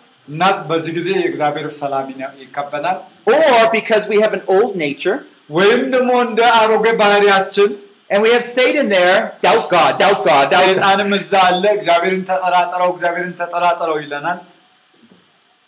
በዚህ 0.70 0.92
ጊዜ 0.98 1.08
የእግዚአብሔር 1.16 1.66
ሰላም 1.80 2.06
ይነ- 2.12 2.34
ይከበናል 2.42 2.96
or 3.32 3.62
because 3.76 4.04
we 4.12 4.18
have 4.24 4.34
an 4.38 4.44
old 4.56 4.72
nature 4.84 5.18
ወይም 5.50 5.82
ደግሞ 5.96 6.12
እንደ 6.28 6.40
አሮጌ 6.60 6.86
ባህሪያችን 7.02 7.68
And 8.10 8.20
we 8.24 8.30
have 8.30 8.44
Satan 8.56 8.86
there. 8.88 9.14
Doubt 9.46 9.64
God, 9.70 9.92
doubt 10.02 10.18
God, 10.26 10.44
doubt 10.44 10.50
God. 10.50 10.50
ሰይጣንም 10.56 11.08
እዛ 11.16 11.32
አለ። 11.46 11.64
እግዚአብሔርን 11.78 12.20
ተጠራጠረው፣ 12.28 12.88
እግዚአብሔርን 12.94 13.32
ተጠራጠረው 13.40 13.96
ይለናል። 14.02 14.38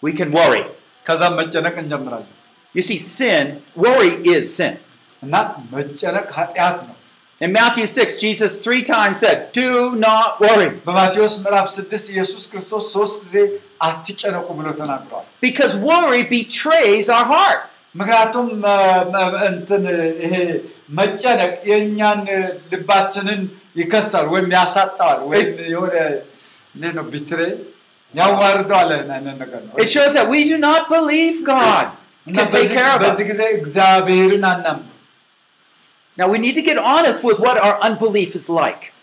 We 0.03 0.13
can 0.19 0.31
worry. 0.39 0.63
ከዛም 1.07 1.35
መጨነቅ 1.41 1.75
እንጀምራለን 1.83 2.31
You 2.75 2.83
see, 2.89 2.99
sin, 3.09 3.47
worry 3.85 4.13
is 4.35 4.45
sin. 4.57 4.75
እና 7.41 7.57
መጨነቅ 7.59 7.77
ኃጢአት 7.77 7.85
ነው። 7.85 7.85
In 7.87 7.87
Matthew 7.87 7.87
6, 7.87 8.21
Jesus 8.21 8.53
three 8.59 8.83
times 8.85 9.17
said, 9.21 9.39
Do 9.55 9.69
not 9.99 10.31
worry. 10.41 10.69
በማቴዎስ 10.87 11.35
ምዕራፍ 11.45 11.67
ስድስት 11.75 12.07
ኢየሱስ 12.15 12.45
ክርስቶስ 12.53 12.85
ሶስት 12.93 13.19
ጊዜ 13.27 13.37
አትጨነቁ 13.83 14.47
ብሎ 14.59 14.69
ተናግረዋል። 14.81 15.27
Because 15.43 15.75
worry 15.91 16.23
betrays 16.33 17.09
our 17.09 17.27
heart. 17.35 17.61
ምክንያቱም 17.95 18.49
እ፣ 18.67 18.75
እ፣ 19.15 19.23
እንትን 19.51 19.85
ይሄ 20.25 20.35
መጨነቅ 20.99 21.53
የእኛን 21.71 22.21
ልባችንን 22.73 23.41
ይከሳል 23.77 24.27
ወይም 24.35 24.49
ያሳጣዋል 24.57 25.21
ወይም 25.31 25.51
የሆነ 25.75 25.95
እንዴት 26.75 26.95
ነው 26.99 27.05
ቢትሬ 27.13 27.41
ያዋርደዋል 28.15 28.91
አይነት 29.17 29.37
ነገር 29.43 29.61
ነው። 29.65 29.73
It 29.77 29.89
shows 29.89 30.13
that 30.19 30.29
we 30.29 30.41
do 30.53 30.59
not 30.61 30.83
believe 30.89 31.37
God 31.47 31.87
እና 32.27 32.37
can 32.39 32.49
take 32.49 32.55
በዚህ- 32.59 32.77
care 32.79 32.93
of 32.97 33.01
us. 33.01 33.07
በዚህ 33.07 33.27
ጊዜ 33.33 33.43
እግዚአብሔርን 33.59 34.45
አናምንም 34.53 34.92
now 36.18 36.28
we 36.30 36.38
need 36.38 36.56
to 36.56 36.62
get 36.62 36.78
honest 36.78 37.24
with 37.24 37.40
what 37.40 37.58
our 37.58 37.80
unbelief 37.82 38.36
is 38.36 38.50
like. 38.50 38.94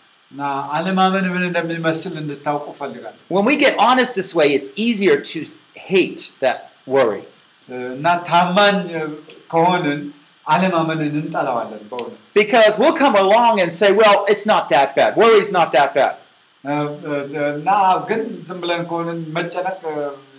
When 3.27 3.43
we 3.45 3.57
get 3.57 3.77
honest 3.77 4.15
this 4.15 4.33
way, 4.33 4.53
it's 4.53 4.71
easier 4.75 5.19
to 5.19 5.45
hate 5.75 6.31
that 6.39 6.71
worry. 6.85 7.25
Because 12.33 12.79
we'll 12.79 12.93
come 12.93 13.15
along 13.15 13.59
and 13.59 13.73
say, 13.73 13.91
well, 13.91 14.25
it's 14.29 14.45
not 14.45 14.69
that 14.69 14.95
bad. 14.95 15.15
Worry's 15.15 15.51
not 15.51 15.71
that 15.73 15.93
bad. 15.93 16.17
እና 16.64 17.68
ግን 18.08 18.20
ዝም 18.48 18.58
ብለን 18.62 18.80
ከሆንን 18.90 19.18
መጨነቅ 19.36 19.80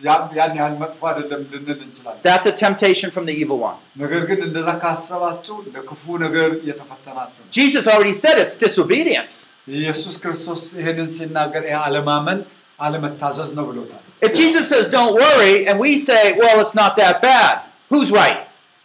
ያ- 0.08 0.26
ያን 0.38 0.54
ያህል 0.60 0.74
መጥፎ 0.82 1.02
አይደለም 1.10 1.42
ልንል 1.52 1.80
እንችላለን። 1.86 2.20
That's 2.28 2.48
a 2.52 2.56
temptation 2.64 3.10
from 3.16 3.26
the 3.30 3.36
evil 3.44 3.60
one. 3.70 3.78
ነገር 4.04 4.22
ግን 4.30 4.40
እንደዛ 4.48 4.70
ካሰባችሁ 4.84 5.56
ለክፉ 5.76 6.04
ነገር 6.26 6.50
እየተፈተናችሁ 6.64 7.40
ነው። 7.44 7.52
Jesus 7.60 7.86
already 7.94 8.16
said 8.24 8.36
it's 8.44 8.58
disobedience. 8.66 9.36
ኢየሱስ 9.78 10.16
ክርስቶስ 10.24 10.62
ይህንን 10.80 11.08
ሲናገር 11.16 11.64
ይህ 11.70 11.78
አለማመን 11.88 12.42
አለመታዘዝ 12.80 13.52
ነው 13.60 13.66
ብሎታል። 13.72 14.04
If 14.22 14.32
Jesus 14.42 14.66
says 14.72 14.86
don't 14.98 15.16
worry 15.24 15.56
and 15.70 15.76
we 15.86 15.92
say, 16.08 16.22
well, 16.42 16.58
it's 16.64 16.76
not 16.76 16.92
that 17.02 17.16
bad, 17.24 17.56
who's 17.92 18.12
right? 18.22 18.40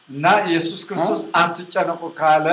እና 0.09 0.25
ኢየሱስ 0.49 0.81
ክርስቶስ 0.89 1.21
አትጨነቁ 1.43 2.03
ካለ 2.21 2.47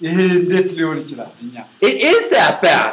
ይህ 0.00 0.16
እንዴት 0.40 0.70
ሊሆን 0.78 0.98
ይችላል? 1.02 1.30
እኛ 1.44 1.54
It 1.88 1.96
is 2.12 2.24
that 2.36 2.54
bad. 2.62 2.90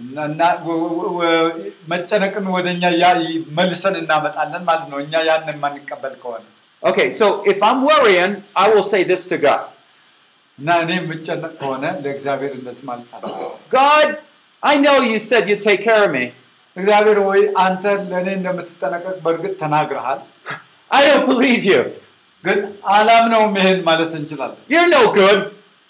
እና 0.00 0.16
እና 0.30 0.40
ወ- 0.66 0.80
ወ- 0.96 1.12
ወ- 1.18 1.52
መጨነቅን 1.92 2.46
ወደ 2.54 2.66
እኛ 2.74 2.84
ያ- 3.02 3.12
መልሰን 3.58 3.94
እናመጣለን 4.00 4.62
ማለት 4.68 4.86
ነው። 4.92 4.98
እኛ 5.04 5.14
ያን 5.28 5.48
የማንቀበል 5.52 6.14
ከሆነ 6.22 6.44
Okay, 6.82 7.06
so 7.10 7.26
if 7.52 7.58
I'm 7.68 7.80
worrying, 7.84 8.32
I 8.56 8.66
will 8.72 8.86
say 8.92 9.00
this 9.04 9.22
to 9.30 9.36
God 9.46 9.64
እና 10.58 10.68
እኔ 10.82 10.90
የምጨነቅ 10.98 11.52
ከሆነ 11.60 11.84
ለእግዚአብሔር 12.04 12.52
እንደዚህ 12.58 12.84
ማለት 12.90 13.08
አለ 13.16 13.24
God, 13.70 14.08
I 14.62 14.74
know 14.84 14.96
you 15.10 15.18
said 15.20 15.42
you'd 15.50 15.64
take 15.68 15.82
care 15.88 16.02
of 16.06 16.12
me. 16.16 16.24
እግዚአብሔር 16.76 17.18
ወይ 17.28 17.40
አንተ 17.64 17.84
ለእኔ 18.10 18.28
እንደምትጠነቀቅ 18.38 19.16
በእርግጥ 19.24 19.54
ተናግረሃል፣ 19.62 20.20
I 20.90 21.02
don't 21.08 21.26
believe 21.32 21.64
you. 21.72 21.82
ግን 22.44 22.58
አላምነውም 22.96 23.54
ይሄን 23.60 23.80
ማለት 23.88 24.12
እንችላለን። 24.20 24.58
You're 24.74 24.90
no 24.90 25.02
good. 25.20 25.38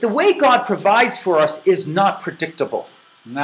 The 0.00 0.10
way 0.10 0.28
God 0.38 0.60
provides 0.64 1.16
for 1.16 1.34
us 1.38 1.54
is 1.66 1.80
not 1.98 2.14
predictable. 2.24 2.84
እና 3.26 3.38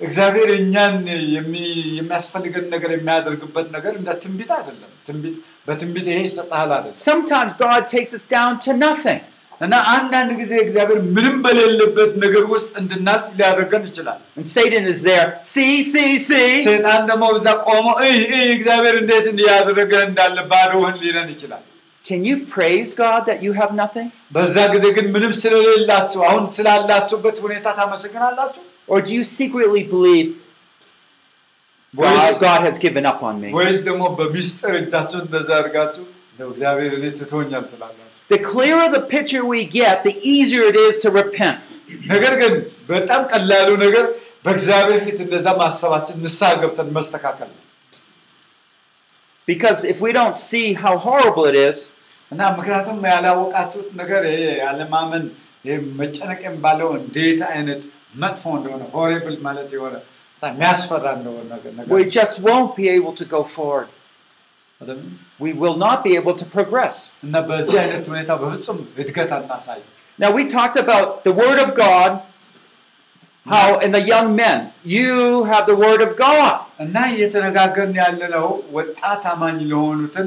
እግዚአብሔር 0.00 0.48
እኛን 0.60 0.94
የሚ- 1.34 1.66
የሚያስፈልገን 1.98 2.64
ነገር 2.72 2.90
የሚያደርግበት 2.94 3.66
ነገር 3.76 3.92
እንደ 4.00 4.10
ትንቢት 4.22 4.50
አይደለም። 4.56 4.90
ትንቢት 5.08 5.36
በትንቢት 5.68 6.06
ይሄ 6.12 6.18
ይሰጥሃል 6.28 6.70
አይደለም። 6.76 6.98
Sometimes 7.08 7.52
God 7.64 7.82
takes 7.94 8.12
us 8.18 8.24
down 8.36 8.52
to 8.66 8.72
nothing. 8.86 9.20
እና 9.60 9.74
አንዳንድ 9.94 10.30
ጊዜ 10.40 10.52
እግዚአብሔር 10.64 10.98
ምንም 11.16 11.36
በሌለበት 11.44 12.12
ነገር 12.24 12.44
ውስጥ 12.54 12.72
እንድናልፍ 12.80 13.26
ሊያደርገን 13.38 13.84
ይችላል። 13.90 14.18
And 14.38 14.46
Satan 14.56 14.84
is 14.92 15.00
there. 15.10 15.28
See, 15.52 15.74
see, 15.92 16.10
see. 16.28 16.50
ሰይጣን 16.68 17.04
ደግሞ 17.10 17.24
በዛ 17.36 17.46
ቆሞ 17.68 17.86
እይ 18.06 18.16
እይ 18.38 18.48
እግዚአብሔር 18.56 18.96
እንዴት 19.02 19.26
እንዲያደረገ 19.32 19.92
እንዳለ 20.08 20.36
ባዶህን 20.52 20.98
ሊለን 21.04 21.30
ይችላል። 21.34 21.62
Can 22.08 22.22
you 22.28 22.36
praise 22.46 22.90
God 22.94 23.20
that 23.28 23.38
you 23.44 23.52
have 23.60 23.72
nothing? 23.82 24.08
በዛ 24.36 24.56
ጊዜ 24.74 24.86
ግን 24.96 25.06
ምንም 25.14 25.32
ስለሌላችሁ 25.42 26.20
አሁን 26.30 26.44
ስላላችሁበት 26.56 27.36
ሁኔታ 27.44 27.66
ታመሰግናላችሁ 27.80 28.62
Or 28.92 28.98
do 29.06 29.12
you 29.18 29.22
secretly 29.38 29.82
believe 29.94 30.28
God, 31.94 32.04
ወይስ- 32.16 32.40
God 32.40 32.60
has 32.68 32.76
given 32.84 33.04
up 33.12 33.20
on 33.28 33.36
me? 33.42 33.50
ወይስ 33.58 33.78
ደግሞ 33.88 34.02
በሚስጥር 34.18 34.72
እጃችሁን 34.82 35.22
እንደዛ 35.28 35.48
አድርጋችሁ 35.60 36.04
እንደው 36.32 36.48
እግዚአብሔር 36.54 36.92
እኔ 36.98 37.04
ትቶኛል 37.20 37.64
ትላላችሁ። 37.72 38.00
The 38.34 38.40
clearer 38.50 38.86
the 38.96 39.04
picture 39.14 39.42
we 39.54 39.60
get, 39.80 39.96
the 40.08 40.14
easier 40.34 40.64
it 40.72 40.78
is 40.86 40.94
to 41.04 41.10
repent. 41.20 41.58
ነገር 42.12 42.34
ግን 42.42 42.52
በጣም 42.92 43.22
ቀላሉ 43.32 43.68
ነገር 43.84 44.04
በእግዚአብሔር 44.46 45.00
ፊት 45.06 45.18
እንደዛ 45.26 45.46
ማሰባችን 45.62 46.16
ንስሐ 46.26 46.50
ገብተን 46.62 46.88
መስተካከል 46.98 47.50
ነው 47.54 47.60
Because 49.48 49.84
if 49.92 50.00
we 50.00 50.10
don't 50.12 50.36
see 50.48 50.72
how 50.84 50.96
horrible 51.06 51.44
it 51.44 51.56
is, 51.68 51.76
እና 52.32 52.42
ምክንያቱም 52.58 52.98
ያላወቃችሁት 53.12 53.88
ነገር 54.00 54.22
ይሄ 54.30 54.44
ያለማመን 54.64 55.24
ይሄ 55.66 55.74
መጨነቅ 56.00 56.40
የሚባለው 56.46 56.88
እንዴት 57.00 57.40
አይነት 57.52 57.82
መጥፎ 58.22 58.44
እንደሆነ 58.58 58.82
ሆሪብል 58.96 59.36
ማለት 59.46 59.68
የሆነ 59.76 59.94
በጣም 60.34 60.52
የሚያስፈራ 60.56 61.04
እንደሆነ 61.18 61.44
ነገር 61.54 61.72
ነገር 61.78 61.92
we 61.98 62.04
just 62.18 62.36
won't 62.48 62.72
be 62.80 62.86
able 62.96 63.14
to 63.20 63.26
go 63.34 63.42
forward. 63.56 63.90
አይደለም? 64.80 65.08
We 65.44 65.50
will 65.62 65.76
not 65.86 65.98
be 66.06 66.12
able 66.20 66.36
to 66.42 66.46
progress. 66.56 66.96
እና 67.26 67.34
በዚህ 67.50 67.78
አይነት 67.84 68.06
ሁኔታ 68.12 68.30
በፍጹም 68.42 68.80
እድገት 69.02 69.32
አናሳይ 69.38 69.82
Now, 70.18 70.30
we 70.30 70.42
talked 70.46 70.76
about 70.76 71.24
the 71.24 71.32
Word 71.32 71.58
of 71.58 71.74
God, 71.74 72.10
how 73.46 73.78
in 73.80 73.90
the 73.90 74.00
young 74.00 74.36
men, 74.36 74.58
you 74.84 75.08
have 75.44 75.64
the 75.66 75.74
Word 75.84 76.00
of 76.06 76.12
God. 76.16 76.54
እና 76.84 76.96
እየተነጋገርን 77.14 77.94
ያለነው 78.02 78.46
ወጣት 78.76 79.24
አማኝ 79.32 79.58
ለሆኑትን 79.70 80.26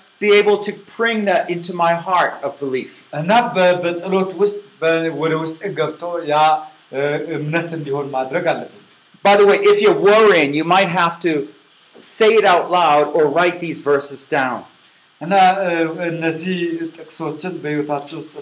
be 0.20 0.30
able 0.32 0.58
to 0.58 0.72
bring 0.92 1.18
that 1.24 1.42
into 1.54 1.72
my 1.76 1.92
heart 2.06 2.34
of 2.42 2.52
belief. 2.60 2.92
እና 3.20 3.30
በ- 3.56 3.74
በጸሎት 3.82 4.30
ውስጥ 4.42 4.58
በ- 4.82 4.92
ወደ 5.22 5.32
ውስጥ 5.42 5.58
ገብቶ 5.78 6.02
ያ 6.32 6.36
እ፣ 6.92 7.02
እምነት 7.36 7.68
እንዲሆን 7.78 8.06
ማድረግ 8.16 8.44
አለብን 8.52 8.82
By 9.24 9.34
the 9.36 9.46
way, 9.48 9.58
if 9.70 9.76
you're 9.82 10.00
worrying, 10.10 10.50
you 10.54 10.64
might 10.72 10.90
have 10.94 11.14
to 11.20 11.32
say 11.96 12.28
it 12.34 12.46
out 12.46 12.66
loud 12.72 13.06
or 13.16 13.24
write 13.36 13.58
these 13.58 13.80
verses 13.82 14.20
down. 14.36 14.58
እና 15.20 15.32
እ፣ 15.64 15.70
እነዚህ 16.10 16.58
ጥቅሶችን 16.96 17.52
በህይወታችሁ 17.62 18.16
ውስጥ 18.22 18.34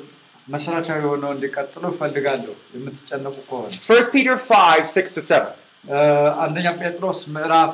መሰረታዊ 0.49 1.03
ሆነው 1.11 1.30
እንዲቀጥሉ 1.36 1.82
እፈልጋለሁ 1.92 2.55
የምትጨነቁ 2.74 3.36
ከሆነ 3.49 3.66
1 3.88 4.09
Peter 4.14 4.36
5, 4.49 4.88
6 4.97 5.14
to 5.16 5.22
7. 5.28 5.53
እ፣ 5.84 6.01
አንደኛ 6.45 6.66
ጴጥሮስ 6.82 7.20
ምዕራፍ 7.36 7.72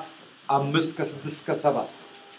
አምስት 0.49 0.93
ከስድስት 0.99 1.41
ከሰባት 1.49 1.91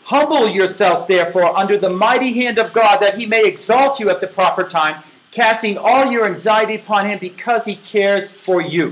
Humble 0.06 0.48
yourselves, 0.50 1.02
therefore, 1.06 1.50
under 1.62 1.78
the 1.78 1.92
mighty 2.06 2.32
hand 2.40 2.58
of 2.58 2.68
God, 2.74 2.96
that 3.04 3.14
he 3.16 3.26
may 3.26 3.44
exalt 3.46 3.94
you 4.02 4.08
at 4.10 4.20
the 4.20 4.30
proper 4.30 4.64
time, 4.72 4.96
casting 5.34 5.76
all 5.80 6.06
your 6.16 6.26
anxiety 6.26 6.76
upon 6.76 7.04
him 7.06 7.20
because 7.20 7.64
he 7.66 7.76
cares 7.94 8.26
for 8.46 8.60
you. 8.76 8.86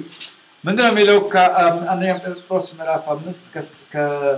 ምንድነው 0.63 0.89
የሚለው 0.91 1.17
ከአንደኛ 1.33 2.11
ጴጥሮስ 2.23 2.65
ምዕራፍ 2.77 3.05
አምስት 3.13 3.43
ከስ- 3.53 3.77
ከ- 3.93 4.37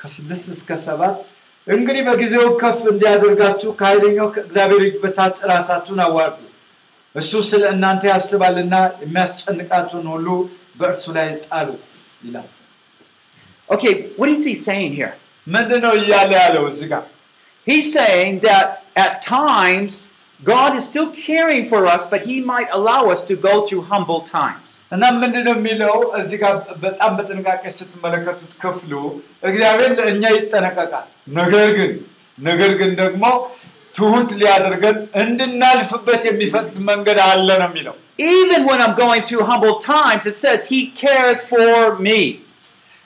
ከስድስት 0.00 0.46
እስከ 0.56 0.70
ሰባት 0.86 1.16
እንግዲህ 1.66 2.02
በጊዜው 2.08 2.44
ከፍ 2.62 2.78
እንዲያደርጋችሁ 2.92 3.70
ከኃይለኛው 3.80 4.28
ከእግዚአብሔር 4.34 4.82
እጅ 4.88 4.94
በታች 5.02 5.36
ራሳችሁን 5.52 6.00
አዋርዱ 6.06 6.38
እሱ 7.14 7.32
ስለ 7.50 7.62
እናንተ 7.74 8.02
ያስባልና 8.12 8.74
የሚያስጨንቃችሁን 9.04 10.06
ሁሉ 10.14 10.28
በእርሱ 10.80 11.04
ላይ 11.18 11.28
ጣሉ 11.46 11.68
ይላል 12.28 12.48
Okay, 13.68 13.90
what 14.18 14.30
is 14.34 14.42
he 14.48 14.54
saying 14.66 14.92
here? 14.98 15.14
ምንድን 15.46 15.80
ነው 15.86 15.92
እያለ 16.02 16.30
ያለው 16.44 16.66
እዚህ 16.72 16.88
ጋር 16.92 17.04
He's 17.66 17.88
saying 17.98 18.34
that 18.48 18.66
at 19.04 19.12
times 19.36 19.92
God 20.40 20.70
is 20.78 20.84
still 20.90 21.08
caring 21.26 21.64
for 21.64 21.80
us, 21.94 22.02
but 22.12 22.20
He 22.28 22.36
might 22.52 22.68
allow 22.78 23.00
us 23.14 23.20
to 23.30 23.34
go 23.48 23.54
through 23.66 23.82
humble 23.92 24.20
times. 24.38 24.68
እና 24.94 25.02
ምንድን 25.22 25.44
ነው 25.48 25.54
የሚለው 25.58 25.94
እዚህ 26.20 26.38
ጋር 26.42 26.54
በጣም 26.84 27.10
በጥንቃቄ 27.18 27.62
ስትመለከቱት 27.78 28.52
ክፍሉ 28.64 28.92
እግዚአብሔር 29.48 29.92
ለእኛ 30.00 30.24
ይጠነቀቃል 30.38 31.06
ነገር 31.40 31.68
ግን 31.78 31.92
ነገር 32.38 32.72
ግን 32.80 32.92
ደግሞ 33.02 33.24
ትሁት 33.94 34.30
ሊያደርገን 34.40 34.98
እንድናልፍበት 35.22 36.22
የሚፈቅድ 36.30 36.76
መንገድ 36.90 37.20
አለ 37.30 37.48
ነው 37.62 37.68
የሚለው 37.72 37.96
Even 38.36 38.60
when 38.68 38.80
I'm 38.84 38.94
going 39.04 39.22
through 39.26 39.44
humble 39.50 39.76
times, 39.94 40.22
it 40.30 40.36
says 40.44 40.60
He 40.72 40.80
cares 41.02 41.38
for 41.50 41.74
me. 42.06 42.20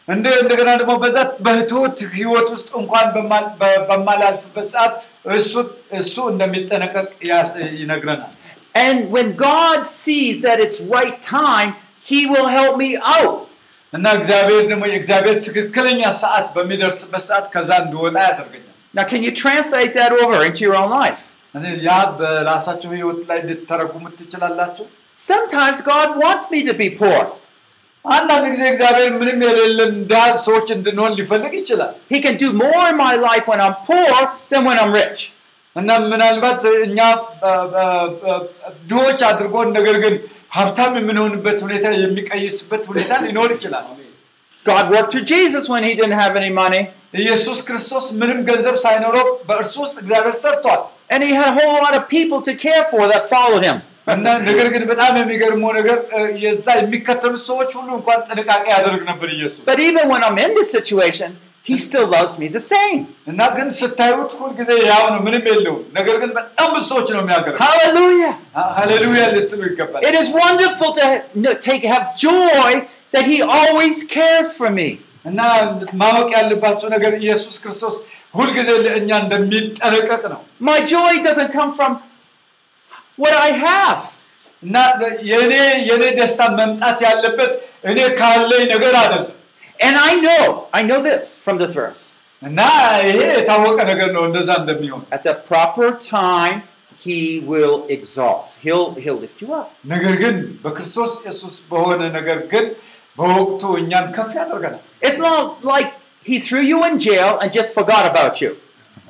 እንደ 0.08 0.26
እንደገና 0.42 0.70
ደግሞ 0.80 0.92
በዛ 1.02 1.16
በትሁት 1.46 1.98
ህይወት 2.16 2.48
ውስጥ 2.54 2.68
እንኳን 2.80 3.06
በማ- 3.16 3.50
በ- 3.60 3.80
በማላልፍበት 3.88 4.66
ሰዓት 4.74 4.94
እሱ 5.38 5.52
እሱ 6.00 6.14
እንደሚጠነቀቅ 6.32 7.08
ያስ- 7.30 7.56
ይነግረናል 7.82 8.32
And 8.84 8.98
when 9.14 9.28
God 9.48 9.80
sees 10.02 10.36
that 10.46 10.58
it's 10.64 10.78
right 10.98 11.16
time, 11.38 11.70
He 12.10 12.20
will 12.32 12.48
help 12.58 12.74
me 12.82 12.90
out. 13.16 13.38
እና 13.92 14.06
እግዚአብሔር 14.18 14.62
ደግሞ 14.70 14.84
የእግዚአብሔር 14.92 15.36
ትክክለኛ 15.46 16.02
ሰዓት 16.22 16.46
በሚደርስበት 16.54 17.22
ሰዓት 17.28 17.46
ከዛ 17.54 17.70
እንድወጣ 17.84 18.16
ያደርገኛል 18.28 18.68
Now, 18.94 19.04
can 19.10 19.20
you 19.26 19.32
translate 19.42 19.92
that 19.98 20.12
over 20.22 20.38
into 20.48 20.60
your 20.66 20.76
own 20.80 20.90
life? 21.00 21.20
እኔ 21.54 21.64
ያ 21.86 21.90
በራሳቸው 22.18 22.90
ህይወት 22.96 23.20
ላይ 23.30 23.38
ልትተረጉሙት 23.48 24.14
ትችላላችሁ 24.20 24.84
Sometimes 25.30 25.78
God 25.92 26.08
wants 26.24 26.46
me 26.52 26.60
to 26.68 26.74
be 26.74 26.88
poor. 27.02 27.20
አንዳንድ 28.06 28.44
ጊዜ 28.52 28.62
እግዚአብሔር 28.72 29.10
ምንም 29.20 29.40
የሌለን 29.46 29.92
ድሃ 30.10 30.22
ሰዎች 30.46 30.68
እንድንሆን 30.76 31.12
ሊፈልግ 31.18 31.52
ይችላል 31.60 31.92
He 32.14 32.20
can 32.24 32.36
do 32.36 32.48
more 32.62 32.82
in 32.88 32.96
my 33.04 33.14
life 33.28 33.46
when 33.50 33.60
I'm 33.66 33.76
poor 33.90 34.14
than 34.52 34.62
when 34.68 34.78
I'm 34.82 34.92
rich. 35.00 35.20
እና 35.76 35.90
ምናልባት 36.12 36.62
እኛ 36.86 36.98
በ- 37.42 37.66
በ- 37.74 38.08
በ- 38.22 38.40
ድሆች 38.90 39.20
አድርጎን 39.28 39.68
ነገር 39.78 39.96
ግን 40.04 40.14
ሀብታም 40.56 40.96
የምንሆንበት 41.00 41.58
ሁኔታ 41.66 41.86
የሚቀይስበት 42.00 42.82
ሁኔታ 42.90 43.12
ሊኖር 43.26 43.50
ይችላል 43.56 43.86
God 44.66 44.84
worked 44.94 45.10
through 45.12 45.26
Jesus 45.30 45.64
when 45.72 45.82
he 45.82 45.92
didn't 45.98 46.18
have 46.24 46.34
any 46.40 46.50
money, 46.58 46.82
ኢየሱስ 47.22 47.58
ክርስቶስ 47.68 48.04
ምንም 48.20 48.38
ገንዘብ 48.48 48.76
ሳይኖረው 48.84 49.26
በእርሱ 49.48 49.74
ውስጥ 49.84 49.96
እግዚአብሔር 50.02 50.36
ሰርቷል 50.44 50.82
and 51.14 51.22
he 51.26 51.32
had 51.38 51.48
a 51.48 51.56
whole 51.58 51.72
lot 51.78 51.94
of 51.98 52.04
people 52.12 52.40
to 52.48 52.52
care 52.66 52.84
for 52.92 53.02
that 53.12 53.22
followed 53.32 53.64
him. 53.70 53.78
እና 54.06 54.26
ነገር 54.46 54.66
ግን 54.74 54.82
በጣም 54.90 55.12
የሚገርመው 55.18 55.70
ነገር 55.78 55.98
እ፣ 56.16 56.22
የዛ 56.44 56.66
የሚከተሉት 56.80 57.42
ሰዎች 57.50 57.70
ሁሉ 57.78 57.88
እንኳን 57.98 58.20
ጥንቃቄ 58.28 58.64
ያደርግ 58.76 59.02
ነበር 59.10 59.28
ኢየሱስ 59.36 59.62
But 59.70 59.80
even 59.80 60.04
when 60.12 60.22
I'm 60.28 60.38
in 60.46 60.52
this 60.58 60.70
situation, 60.78 61.30
he 61.64 61.74
still 61.78 62.06
loves 62.14 62.32
me 62.40 62.46
the 62.56 62.62
same. 62.70 63.00
እና 63.30 63.40
ግን 63.56 63.68
ስታዩት 63.80 64.32
ሁልጊዜ 64.40 64.70
ያው 64.90 65.04
ነው 65.12 65.20
ምንም 65.26 65.44
የለውም 65.50 65.84
ነገር 65.98 66.16
ግን 66.22 66.30
በጣም 66.38 66.68
ብዙ 66.74 66.82
ሰዎች 66.92 67.08
ነው 67.16 67.22
የሚያገር 67.22 67.54
Hallelujah! 67.64 68.32
ሃሌሉያ 68.78 69.24
ልትሉ 69.36 69.60
ይገባል 69.70 70.02
It 70.10 70.16
is 70.22 70.28
wonderful 70.40 70.90
to 70.98 71.04
ha- 71.10 71.22
no, 71.44 71.52
take 71.68 71.84
have 71.94 72.06
joy 72.26 72.72
that 73.14 73.24
he 73.32 73.38
always 73.58 73.98
cares 74.16 74.50
for 74.60 74.70
me. 74.78 74.88
እና 75.30 75.40
ማወቅ 76.02 76.28
ያለባቸው 76.38 76.88
ነገር 76.94 77.12
ኢየሱስ 77.24 77.56
ክርስቶስ 77.64 77.96
ሁልጊዜ 78.34 78.68
ለእኛ 78.84 79.10
እንደሚጠነቀቅ 79.24 80.22
ነው 80.32 80.40
My 80.70 80.78
joy 80.92 81.12
doesn't 81.26 81.52
come 81.52 81.70
from 81.78 81.92
what 83.22 83.34
I 83.46 83.52
have. 83.68 84.02
እና 84.62 84.76
የኔ 85.30 85.52
የኔ 85.90 86.04
ደስታ 86.18 86.40
መምጣት 86.58 86.98
ያለበት 87.08 87.52
እኔ 87.90 87.98
ካለኝ 88.20 88.64
ነገር 88.74 88.94
አይደለም 89.04 89.30
And 89.86 89.96
I 90.10 90.12
know, 90.24 90.42
I 90.78 90.82
know 90.88 90.98
this 91.08 91.24
from 91.44 91.56
this 91.62 91.72
verse. 91.80 92.00
እና 92.42 92.60
ይሄ 93.08 93.18
የታወቀ 93.38 93.78
ነገር 93.92 94.08
ነው 94.16 94.22
እንደዛ 94.28 94.50
እንደሚሆን 94.62 95.02
At 95.16 95.22
the 95.28 95.34
proper 95.50 95.88
time, 96.18 96.58
he 97.04 97.18
will 97.50 97.76
exalt. 97.96 98.46
He'll 98.64 98.88
he'll 99.02 99.20
lift 99.26 99.38
you 99.44 99.50
up. 99.60 99.68
ነገር 99.94 100.14
ግን 100.22 100.34
በክርስቶስ 100.64 101.12
ኢየሱስ 101.24 101.54
በሆነ 101.70 102.00
ነገር 102.18 102.38
ግን 102.52 102.66
በወቅቱ 103.18 103.62
እኛን 103.82 104.06
ከፍ 104.16 104.32
ያደርገናል 104.40 104.82
It's 105.06 105.20
not 105.28 105.44
like 105.72 105.90
he 106.26 106.36
threw 106.46 106.64
you 106.72 106.78
in 106.88 106.94
jail 107.08 107.32
and 107.42 107.50
just 107.58 107.70
forgot 107.78 108.04
about 108.12 108.36
you. 108.44 108.52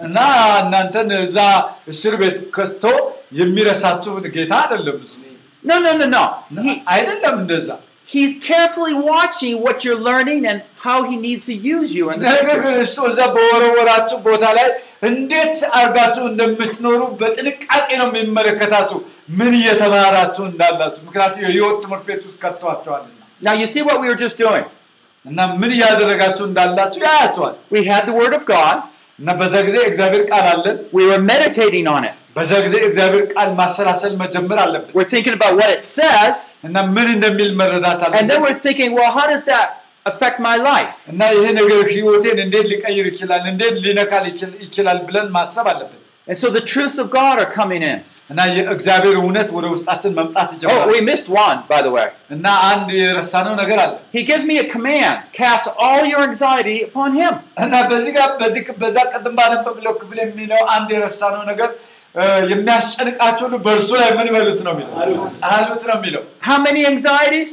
እና 0.07 0.19
እናንተን 0.63 1.11
እዛ 1.25 1.39
እስር 1.93 2.15
ቤት 2.23 2.37
ከቶ 2.57 2.85
የሚረሳችሁ 3.41 4.15
ጌታ 4.39 4.53
አይደለም 4.65 4.99
እሱ 5.07 5.17
No, 5.65 5.75
no, 5.83 5.91
no, 5.99 6.07
no. 6.15 6.23
He, 6.65 6.73
አይደለም 6.93 7.35
እንደዛ 7.43 7.69
he's 8.13 8.33
carefully 8.47 8.95
watching 9.11 9.55
what 9.65 9.77
you're 9.85 10.01
learning 10.09 10.43
and 10.51 10.59
how 10.85 10.97
he 11.09 11.15
needs 11.27 11.45
to 11.51 11.55
use 11.75 11.91
you 11.99 12.05
in 12.13 12.17
the 12.21 12.27
ነገር 12.29 12.47
future. 12.49 12.63
ግን 12.65 12.75
እሱ 12.85 12.97
እዛ 13.11 13.21
በወረወራችሁ 13.35 14.19
ቦታ 14.27 14.45
ላይ 14.59 14.67
እንዴት 15.11 15.59
አርጋችሁ 15.81 16.25
እንደምትኖሩ 16.33 17.01
በጥንቃቄ 17.21 17.89
ነው 18.01 18.09
የሚመለከታችሁ 18.11 18.99
ምን 19.41 19.53
እየተማራችሁ 19.61 20.45
እንዳላችሁ 20.51 21.03
ምክንያቱም 21.09 21.43
የህይወት 21.47 21.79
ትምህርት 21.85 22.05
ቤት 22.11 22.23
ውስጥ 22.31 22.39
ከቷቸዋልና 22.45 23.19
Now 23.47 23.55
you 23.61 23.69
see 23.75 23.83
what 23.89 23.97
we 24.03 24.09
were 24.11 24.21
just 24.27 24.39
doing. 24.47 24.67
እና 25.25 25.39
ምን 25.61 25.71
እያደረጋችሁ 25.77 26.45
እንዳላችሁ 26.51 27.01
ያያቸዋል 27.09 27.55
We 27.77 27.83
had 27.93 28.05
the 28.11 28.17
word 28.21 28.35
of 28.41 28.45
God. 28.57 28.77
እና 29.19 29.31
በዛ 29.41 29.55
ጊዜ 29.69 29.77
እግዚአብሔር 29.91 30.23
ቃል 30.33 30.47
አለን 30.55 30.77
We 30.99 31.05
were 31.11 31.23
meditating 31.33 31.87
on 31.97 32.03
it. 32.11 32.17
በዛ 32.37 32.53
ጊዜ 32.67 32.75
እግዚአብሔር 32.89 33.25
ቃል 33.35 33.51
ማሰላሰል 33.61 34.15
መጀመር 34.23 34.59
አለብን 34.65 34.91
We're 34.99 35.11
thinking 35.15 35.35
about 35.39 35.55
what 35.61 35.71
it 35.77 35.83
says, 35.99 36.37
እና 36.69 36.77
ምን 36.97 37.09
እንደሚል 37.17 37.51
መረዳት 37.63 38.01
and 38.07 38.13
then 38.15 38.23
አለብን 38.23 38.45
we're 38.47 38.61
thinking, 38.67 38.91
well, 38.99 39.13
how 39.19 39.27
does 39.35 39.45
that 39.53 39.69
affect 40.11 40.39
my 40.49 40.57
life? 40.71 40.97
እና 41.13 41.21
ይሄ 41.37 41.45
ነገር 41.61 41.81
ህይወቴን 41.95 42.39
እንዴት 42.47 42.67
ሊቀይር 42.73 43.07
ይችላል 43.13 43.43
እንዴት 43.53 43.77
ሊነካል 43.87 44.25
ይችል- 44.33 44.59
ይችላል 44.67 45.01
ብለን 45.09 45.29
ማሰብ 45.39 45.69
አለብን 45.75 45.99
And 46.29 46.37
so 46.43 46.49
the 46.57 46.65
truths 46.73 46.97
of 47.03 47.07
God 47.21 47.37
are 47.43 47.51
coming 47.61 47.83
in. 47.93 47.99
እና 48.30 48.40
የእግዚአብሔር 48.54 49.16
እውነት 49.22 49.50
ወደ 49.58 49.66
ውስጣችን 49.74 50.12
መምጣት 50.18 50.48
Oh, 50.48 50.56
ይጀምራል 50.56 50.90
we 50.92 51.00
missed 51.10 51.30
one, 51.38 51.60
by 51.70 51.80
the 51.82 51.92
way. 51.98 52.08
እና 52.36 52.46
አንድ 52.70 52.88
የረሳነው 52.98 53.54
ነገር 53.62 53.78
አለ 53.84 53.94
He 54.14 54.24
gives 54.30 54.44
me 54.50 54.56
a 54.58 54.68
command 54.74 55.18
cast 55.34 55.68
all 55.86 56.02
your 56.12 56.22
anxiety 56.30 56.78
upon 56.88 57.12
Him. 57.22 57.36
እና 57.66 57.74
በዚህ 57.92 58.12
ጋር 58.18 58.30
በዚህ 58.42 58.64
በዛ 58.82 58.98
ቅድም 59.14 59.36
ባነበብለው 59.40 59.94
ክፍል 60.02 60.20
የሚለው 60.26 60.64
አንድ 60.76 60.90
የረሳነው 60.96 61.44
ነገር 61.52 61.70
እ፣ 62.16 62.24
የሚያስጨንቃቸው 62.52 63.44
ሁሉ 63.48 63.56
በእርሱ 63.66 63.90
ላይ 64.00 64.10
ምን 64.18 64.28
በሉት 64.36 64.60
ነው 64.68 64.72
የሚለው 64.76 64.94
አሉት 65.50 65.84
ነው 65.90 65.96
የሚለው 65.98 66.22
How 66.48 66.58
many 66.68 66.82
anxieties? 66.92 67.52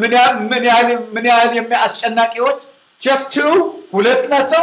ምን 0.00 0.12
ያህል 0.16 0.34
ምን 0.52 0.64
ያህል 0.70 0.86
ምን 1.16 1.24
ያህል 1.30 1.50
የሚ- 1.58 1.80
አስጨናቂዎች 1.86 2.58
Just 3.00 3.26
two? 3.36 3.52
ሁለት 3.96 4.24
ናቸው 4.34 4.62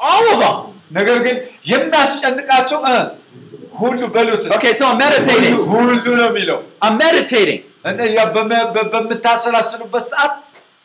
All 0.00 0.24
of 0.32 0.38
them. 0.42 0.56
ነገር 0.98 1.18
ግን 1.26 1.36
የሚያስጨንቃቸው 1.72 2.78
Okay, 4.56 4.72
so 4.74 4.84
I'm 4.90 4.98
meditating. 4.98 5.54
I'm 6.82 6.96
meditating. 6.98 7.60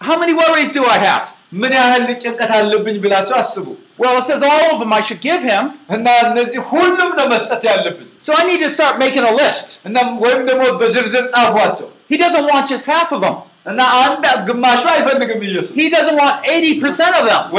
How 0.08 0.18
many 0.20 0.34
worries 0.34 0.72
do 0.74 0.84
I 0.86 0.98
have? 1.00 1.24
Well, 3.98 4.18
it 4.20 4.24
says 4.30 4.42
all 4.44 4.66
of 4.74 4.80
them 4.80 4.92
I 4.94 5.02
should 5.02 5.22
give 5.22 5.42
him. 5.42 5.64
So 8.22 8.34
I 8.34 8.44
need 8.50 8.60
to 8.66 8.70
start 8.70 8.98
making 9.00 9.24
a 9.24 9.32
list. 9.32 9.80
He 12.10 12.18
doesn't 12.18 12.46
want 12.52 12.68
just 12.70 12.86
half 12.86 13.12
of 13.14 13.22
them. 13.22 13.36
He 15.74 15.90
doesn't 15.90 16.16
want 16.16 16.46
80% 16.46 17.20
of 17.20 17.26
them. 17.26 17.52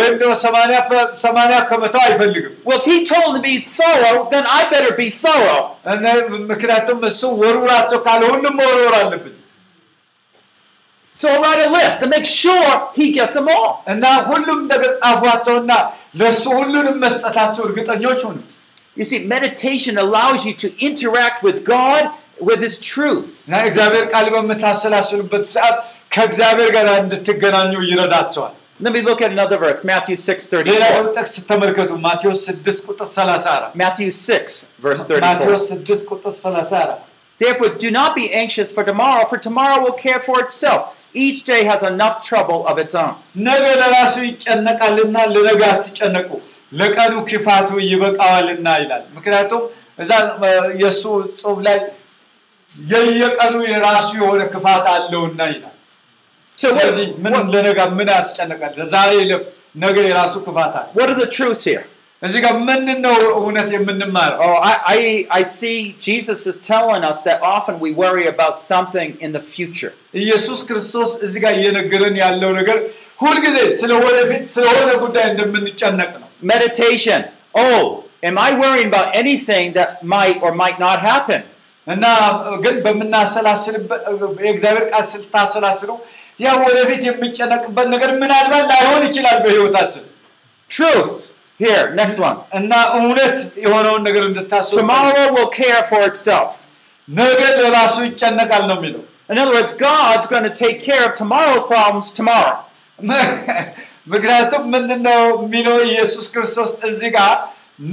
Well, 2.64 2.78
if 2.78 2.84
he 2.84 3.04
told 3.04 3.34
me 3.34 3.40
to 3.40 3.42
be 3.42 3.59
thorough, 3.61 4.28
then 4.30 4.44
I 4.46 4.68
better 4.70 4.94
be 4.94 5.11
thorough. 5.11 5.76
So 11.12 11.28
I'll 11.28 11.42
write 11.42 11.59
a 11.66 11.70
list 11.70 12.00
to 12.00 12.07
make 12.07 12.24
sure 12.24 12.90
he 12.94 13.11
gets 13.11 13.34
them 13.34 13.48
all. 13.48 13.82
You 18.94 19.04
see, 19.04 19.26
meditation 19.26 19.98
allows 19.98 20.46
you 20.46 20.54
to 20.54 20.68
interact 20.78 21.42
with 21.42 21.64
God 21.64 22.11
with 22.40 22.61
His 22.61 22.78
truth. 22.78 23.44
እና 26.11 26.23
እግዚአብሔር 26.27 26.69
ቃል 26.69 26.88
በምታሰላስሉበት 26.88 26.97
ሰዓት 26.97 26.97
ከእግዚአብሔር 26.97 26.97
ጋር 26.97 27.03
እንድትገናኙ 27.03 27.73
ይረዳቸዋል 27.91 28.55
Let 28.79 28.93
me 28.93 29.01
look 29.01 29.19
at 29.21 29.32
another 29.32 29.57
verse, 29.57 29.79
Matthew 29.84 30.15
6 30.19 30.45
ሌላውን 30.69 31.03
34. 31.03 31.17
ጥቅስ 31.17 31.34
ተመልከቱ 31.49 31.91
ማቴዎስ 32.05 32.39
6 32.47 32.79
ቁጥር 32.88 33.07
34 33.09 33.75
Matthew 33.75 34.09
6, 34.11 34.55
verse 34.79 35.03
34. 35.03 35.25
ማቴዎስ 35.27 35.65
6 35.73 36.07
ቁጥር 36.11 36.34
34 36.39 36.95
Therefore, 37.39 37.69
do 37.77 37.89
not 37.91 38.11
be 38.15 38.25
anxious 38.34 38.69
for 38.71 38.84
tomorrow, 38.84 39.23
for 39.25 39.39
tomorrow 39.39 39.77
will 39.84 39.97
care 39.99 40.19
for 40.19 40.38
itself. 40.45 40.82
Each 41.15 41.39
day 41.43 41.61
has 41.63 41.82
enough 41.84 42.15
trouble 42.21 42.59
of 42.65 42.77
its 42.84 42.93
own. 42.95 43.13
ነገ 43.47 43.63
ለራሱ 43.82 44.15
ይጨነቃልና 44.27 45.15
ለነገ 45.34 45.61
አትጨነቁ፣ 45.73 46.29
ለቀኑ 46.71 47.13
ክፋቱ 47.29 47.69
ይበቃዋልና 47.88 48.67
ይላል። 48.82 49.03
ምክንያቱም 49.17 49.63
እዛ 49.99 50.11
እ፣ 50.43 50.51
የእሱ 50.84 51.03
ጽሑፍ 51.41 51.59
ላይ 51.67 51.77
የየቀኑ 52.75 53.55
የራሱ 53.71 54.09
የሆነ 54.21 54.41
ክፋት 54.53 54.86
አለውና 54.93 55.41
ይላል። 55.53 55.67
So 55.67 55.67
what, 55.67 55.74
ስለዚህ 56.55 57.07
ምን 57.23 57.34
what, 57.36 57.47
ለነገ 57.53 57.79
ምን 57.99 58.09
ያስጨንቃል? 58.15 58.73
ዛሬ 58.93 59.11
ይለፍ፣ 59.21 59.43
ነገ 59.84 59.95
የራሱ 60.09 60.34
ክፋት 60.47 60.73
አለ። 60.79 60.88
what 60.97 61.07
are 61.11 61.19
the 61.23 61.29
truths 61.38 61.63
here? 61.69 61.84
እዚህ 62.21 62.39
ጋር 62.45 62.53
ምንድን 62.69 62.99
ነው 63.05 63.13
እውነት 63.39 63.69
የምንማረው? 63.75 64.39
Oh, 64.47 64.57
I, 64.71 64.73
I, 64.95 64.99
I 65.39 65.41
see 65.57 65.77
Jesus 66.07 66.41
is 66.51 66.57
telling 66.71 67.03
us 67.11 67.19
that 67.27 67.38
often 67.55 67.75
we 67.86 67.89
worry 68.03 68.25
about 68.34 68.53
something 68.71 69.09
in 69.25 69.29
the 69.38 69.43
future. 69.53 69.91
ኢየሱስ 70.23 70.59
ክርስቶስ 70.69 71.11
እዚህ 71.25 71.39
ጋር 71.45 71.53
እየነገረን 71.59 72.17
ያለው 72.23 72.51
ነገር 72.59 72.77
ሁልጊዜ 73.23 73.57
ስለ 73.79 73.91
ወደፊት 74.05 74.43
ስለሆነ 74.55 74.89
ጉዳይ 75.03 75.25
እንደምንጨነቅ 75.32 76.11
ነው። 76.21 76.27
Meditation. 76.53 77.19
Oh, 77.63 77.82
am 78.29 78.36
I 78.47 78.51
worrying 78.61 78.89
about 78.93 79.09
anything 79.23 79.65
that 79.79 79.89
might 80.15 80.38
or 80.45 80.51
might 80.63 80.79
not 80.88 80.99
happen? 81.11 81.41
እና 81.88 82.05
ግን 82.63 82.75
በምናሰላስልበት 82.86 84.01
የእግዚአብሔር 84.45 84.86
ቃል 84.91 85.03
ስታሰላስሉ 85.13 85.89
ያ 86.39 86.53
ወደፊት 86.63 87.01
የሚጨነቅበት 87.07 87.88
ነገር 87.93 88.11
ምናልባት 88.21 88.65
ላይሆን 88.73 89.03
ይችላል 89.09 89.38
በህይወታችን 89.45 90.05
Truth. 90.69 91.13
Here, 91.59 91.86
next 91.95 92.17
one. 92.19 92.38
እና 92.59 92.71
እውነት 92.97 93.36
የሆነውን 93.65 94.03
ነገር 94.07 94.23
እንድታስቡ 94.27 94.75
Tomorrow 94.79 95.25
will 95.36 95.49
care 95.57 95.82
for 95.84 96.01
itself. 96.09 96.51
ነገ 97.07 97.39
ለራሱ 97.59 97.95
ይጨነቃል 98.07 98.63
ነው 98.69 98.77
የሚለው 98.79 99.03
In 99.32 99.38
other 99.38 99.53
words, 99.53 99.71
God's 99.82 100.27
going 100.27 100.45
to 100.45 100.55
take 100.55 100.77
care 100.82 101.03
of 101.03 101.13
tomorrow's 101.15 101.65
problems 101.65 102.07
tomorrow. 102.11 102.57
ምክንያቱም 104.07 104.63
ምንድነው 104.73 105.21
የሚለው 105.43 105.75
ኢየሱስ 105.89 106.27
ክርስቶስ 106.34 106.71
እዚህ 106.89 107.09
ጋር 107.17 107.34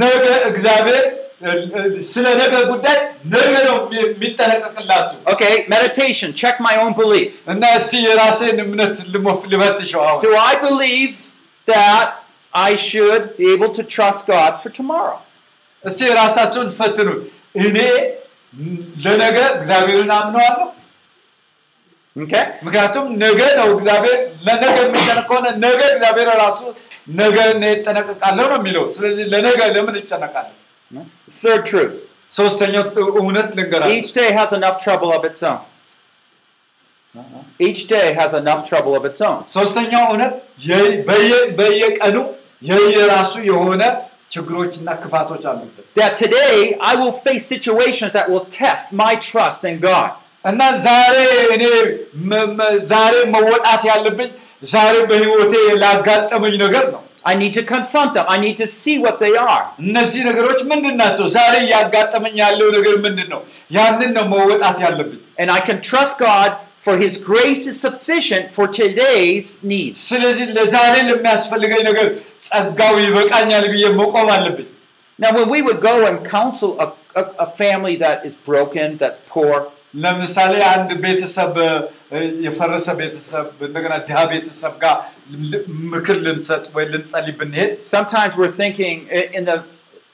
ነገ 0.02 0.22
እግዚአብሔር 0.50 1.04
እ፣ 1.06 1.14
እ፣ 1.14 1.21
ስለ 2.12 2.26
ነገ 2.40 2.54
ጉዳይ 2.70 2.96
ነገ 3.34 3.52
ነው 3.68 3.76
የሚጠነቀቅላችሁ 3.98 5.18
Okay, 5.32 5.52
meditation. 5.74 6.28
Check 6.42 6.56
my 6.68 6.74
own 6.82 6.92
belief. 7.00 7.32
እና 7.54 7.62
እስቲ 7.80 7.92
የራሴን 8.06 8.58
እምነት 8.66 8.96
ልሞፍ- 9.14 9.46
ልፈትሸው 9.52 10.02
አሁን 10.08 10.20
Do 10.26 10.32
I 10.50 10.54
believe 10.66 11.14
that 11.66 12.08
I 12.52 12.72
should 12.88 13.24
be 13.38 13.46
able 13.54 13.70
to 13.78 13.84
trust 13.96 14.22
God 14.34 14.52
for 14.62 14.70
tomorrow? 14.80 15.18
እስቲ 15.84 16.00
ራሳቸውን 16.20 16.70
ፈትኑ 16.78 17.08
እኔ 17.64 17.76
ለነገ 19.04 19.36
እግዚአብሔርን 19.58 20.12
አምነዋለሁ 20.18 20.66
Okay? 22.16 22.44
ምክንያቱም 22.66 23.04
ነገ 23.22 23.40
ነው 23.58 23.68
እግዚአብሔር 23.74 24.16
ለነገ 24.46 24.76
የሚጨነቅ 24.84 25.24
ከሆነ 25.28 25.46
ነገ 25.64 25.80
እግዚአብሔር 25.92 26.28
ራሱ 26.42 26.60
ነገ 27.20 27.36
እኔ 27.52 27.64
እጠነቀቃለሁ 27.76 28.46
ነው 28.52 28.58
የሚለው 28.60 28.84
ስለዚህ 28.96 29.24
ለነገ 29.32 29.60
ለምን 29.74 29.96
ይጨነቃለሁ 30.00 30.54
Third 31.42 31.62
truth. 31.70 31.96
ሶስተኛው 32.32 32.84
እውነት 33.22 33.48
ልንገራለሁ 33.58 33.92
Each 33.98 34.10
day 34.20 34.30
has 34.38 34.50
enough 34.58 34.76
trouble 34.84 35.10
of 35.16 35.22
its 35.30 35.42
own. 35.50 35.60
Each 37.66 37.82
day 37.88 38.08
has 38.20 38.32
enough 38.34 38.60
trouble 38.70 38.94
of 38.98 39.04
its 39.10 39.20
own. 39.28 39.38
ሶስተኛው 39.56 40.02
እውነት 40.10 40.34
የ- 40.68 40.98
በየ- 41.08 41.46
በየቀኑ 41.58 42.16
የየራሱ 42.70 43.32
የሆነ 43.50 43.82
ችግሮችና 44.34 44.88
ክፋቶች 45.02 45.42
አሉበት 45.50 45.84
That 46.00 46.12
today 46.22 46.54
I 46.90 46.96
will 47.00 47.14
face 47.26 47.44
situations 47.54 48.10
that 48.18 48.26
will 48.32 48.46
test 48.62 48.86
my 49.02 49.12
trust 49.30 49.62
in 49.70 49.76
God. 49.90 50.10
እና 50.44 50.60
ዛሬ 50.86 51.16
እኔ 51.54 51.64
መ- 52.30 52.50
መ- 52.58 52.76
ዛሬ 52.92 53.14
መወጣት 53.34 53.82
ያለብኝ 53.90 54.30
ዛሬ 54.74 54.94
በህይወቴ 55.10 55.54
ላጋጠመኝ 55.84 56.54
ነገር 56.64 56.84
ነው 56.94 57.02
I 57.30 57.34
need 57.40 57.52
to 57.58 57.62
confront 57.74 58.10
them. 58.16 58.26
I 58.34 58.38
need 58.44 58.56
to 58.62 58.66
see 58.80 58.96
what 59.04 59.16
they 59.24 59.32
are. 59.52 59.64
እነዚህ 59.86 60.22
ነገሮች 60.28 60.60
ምንድን 60.70 60.94
ናቸው 61.02 61.26
ዛሬ 61.36 61.54
እያጋጠመኝ 61.66 62.34
ያለው 62.44 62.68
ነገር 62.76 62.94
ምንድን 63.06 63.28
ነው 63.34 63.40
ያንን 63.78 64.10
ነው 64.18 64.24
መወጣት 64.34 64.78
ያለብኝ 64.86 65.20
And 65.42 65.50
I 65.58 65.60
can 65.68 65.78
trust 65.90 66.14
God 66.28 66.50
for 66.86 66.94
His 67.04 67.14
grace 67.30 67.62
is 67.70 67.76
sufficient 67.88 68.46
for 68.56 68.66
today's 68.80 69.46
needs. 69.72 69.98
ስለዚህ 70.12 70.46
ለዛሬ 70.58 70.94
ለሚያስፈልገኝ 71.10 71.82
ነገር 71.90 72.08
ጸጋው 72.48 72.96
ይበቃኛል 73.06 73.66
ብዬ 73.74 73.84
መቆም 74.02 74.30
አለብኝ 74.36 74.68
Now, 75.18 75.30
when 75.36 75.48
we 75.48 75.60
would 75.66 75.80
go 75.80 75.94
and 76.08 76.16
counsel 76.36 76.70
a, 76.84 76.86
a, 77.20 77.22
a 77.44 77.48
family 77.60 77.96
that 77.96 78.18
is 78.28 78.34
broken, 78.50 78.96
that's 79.02 79.20
poor, 79.32 79.54
ለምሳሌ 80.04 80.54
አንድ 80.74 80.90
ቤተሰብ 81.04 81.54
እ፣ 81.66 81.70
የፈረሰ 82.46 82.86
ቤተሰብ 83.00 83.46
እንደገና 83.68 83.94
ድሃ 84.08 84.18
ቤተሰብ 84.32 84.74
ጋር 84.84 84.96
ል- 85.50 85.62
ምክር 85.94 86.18
ልንሰጥ 86.26 86.64
ወይ 86.76 86.86
ልንጸልይ 86.94 87.34
ብንሄድ 87.40 87.72
sometimes 87.94 88.32
we're 88.40 88.54
thinking 88.62 88.96
i- 89.20 89.28
in 89.38 89.44
the 89.50 89.56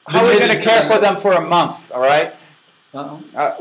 how 0.06 0.20
are 0.22 0.28
we 0.30 0.38
going 0.42 0.54
to 0.56 0.62
care 0.70 0.82
for 0.90 0.98
them 1.04 1.14
for 1.24 1.32
a 1.42 1.44
month, 1.56 1.76
all 1.94 2.04
right? 2.12 2.30
Uh, 2.94 3.04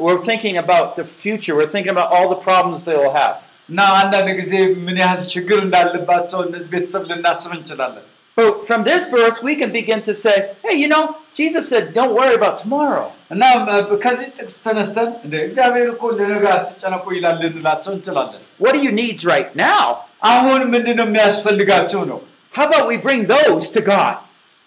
we're 0.05 0.22
thinking 0.30 0.55
about 0.57 0.88
the 0.97 1.05
future. 1.22 1.53
We're 1.59 1.72
thinking 1.76 1.93
about 1.97 2.09
all 2.16 2.28
the 2.34 2.41
problems 2.49 2.80
they 2.89 2.97
will 3.01 3.16
have. 3.22 3.36
እና 3.70 3.80
አንዳንድ 3.99 4.30
ጊዜ 4.39 4.53
ምን 4.88 4.97
ያህል 5.01 5.22
ችግር 5.34 5.57
እንዳለባቸው 5.66 6.39
እነዚህ 6.47 6.70
ቤተሰብ 6.76 7.03
ልናስብ 7.11 7.51
እንችላለን 7.57 8.03
But 8.38 8.51
from 8.70 8.82
this 8.89 9.03
verse, 9.16 9.36
we 9.47 9.53
can 9.57 9.72
begin 9.72 9.99
to 10.07 10.14
say, 10.24 10.36
hey, 10.66 10.76
you 10.82 10.88
know, 10.93 11.01
Jesus 11.39 11.64
said, 11.72 11.84
don't 11.97 12.14
worry 12.20 12.36
about 12.39 12.55
tomorrow. 12.64 13.03
እና 13.34 13.41
እ፣ 13.72 13.97
ከዚህ 14.03 14.28
ጥቅስ 14.38 14.55
ተነስተን 14.66 15.09
እንደ 15.26 15.36
እግዚአብሔር 15.47 15.88
እኮ 15.93 16.03
ለነገ 16.20 16.45
አትጨነቁ 16.57 17.05
ይላል 17.18 17.38
ልንላቸው 17.43 17.91
እንችላለን 17.97 18.41
What 18.64 18.74
are 18.76 18.84
your 18.88 18.95
needs 19.01 19.22
right 19.34 19.51
now? 19.64 19.86
አሁን 20.32 20.61
ምንድን 20.74 20.95
ነው 21.01 21.07
የሚያስፈልጋቸው 21.09 22.03
ነው 22.11 22.20
How 22.53 22.66
about 22.70 22.86
we 22.91 22.97
bring 23.05 23.22
those 23.34 23.66
to 23.78 23.82
God? 23.93 24.16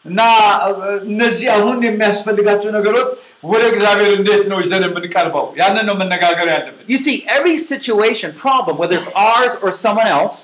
እና 0.05 0.21
እ፣ 0.67 0.73
እነዚህ 1.13 1.47
አሁን 1.57 1.79
የሚያስፈልጋቸው 1.89 2.71
ነገሮች 2.79 3.09
ወደ 3.53 3.63
እግዚአብሔር 3.73 4.11
እንዴት 4.19 4.45
ነው 4.53 4.59
ይዘን 4.65 4.85
የምንቀርበው 4.87 5.47
ያንን 5.61 5.85
ነው 5.89 5.97
መነጋገር 6.03 6.47
ያለብን 6.55 6.85
You 6.93 7.01
see, 7.07 7.17
every 7.37 7.57
situation, 7.73 8.29
problem, 8.45 8.75
whether 8.83 8.97
it's 9.01 9.11
ours 9.29 9.55
or 9.63 9.71
someone 9.85 10.11
else, 10.19 10.39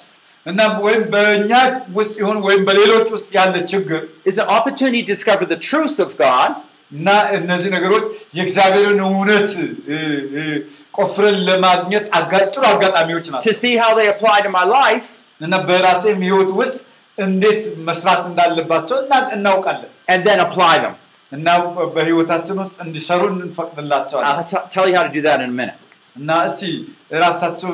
እና 0.46 0.60
ወይም 0.84 1.02
በእኛ 1.12 1.52
ውስጥ 1.98 2.14
ይሁን 2.22 2.38
ወይም 2.46 2.62
በሌሎች 2.68 3.08
ውስጥ 3.16 3.28
ያለ 3.36 3.54
ችግር 3.72 4.00
is 4.30 4.36
an 4.42 4.48
opportunity 4.56 5.02
to 5.02 5.10
discover 5.12 5.44
the 5.52 5.58
truths 5.68 5.98
of 6.04 6.10
God 6.22 6.50
እና 6.91 7.07
እነዚህ 7.37 7.69
ነገሮች 7.75 8.05
የእግዚአብሔርን 8.37 8.99
እውነት 9.07 9.49
ቆፍረን 10.97 11.37
ለማግኘት 11.47 12.05
ጥሩ 12.53 12.63
አጋጣሚዎች 12.71 13.25
ናቸው። 13.31 13.43
እና 15.41 15.55
በራሴም 15.67 16.21
ህይወት 16.27 16.51
ውስጥ 16.59 16.77
እንዴት 17.17 17.61
መስራት 17.87 18.21
እንዳለባቸው 18.29 18.97
እናውቃለን። 19.35 19.91
እና 21.31 21.47
በህይወታችን 21.95 22.57
ውስጥ 22.63 22.75
እንዲሰሩ 22.85 23.21
እንፈቅድላቸዋለን። 23.37 24.27
እና 26.15 26.29
እስቲ 26.49 26.61
ራሳቸው 27.23 27.71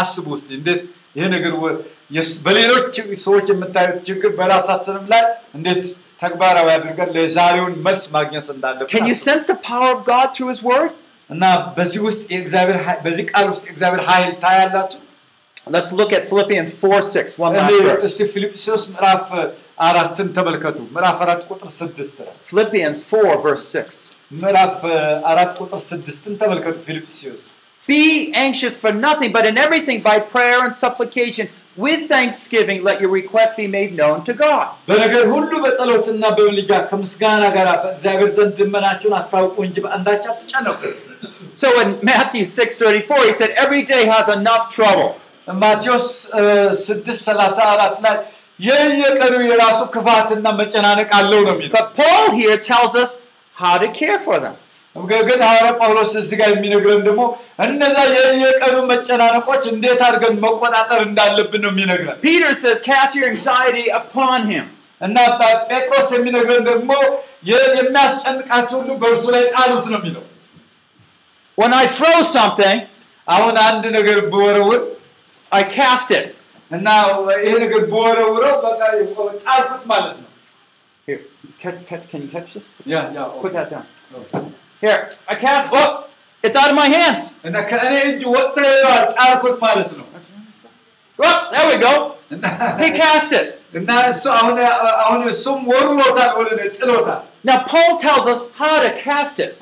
አስቡ 0.00 0.26
ውስጥ 0.34 0.48
እንዴት 0.58 0.80
ይሄ 1.16 1.24
ነገር 1.34 1.52
በሌሎች 2.46 2.94
ሰዎች 3.24 3.46
የምታዩት 3.52 3.98
ችግር 4.08 4.30
በራሳችንም 4.38 5.04
ላይ 5.12 5.22
እንዴት 5.56 5.82
ተግባራዊ 6.19 6.67
አድርገን 6.75 7.09
ለዛሬውን 7.15 7.73
መልስ 7.87 8.03
ማግኘት 8.15 8.47
እንዳለብን 8.55 8.91
Can 8.93 9.05
you 9.05 9.15
አስቡ። 9.17 9.25
sense 9.27 9.45
the 9.45 9.59
power 9.69 9.89
of 9.95 10.01
God 10.05 10.27
through 10.35 10.51
His 10.53 10.61
Word? 10.63 10.91
እና 11.29 11.43
በዚህ 11.77 11.99
ውስጥ 12.07 12.23
የእግዚአብሔር 12.33 12.77
ኃይል- 12.85 13.01
በዚህ 13.05 13.25
ቃል 13.31 13.45
ውስጥ 13.53 13.63
የእግዚአብሔር 13.67 14.03
ኃይል 14.11 14.31
ታያላችሁ 14.43 15.01
Let's 15.67 15.91
look 15.91 16.11
at 16.13 16.23
Philippians 16.29 16.71
4 16.75 16.97
6, 17.09 17.29
one 17.39 17.53
last 17.53 17.69
እንዴ- 17.69 17.85
verse. 17.87 18.03
እስቲ 18.07 18.21
ፊልጵስዩስ 18.33 18.83
ምዕራፍ 18.91 19.23
አራትን 19.85 20.27
ተመልከቱ 20.37 20.77
ምዕራፍ 20.95 21.17
አራት 21.25 21.41
ቁጥር 21.49 21.69
ስድስት 21.79 22.17
Philippians 22.49 22.97
4, 23.11 23.33
verse 23.45 23.65
6. 23.71 23.95
ምዕራፍ 24.41 24.77
አራት 25.31 25.51
ቁጥር 25.61 25.81
ስድስትን 25.89 26.33
ተመልከቱ 26.43 26.75
ፊልጵስዩስ 26.89 27.45
Be 27.83 28.03
anxious 28.39 28.75
for 28.83 28.91
nothing, 28.99 29.31
but 29.31 29.45
in 29.45 29.57
everything 29.57 29.99
by 30.01 30.15
prayer 30.33 30.59
and 30.65 30.73
supplication, 30.75 31.45
with 31.79 32.01
thanksgiving, 32.07 32.77
let 32.83 32.97
your 33.01 33.11
request 33.11 33.51
be 33.57 33.67
made 33.67 33.91
known 33.93 34.17
to 34.23 34.33
God. 34.43 34.65
በነገር 34.89 35.23
ሁሉ 35.33 35.51
በጸሎትና 35.65 36.23
በምልጃ 36.37 36.71
ከምስጋና 36.89 37.43
ጋር 37.55 37.67
በእግዚአብሔር 37.83 38.29
ዘንድ 38.37 38.55
ልመናችሁን 38.63 39.15
አስታውቁ 39.19 39.57
እንጂ 39.67 39.77
በአንዳች 39.85 40.23
አትጨነቁ 40.31 40.79
So 41.61 41.67
in 41.81 41.89
Matthew 42.03 42.43
6 42.45 42.75
34, 42.79 43.25
he 43.29 43.33
said, 43.39 43.51
Every 43.65 43.83
day 43.93 44.03
has 44.07 44.27
enough 44.39 44.63
trouble. 44.77 45.09
ማቴዎስ 45.63 46.07
ስድስት 46.85 47.21
ሰላሳ 47.29 47.57
አራት 47.73 47.97
ላይ 48.05 48.15
የየቀኑ 48.59 49.35
የራሱ 49.49 49.81
ክፋትና 49.95 50.47
መጨናነቅ 50.61 51.09
አለው 51.19 51.41
ነው 51.47 51.53
የሚለው 51.55 51.73
But 51.77 51.89
Paul 51.99 52.25
here 52.39 52.57
tells 52.71 52.93
us 53.03 53.11
how 53.55 53.75
to 53.83 53.89
care 54.01 54.19
for 54.19 54.37
them. 54.45 54.55
ግን 55.25 55.39
ሐዋርያ 55.47 55.71
ጳውሎስ 55.79 56.11
እዚህ 56.21 56.35
ጋር 56.41 56.49
የሚነግረን 56.53 57.01
ደግሞ 57.07 57.21
እነዛ 57.65 57.95
የየቀኑ 58.13 58.75
መጨናነቆች 58.91 59.63
እንዴት 59.73 60.01
አድርገን 60.07 60.35
መቆጣጠር 60.45 61.01
እንዳለብን 61.07 61.61
ነው 61.65 61.71
የሚነግረን 61.73 62.17
Peter 62.27 62.51
says, 62.61 62.79
Cast 62.87 63.11
your 63.17 63.27
anxiety 63.31 63.85
upon 63.99 64.39
him. 64.53 64.65
እና 65.01 65.17
ጴጥሮስ 65.71 66.09
የሚነግረን 66.15 66.63
ደግሞ 66.69 66.91
የ- 67.49 67.71
የሚያስጨንቃችሁ 67.79 68.77
ሁሉ 68.81 68.91
በእርሱ 69.01 69.25
ላይ 69.35 69.43
ጣሉት 69.55 69.85
ነው 69.93 69.99
የሚለው 69.99 70.23
When 71.57 71.73
I 71.73 71.85
throw 71.97 72.17
something, 72.37 72.77
አሁን 73.27 73.55
አንድ 73.67 73.83
ነገር 73.97 74.17
ብወረውር 74.31 74.81
I 75.51 75.63
cast 75.77 76.09
it. 76.19 76.25
እና 76.71 76.87
ይሄ 77.43 77.53
ነገር 77.63 77.81
ብወረውረው 77.91 78.55
በቃ 78.65 78.79
ጣልኩት 79.45 79.83
ማለት 79.93 80.15
ነው። 80.21 80.29
Here, 81.07 81.21
catch, 81.61 81.79
catch, 81.89 82.05
can 82.11 82.21
you 82.23 82.29
catch 82.35 82.49
this? 82.55 82.67
ያ 82.93 83.01
ያ 83.17 83.27
Put 83.43 83.53
that 83.57 83.69
down. 83.73 83.85
Here, 84.80 85.10
I 85.28 85.34
cast. 85.34 85.70
Oh, 85.72 86.06
it's 86.42 86.56
out 86.56 86.70
of 86.70 86.76
my 86.76 86.86
hands. 86.88 87.36
That's 90.12 90.30
well, 91.18 91.48
oh, 91.52 91.56
there 91.56 91.76
we 91.76 91.82
go. 91.82 92.16
he 92.82 92.96
cast 92.96 93.32
it. 93.32 93.60
Now, 97.44 97.64
Paul 97.64 97.98
tells 97.98 98.26
us 98.26 98.50
how 98.54 98.80
to 98.80 98.90
cast 98.94 99.38
it. 99.38 99.60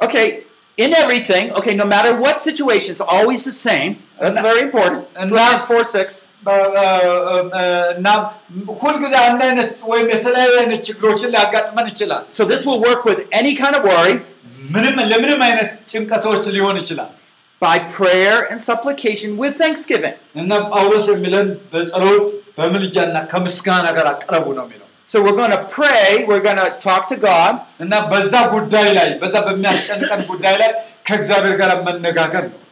Okay, 0.00 0.44
in 0.76 0.94
everything, 0.94 1.52
okay, 1.52 1.74
no 1.74 1.84
matter 1.84 2.16
what 2.18 2.40
situation, 2.40 2.92
it's 2.92 3.00
always 3.00 3.44
the 3.44 3.52
same. 3.52 4.02
That's 4.22 4.40
very 4.48 4.62
important. 4.66 5.00
Philippians 5.30 5.64
four 5.70 5.84
six. 5.94 6.08
So 12.38 12.44
this 12.52 12.62
will 12.68 12.80
work 12.88 13.00
with 13.08 13.20
any 13.40 13.52
kind 13.62 13.74
of 13.78 13.82
worry. 13.92 14.14
By 17.60 17.76
prayer 17.96 18.36
and 18.50 18.58
supplication 18.60 19.30
with 19.42 19.54
thanksgiving. 19.62 20.14
So 25.12 25.16
we're 25.24 25.38
going 25.40 25.52
to 25.58 25.62
pray, 25.78 26.24
we're 26.28 26.44
going 26.48 26.60
to 26.64 26.70
talk 26.88 27.02
to 27.12 27.16
God. 27.28 27.52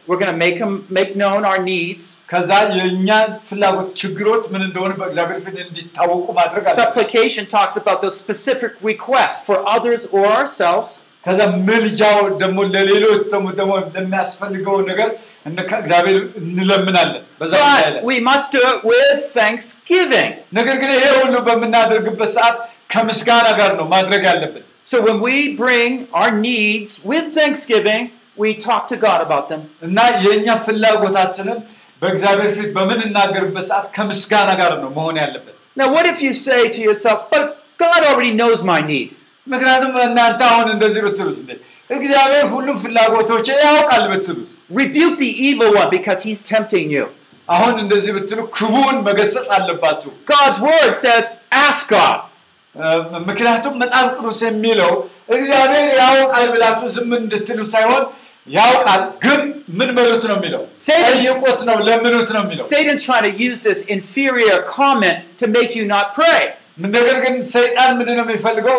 we're 0.08 0.18
going 0.18 0.32
to 0.32 0.36
make, 0.36 0.58
him, 0.58 0.86
make 0.90 1.16
known 1.16 1.44
our 1.44 1.60
needs. 1.62 2.04
ከዛ 2.30 2.50
የእኛ 2.78 3.08
ፍላጎት 3.48 3.88
ችግሮች 4.00 4.44
ምን 4.52 4.62
እንደሆነ 4.68 4.92
በእግዚአብሔር 5.00 5.40
ፊት 5.46 5.56
እንዲታወቁ 5.64 6.26
ማድረግ 6.38 6.62
አለ። 6.66 6.76
Supplication 6.82 7.44
talks 7.46 7.76
about 7.76 7.98
those 8.00 8.16
specific 8.24 8.72
requests 8.82 9.40
for 9.48 9.58
others 9.76 10.02
or 10.12 10.24
ourselves. 10.38 10.90
ከዛ 11.26 11.40
ምልጃው 11.68 12.18
ደግሞ 12.42 12.58
ለሌሎች 12.74 13.22
ደግሞ 13.32 13.46
ደግሞ 13.60 13.72
ለሚያስፈልገው 13.94 14.76
ነገር 14.90 15.08
እነ 15.48 15.58
ከእግዚአብሔር 15.70 16.18
እንለምናለን 16.40 17.22
በዛ 17.40 17.52
ጉዳይ 17.62 17.90
ላይ 17.94 18.00
But 18.00 18.06
we 18.12 18.18
must 18.30 18.46
do 18.56 18.62
it 18.72 18.78
with 18.92 19.18
thanksgiving. 19.38 20.30
ነገር 20.58 20.76
ግን 20.82 20.90
ይሄ 20.96 21.04
ሁሉ 21.22 21.34
በምናደርግበት 21.48 22.30
ሰዓት 22.36 22.56
ከምስጋና 22.94 23.46
ጋር 23.60 23.70
ነው 23.80 23.86
ማድረግ 23.94 24.22
ያለብን። 24.30 24.64
So 24.92 24.96
when 25.06 25.18
we 25.28 25.36
bring 25.62 25.92
our 26.20 26.30
needs 26.48 26.90
with 27.10 27.26
thanksgiving, 27.38 28.02
we 28.41 28.49
talk 28.61 28.83
to 28.87 28.97
God 28.99 29.19
about 29.21 29.45
them. 29.51 29.61
እና 29.87 29.97
የእኛ 30.25 30.47
ፍላጎታችንን 30.65 31.59
በእግዚአብሔር 32.01 32.51
ፊት 32.57 32.69
በምንናገርበት 32.77 33.65
ሰዓት 33.69 33.87
ከምስጋና 33.97 34.51
ጋር 34.61 34.71
ነው 34.83 34.91
መሆን 34.97 35.17
ያለብን። 35.23 35.55
Now, 35.77 35.87
what 35.95 36.05
if 36.05 36.17
you 36.21 36.31
say 36.39 36.61
to 36.69 36.81
yourself, 36.81 37.19
but 37.33 37.43
God 37.79 38.01
already 38.09 38.33
knows 38.39 38.59
my 38.71 38.79
need? 38.91 39.09
ምክንያቱም 39.47 39.93
እናንተ 40.07 40.41
አሁን 40.51 40.67
እንደዚህ 40.75 41.01
ብትሉስ 41.05 41.37
እንዴ 41.43 41.51
እግዚአብሔር 41.89 42.45
ሁሉም 42.55 42.75
ፍላጎቶች 42.83 43.45
ያውቃል 43.65 44.03
ብትሉስ 44.13 44.49
Rebuke 44.71 45.15
the 45.17 45.31
evil 45.47 45.69
one 45.79 45.89
because 45.91 46.19
he's 46.27 46.39
tempting 46.51 46.87
you. 46.95 47.05
አሁን 47.47 47.73
እንደዚህ 47.83 48.11
ብትሉ 48.17 48.39
ክፉውን 48.57 48.97
መገሰጽ 49.07 49.47
አለባችሁ። 49.55 50.11
God's 50.33 50.59
word 50.67 50.91
says, 51.03 51.25
ask 51.65 51.81
God. 51.95 52.19
እ፣ 52.75 52.83
ምክንያቱም 53.29 53.73
መጽሐፍ 53.81 54.05
ቅዱስ 54.17 54.39
የሚለው 54.47 54.91
እግዚአብሔር 55.35 55.87
ያውቃል 56.01 56.45
ብላችሁ 56.53 56.87
ዝም 56.95 57.11
እንድትሉ 57.19 57.59
ሳይሆን 57.73 58.03
ያውቃል፣ 58.48 59.00
ግን 59.24 59.40
ምን 59.78 59.88
በሉት 59.96 60.24
ነው 60.30 60.36
የሚለው 60.38 60.62
Satan- 60.86 61.08
ጠይቁት 61.14 61.60
ነው 61.68 61.76
ለምኑት 61.88 62.28
ነው 62.36 62.42
የሚለው። 62.44 62.64
Satan's 62.72 63.02
trying 63.08 63.26
to 63.28 63.34
use 63.48 63.60
this 63.68 63.80
inferior 63.96 64.56
comment 64.76 65.18
to 65.40 65.46
make 65.56 65.72
you 65.78 65.84
not 65.94 66.06
pray. 66.18 66.42
ነገር 66.86 67.16
ግን 67.24 67.34
ሰይጣን 67.52 67.90
ምንድን 67.98 68.16
ነው 68.18 68.24
የሚፈልገው? 68.26 68.76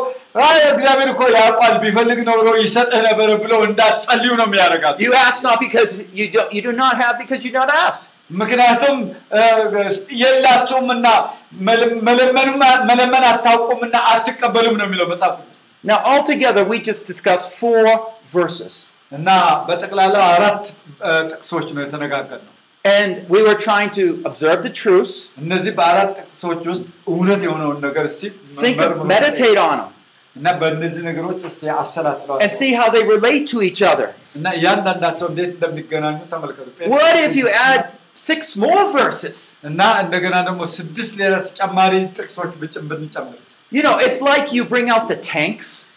አይ 0.47 0.57
እግዚአብሔር 0.73 1.09
እኮ 1.13 1.21
ያውቃል 1.37 1.73
ቢፈልግ 1.83 2.19
ኖሮ 2.29 2.45
ይሰጥህ 2.63 3.01
ነበረ 3.07 3.29
ብለው 3.43 3.59
እንዳትጸልዩ 3.69 4.31
ነው 4.41 4.45
የሚያደርጋት። 4.49 4.95
You 5.05 5.13
ask 5.27 5.39
not 5.47 5.57
because 5.65 5.91
you 6.19 6.25
don't 6.35 6.51
you 6.55 6.61
do 6.61 6.73
not 6.83 6.93
have 7.03 7.15
because 7.23 7.41
you 7.47 7.53
don't 7.57 7.73
ask. 7.85 7.99
ምክንያቱም 8.41 8.95
እ፣ 9.37 9.41
የላችሁም 10.21 10.87
እና 10.95 11.05
መለመን 12.89 13.23
አታውቁም 13.31 13.79
እና 13.87 13.95
አትቀበሉም 14.13 14.75
ነው 14.79 14.85
የሚለው 14.87 15.07
መጽሐፍ 15.13 15.33
ቅዱስ። 15.37 15.53
Now 15.83 15.97
altogether 16.11 16.63
we 16.71 16.77
just 16.81 17.03
discussed 17.05 17.49
four 17.61 17.83
verses. 18.33 18.73
እና 19.11 19.29
በጠቅላላ 19.67 20.15
አራት 20.35 20.63
እ፣ 21.07 21.11
ጥቅሶች 21.31 21.67
ነው 21.75 21.81
የተነጋገርነው። 21.85 22.53
And 22.85 23.11
we 23.33 23.39
were 23.45 23.57
trying 23.59 23.89
to 23.91 24.03
observe 24.23 24.59
the 24.65 24.73
truths, 24.81 25.15
እነዚህ 25.43 25.71
በአራት 25.77 26.11
ጥቅሶች 26.19 26.61
ውስጥ 26.71 26.85
እውነት 27.13 27.41
የሆነውን 27.47 27.79
ነገር 27.87 28.05
እስቲ 28.11 28.21
think 28.61 28.77
መርምሩ። 28.83 29.07
meditate 29.13 29.59
on 29.65 29.77
them, 29.81 29.89
እና 30.35 30.47
በእነዚህ 30.61 31.01
ነገሮች 31.09 31.39
እስቲ 31.49 31.63
and 31.67 31.77
አሰላስሏቸው 31.83 32.51
see 32.59 32.71
how 32.79 32.87
they 32.95 33.03
relate 33.15 33.45
to 33.53 33.59
each 33.69 33.81
other. 33.91 34.09
እና 34.37 34.45
እያንዳንዳቸው 34.59 35.27
እንዴት 35.31 35.51
እንደሚገናኙ 35.55 36.17
ተመልከቱ። 36.33 36.67
What 36.95 37.15
if 37.25 37.33
you 37.41 37.47
add 37.67 37.83
six 38.27 38.41
more 38.57 38.83
verses? 38.93 39.37
እና 39.69 39.81
እንደገና 40.03 40.35
ደግሞ 40.49 40.61
ስድስት 40.77 41.13
ሌላ 41.21 41.33
ተጨማሪ 41.49 41.93
ጥቅሶች 42.19 42.51
ብጭን 42.63 42.85
ብንጨምርስ 42.91 43.51
You 43.71 43.83
know, 43.85 43.95
it's 44.05 44.19
like 44.23 44.47
you 44.55 44.63
bring 44.73 44.87
out 44.93 45.05
the 45.07 45.19
tanks, 45.33 45.69
ከዛ 45.71 45.90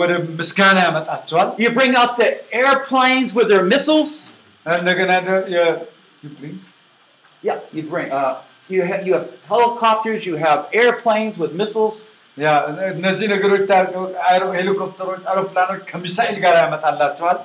ወደ 0.00 0.12
ምስጋና 0.40 0.78
ያመጣቸዋል። 0.86 1.48
you 1.64 1.70
bring 1.78 1.94
out 2.00 2.12
the 2.22 2.28
airplanes 2.62 3.30
with 3.38 3.48
their 3.52 3.64
missiles. 3.72 4.12
እንደገና 4.66 5.12
ደ- 5.26 5.44
የ- 5.56 5.76
you 6.24 6.30
bring- 6.40 6.58
Yeah, 7.44 7.58
you 7.76 7.82
bring. 7.92 8.08
Uh, 8.12 8.32
you 8.70 8.80
have 8.88 9.02
you 9.06 9.12
have 9.16 9.28
helicopters, 9.52 10.20
you 10.30 10.34
have 10.46 10.58
airplanes 10.82 11.36
with 11.42 11.52
missiles. 11.62 11.96
ያ 12.38 12.50
እነዚህ 12.96 13.26
ነገሮች 13.34 13.62
ታ- 13.70 13.78
አይሮ- 14.30 14.52
ሄሊኮፕተሮች፣ 14.58 15.22
አውሮፕላኖች 15.30 15.80
ከሚሳኤል 15.90 16.36
ጋር 16.44 16.54
ያመጣላቸዋል። 16.62 17.38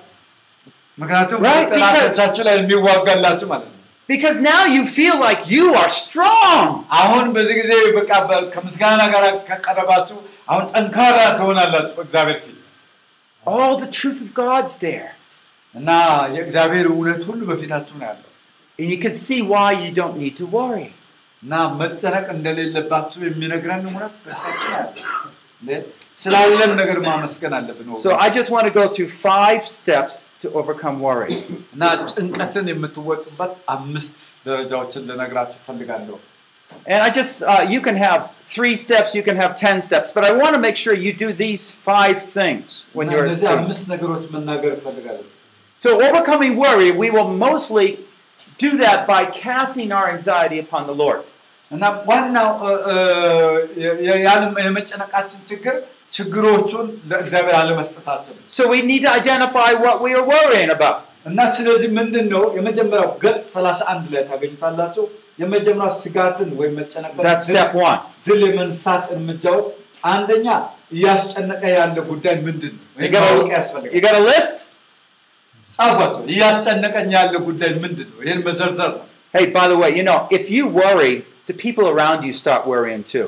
ምክንያቱም 0.97 1.39
Right, 1.47 1.69
because- 1.71 1.95
ጠላቶቻችሁ 1.95 2.43
ላይ 2.47 2.55
የሚዋጋላችሁ 2.59 3.47
ማለት 3.53 3.67
ነው። 3.69 3.73
Because 4.09 4.37
now 4.51 4.61
you 4.75 4.81
feel 4.97 5.15
like 5.27 5.41
you 5.55 5.65
are 5.81 5.91
strong. 6.03 6.65
አሁን 6.99 7.23
በዚህ 7.35 7.55
ጊዜ 7.61 7.71
በቃ 7.97 8.11
በ- 8.29 8.45
ከምስጋና 8.53 9.01
ጋር 9.13 9.23
ከቀረባችሁ 9.47 10.17
አሁን 10.49 10.65
ጠንካራ 10.73 11.17
ትሆናላችሁ 11.39 11.95
በእግዚአብሔር 11.99 12.39
ፊት 12.43 12.51
All 13.45 13.73
the 13.77 13.89
truth 13.91 14.19
of 14.21 14.29
God's 14.35 14.73
there. 14.79 15.09
እና 15.75 15.89
የእግዚአብሔር 16.35 16.85
እውነት 16.93 17.21
ሁሉ 17.29 17.41
በፊታችሁ 17.51 17.95
ነው 17.99 18.07
ያለው 18.09 18.29
And 18.79 18.87
you 18.93 18.99
can 19.03 19.15
see 19.17 19.39
why 19.51 19.67
you 19.83 19.91
don't 19.99 20.17
need 20.17 20.35
to 20.37 20.45
worry. 20.57 20.87
እና 21.43 21.53
መጨነቅ 21.81 22.25
እንደሌለባችሁ 22.35 23.19
የሚነግረን 23.27 23.83
እውነት 23.91 24.13
በፊታችሁ 24.23 24.65
ነው 24.65 24.77
ያለው። 24.77 25.03
እንዴ? 25.61 25.71
ስላለን 26.17 26.71
ነገር 26.81 26.97
ማመስገን 27.07 27.53
አለብን 27.57 27.87
ወገኖች። 27.87 28.03
So 28.05 28.11
I 28.25 28.29
just 28.37 28.49
want 28.55 28.65
to 28.69 28.73
go 28.79 28.85
through 28.93 29.09
five 29.27 29.61
steps 29.77 30.13
to 30.41 30.47
overcome 30.59 30.97
worry. 31.07 31.35
እና 31.75 31.83
ጭንቀትን 32.11 32.65
የምትወጡበት 32.73 33.53
አምስት 33.75 34.17
ደረጃዎችን 34.47 35.05
ልነግራችሁ 35.09 35.59
ፈልጋለሁ። 35.67 36.17
And 36.87 36.99
I 37.01 37.09
just, 37.11 37.41
uh, 37.43 37.65
you 37.67 37.79
can 37.81 37.95
have 37.97 38.21
three 38.45 38.75
steps, 38.75 39.15
you 39.15 39.23
can 39.23 39.37
have 39.37 39.51
ten 39.57 39.77
steps, 39.81 40.09
but 40.13 40.23
I 40.23 40.33
want 40.33 40.53
to 40.53 40.61
make 40.61 40.75
sure 40.75 40.93
you 41.05 41.13
do 41.15 41.29
these 41.35 41.63
five 41.83 42.17
things 42.35 42.67
when 42.93 43.05
እና 43.05 43.13
you're. 43.13 43.25
እነዚህ 43.25 43.47
doing- 43.47 43.61
አምስት 43.61 43.85
ነገሮች 43.93 44.25
መናገር 44.35 44.73
እፈልጋለሁ። 44.73 45.25
So, 45.79 45.89
overcoming 46.01 46.53
worry, 46.57 46.89
we 46.93 47.07
will 47.15 47.31
mostly 47.45 47.87
do 48.59 48.77
that 48.77 48.99
by 49.07 49.21
casting 49.39 49.91
our 49.91 50.07
anxiety 50.09 50.59
upon 50.59 50.83
the 50.91 50.95
Lord. 51.03 51.21
እና 51.71 51.83
ዋናው 52.09 52.49
እ፣ 52.65 52.71
እ፣ 52.91 52.95
የ- 53.83 53.97
የ- 54.07 54.19
ያለ- 54.27 54.61
የመጨነቃችን 54.67 55.41
ችግር 55.51 55.75
ችግሮቹን 56.13 56.87
ለእግዚአብሔር 57.11 57.55
አለመስጠታችን 57.55 58.33
ነው። 58.37 58.43
So, 58.57 58.63
we 58.73 58.79
need 58.91 59.01
to 59.01 59.11
identify 59.21 59.69
what 59.85 59.97
we 60.05 60.11
are 60.17 60.25
worrying 60.35 60.71
about. 60.77 60.97
እና 61.25 61.39
ስለዚህ 61.57 61.89
ምንድን 61.99 62.25
ነው 62.33 62.43
የመጀመሪያው 62.57 63.09
ገጽ 63.23 63.43
31 63.55 64.03
ላይ 64.13 64.23
ታገኙታላችሁ። 64.31 65.05
የመጀመሪያው 65.41 65.91
ስጋትን 66.01 66.49
ወይም 66.59 66.73
መጨነቅን 66.81 67.23
That's 67.27 67.45
step 67.51 67.71
one. 67.87 67.99
ድል 68.27 68.41
የመንሳት 68.49 69.03
እርምጃዎች 69.15 69.67
አንደኛ 70.13 70.47
እያስጨነቀ 70.95 71.63
ያለ 71.77 71.97
ጉዳይ 72.11 72.35
ምንድን 72.47 72.73
ነው? 72.77 72.83
You 72.97 73.03
ይህን 73.03 73.13
got, 73.15 73.23
ማወቅ 73.27 73.49
a, 73.51 73.55
ያስፈልጋል። 73.57 73.93
you 73.95 74.01
got 74.07 74.15
a 74.21 74.25
list? 74.31 74.57
ጻፏቸው። 75.73 76.21
እያስጨነቀኝ 76.33 77.09
ያለ 77.17 77.33
ጉዳይ 77.47 77.71
ምንድን 77.83 78.07
ነው? 78.11 78.19
ይህን 78.27 78.41
መዘርዘር 78.47 78.91
ነው። 78.97 79.03
Hey, 79.33 79.45
by 79.57 79.65
the 79.71 79.77
way, 79.81 79.89
you 79.97 80.03
know, 80.09 80.19
if 80.31 80.43
you 80.55 80.61
worry, 80.81 81.13
the 81.51 81.55
people 81.65 81.85
around 81.93 82.19
you 82.27 82.33
start 82.41 82.61
worrying 82.73 83.03
too. 83.13 83.27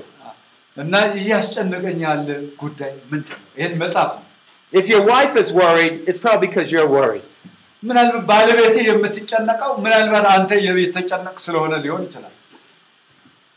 እና 0.78 0.94
እያስጨነቀኝ 1.22 2.00
ያለ 2.08 2.28
ጉዳይ 2.64 2.94
ምንድን 3.12 3.38
ነው? 3.38 3.50
ይህን 3.60 3.74
መጻፍ 3.84 4.10
ነው። 4.16 4.24
If 4.74 4.86
your 4.94 5.04
wife 5.14 5.34
is 5.44 5.50
worried, 5.62 5.94
it's 6.10 6.20
probably 6.24 6.42
because 6.48 6.68
you're 6.74 6.90
worried. 7.00 7.26
ምናልባት 7.84 8.24
ባለቤቴ 8.32 8.78
የምትጨነቀው 8.90 9.72
ምናልባት 9.86 10.26
አንተ 10.36 10.52
የቤት 10.68 10.92
ተጨነቅ 10.98 11.36
ስለሆነ 11.46 11.74
ሊሆን 11.86 12.04
ይችላል። 12.08 12.34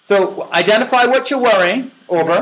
So 0.06 0.16
identify 0.60 1.02
what 1.12 1.24
you're 1.30 1.44
worrying 1.50 1.82
over. 2.18 2.38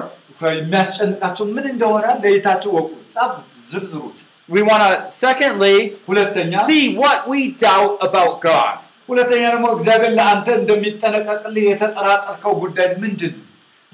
የሚያስጨንቃቸው 0.59 1.47
ምን 1.55 1.65
እንደሆነ 1.73 2.05
ለይታችሁ 2.25 2.71
ወቁ፣ 2.79 2.91
ጻፉት፣ 3.15 3.47
ዝርዝሩት። 3.73 4.17
We 4.49 4.61
want 4.69 4.83
to, 4.85 4.91
secondly, 5.25 5.77
ሁለተኛ፣ 6.11 6.53
see 6.69 6.85
what 7.03 7.19
we 7.33 7.41
doubt 7.67 7.95
about 8.09 8.35
God. 8.51 8.75
ሁለተኛ 9.09 9.43
ደግሞ 9.55 9.67
እግዚአብሔር 9.77 10.13
ለአንተ 10.19 10.47
እንደሚጠነቀቅልህ 10.61 11.65
የተጠራጠርከው 11.71 12.55
ጉዳይ 12.65 12.89
ምንድን 13.05 13.35
ነው? 13.39 13.45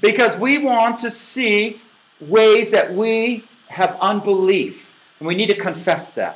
Because 0.03 0.33
we 0.45 0.53
want 0.71 0.95
to 1.05 1.09
see 1.25 1.57
ways 2.21 2.67
that 2.75 2.87
we 3.01 3.13
have 3.77 3.91
unbelief. 4.01 4.73
And 5.17 5.25
we 5.29 5.35
need 5.39 5.51
to 5.55 5.59
confess 5.67 6.05
that. 6.19 6.35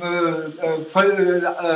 እ፣ 0.00 0.10
እ፣ 0.64 0.70
ፈ- 0.92 1.10
እ፣ 1.64 1.70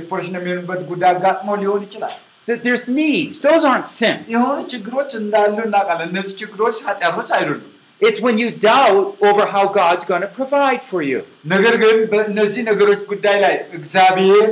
ኦፐሬሽን 0.00 0.34
የሚሆንበት 0.38 0.80
ጉዳይ 0.90 1.10
አጋጥሞ 1.14 1.48
ሊሆን 1.62 1.82
ይችላል። 1.88 2.14
That 2.48 2.60
there's 2.64 2.84
needs. 2.98 3.34
Those 3.46 3.62
aren't 3.70 3.88
sin. 4.00 4.16
የሆኑ 4.34 4.58
ችግሮች 4.72 5.10
እንዳሉ 5.20 5.56
እናውቃለን። 5.68 6.08
እነዚህ 6.12 6.34
ችግሮች 6.42 6.76
ኃጢአቶች 6.88 7.30
አይደሉም። 7.38 7.64
It's 8.00 8.18
when 8.24 8.36
you 8.42 8.48
doubt 8.66 8.98
over 9.28 9.44
how 9.54 9.64
God's 9.78 10.04
going 10.10 10.24
to 10.26 10.30
provide 10.38 10.82
for 10.90 11.00
you. 11.10 11.18
ነገር 11.54 11.74
ግን 11.82 11.96
በእነዚህ 12.12 12.62
ነገሮች 12.70 13.00
ጉዳይ 13.12 13.36
ላይ 13.44 13.54
እግዚአብሔር 13.78 14.46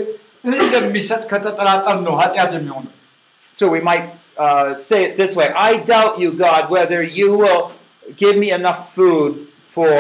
እንደሚሰጥ 0.53 1.23
ከተጠራጠር 1.33 1.97
ነው 2.07 2.15
ኃጢአት 2.23 2.51
የሚሆነው። 2.57 2.93
So 3.57 3.65
we 3.75 3.81
might 3.91 4.07
uh, 4.45 4.69
say 4.89 5.01
it 5.07 5.13
this 5.17 5.33
way 5.39 5.49
I 5.69 5.73
doubt 5.93 6.15
you, 6.23 6.31
God, 6.47 6.63
whether 6.77 7.01
you 7.19 7.29
will 7.43 7.63
give 8.23 8.37
me 8.37 8.49
enough 8.59 8.81
food 8.97 9.33
for 9.77 9.93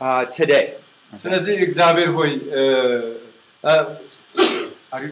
uh, 0.00 0.22
today. 0.38 0.66
ስለዚህ 1.12 1.56
እግዚአብሔር 1.66 2.10
ሆይ 2.18 2.30
እ፣ 2.54 2.62
እ፣ 3.64 3.72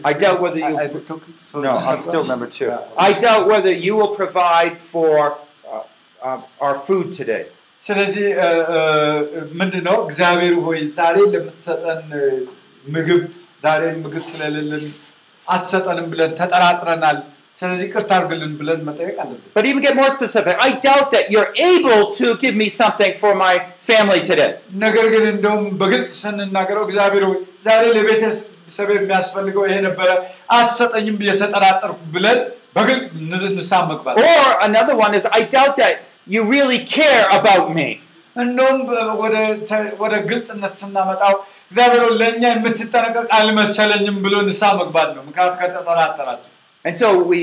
I 0.09 0.13
doubt 0.15 0.39
whether 0.39 0.59
you. 0.61 0.73
I- 0.77 0.83
I 0.85 0.99
took 1.09 1.21
it, 1.29 1.37
so 1.41 1.55
No, 1.59 1.71
this 1.75 1.85
I'm 1.87 1.99
is- 1.99 2.05
still 2.05 2.23
number 2.23 2.47
two. 2.47 2.65
Yeah. 2.65 2.81
I 2.99 3.13
doubt 3.19 3.43
whether 3.47 3.73
you 3.85 3.93
will 3.99 4.13
provide 4.15 4.75
for 4.83 5.13
uh, 5.67 5.79
uh, 6.21 6.39
our 6.65 6.75
food 6.87 7.07
today. 7.19 7.43
ስለዚህ 7.83 8.25
እ፣ 8.43 8.47
እ፣ 8.73 8.79
ምንድን 9.59 9.83
ነው 9.89 9.97
እግዚአብሔር 10.07 10.55
ሆይ 10.65 10.79
ዛሬ 10.97 11.15
ለምትሰጠን 11.33 12.01
እ፣ 12.19 12.25
ምግብ 12.85 13.21
ዛሬ 13.63 13.81
ምግብ 14.03 14.23
ስለሌለን 14.31 14.83
አትሰጠንም 15.47 16.07
ብለን 16.11 16.31
ተጠራጥረናል። 16.39 17.17
ስለዚህ 17.57 17.87
ቅርታ 17.93 18.11
አድርግልን 18.17 18.53
ብለን 18.59 18.79
መጠየቅ 18.87 19.15
አለብን። 19.23 19.41
But 19.57 19.65
even 19.69 19.81
get 19.81 19.95
more 19.95 20.09
specific, 20.09 20.55
I 20.67 20.71
doubt 20.85 21.07
that 21.15 21.25
you're 21.33 21.51
able 21.71 22.01
to 22.19 22.27
give 22.43 22.55
me 22.61 22.67
something 22.79 23.13
for 23.21 23.31
my 23.43 23.53
family 23.89 24.21
today. 24.29 24.49
ነገር 24.85 25.05
ግን 25.13 25.25
እንደውም 25.33 25.65
በግልጽ 25.81 26.11
ስንናገረው 26.23 26.83
እግዚአብሔር 26.87 27.23
ሆይ 27.29 27.37
ዛሬ 27.67 27.83
ለቤተሰብ 27.97 28.89
የሚያስፈልገው 28.97 29.63
ይሄ 29.69 29.77
ነበረ 29.87 30.09
አትሰጠኝም 30.57 31.17
ብዬ 31.21 31.31
ተጠራጠርኩ 31.41 31.99
ብለን 32.15 32.39
በግልጽ 32.77 33.05
ንዝ- 33.31 33.51
ንስሐ 33.57 33.79
መግባት 33.91 34.15
Or 34.27 34.47
another 34.69 34.95
one 35.05 35.13
is, 35.19 35.25
I 35.39 35.43
doubt 35.55 35.75
that 35.81 35.93
you 36.27 36.41
really 36.55 36.81
care 36.97 37.23
about 37.39 37.65
me. 37.77 37.87
እንደውም 38.35 38.77
በ- 38.89 39.13
ወደ 39.21 39.35
ተ- 39.69 39.93
ወደ 40.03 40.13
ግልጽነት 40.29 40.73
ስናመጣው 40.81 41.33
እግዚአብሔር 41.71 42.01
ሆይ 42.05 42.13
ለእኛ 42.21 42.43
የምትጠነቀቅ 42.53 43.25
አልመሰለኝም 43.37 44.17
ብሎ 44.25 44.35
ንስሐ 44.49 44.69
መግባት 44.81 45.09
ነው። 45.15 45.23
ምክንያቱ 45.29 45.53
ከተጠራጠራቸው 45.61 46.47
And 46.85 46.95
so 46.97 47.09
we, 47.31 47.39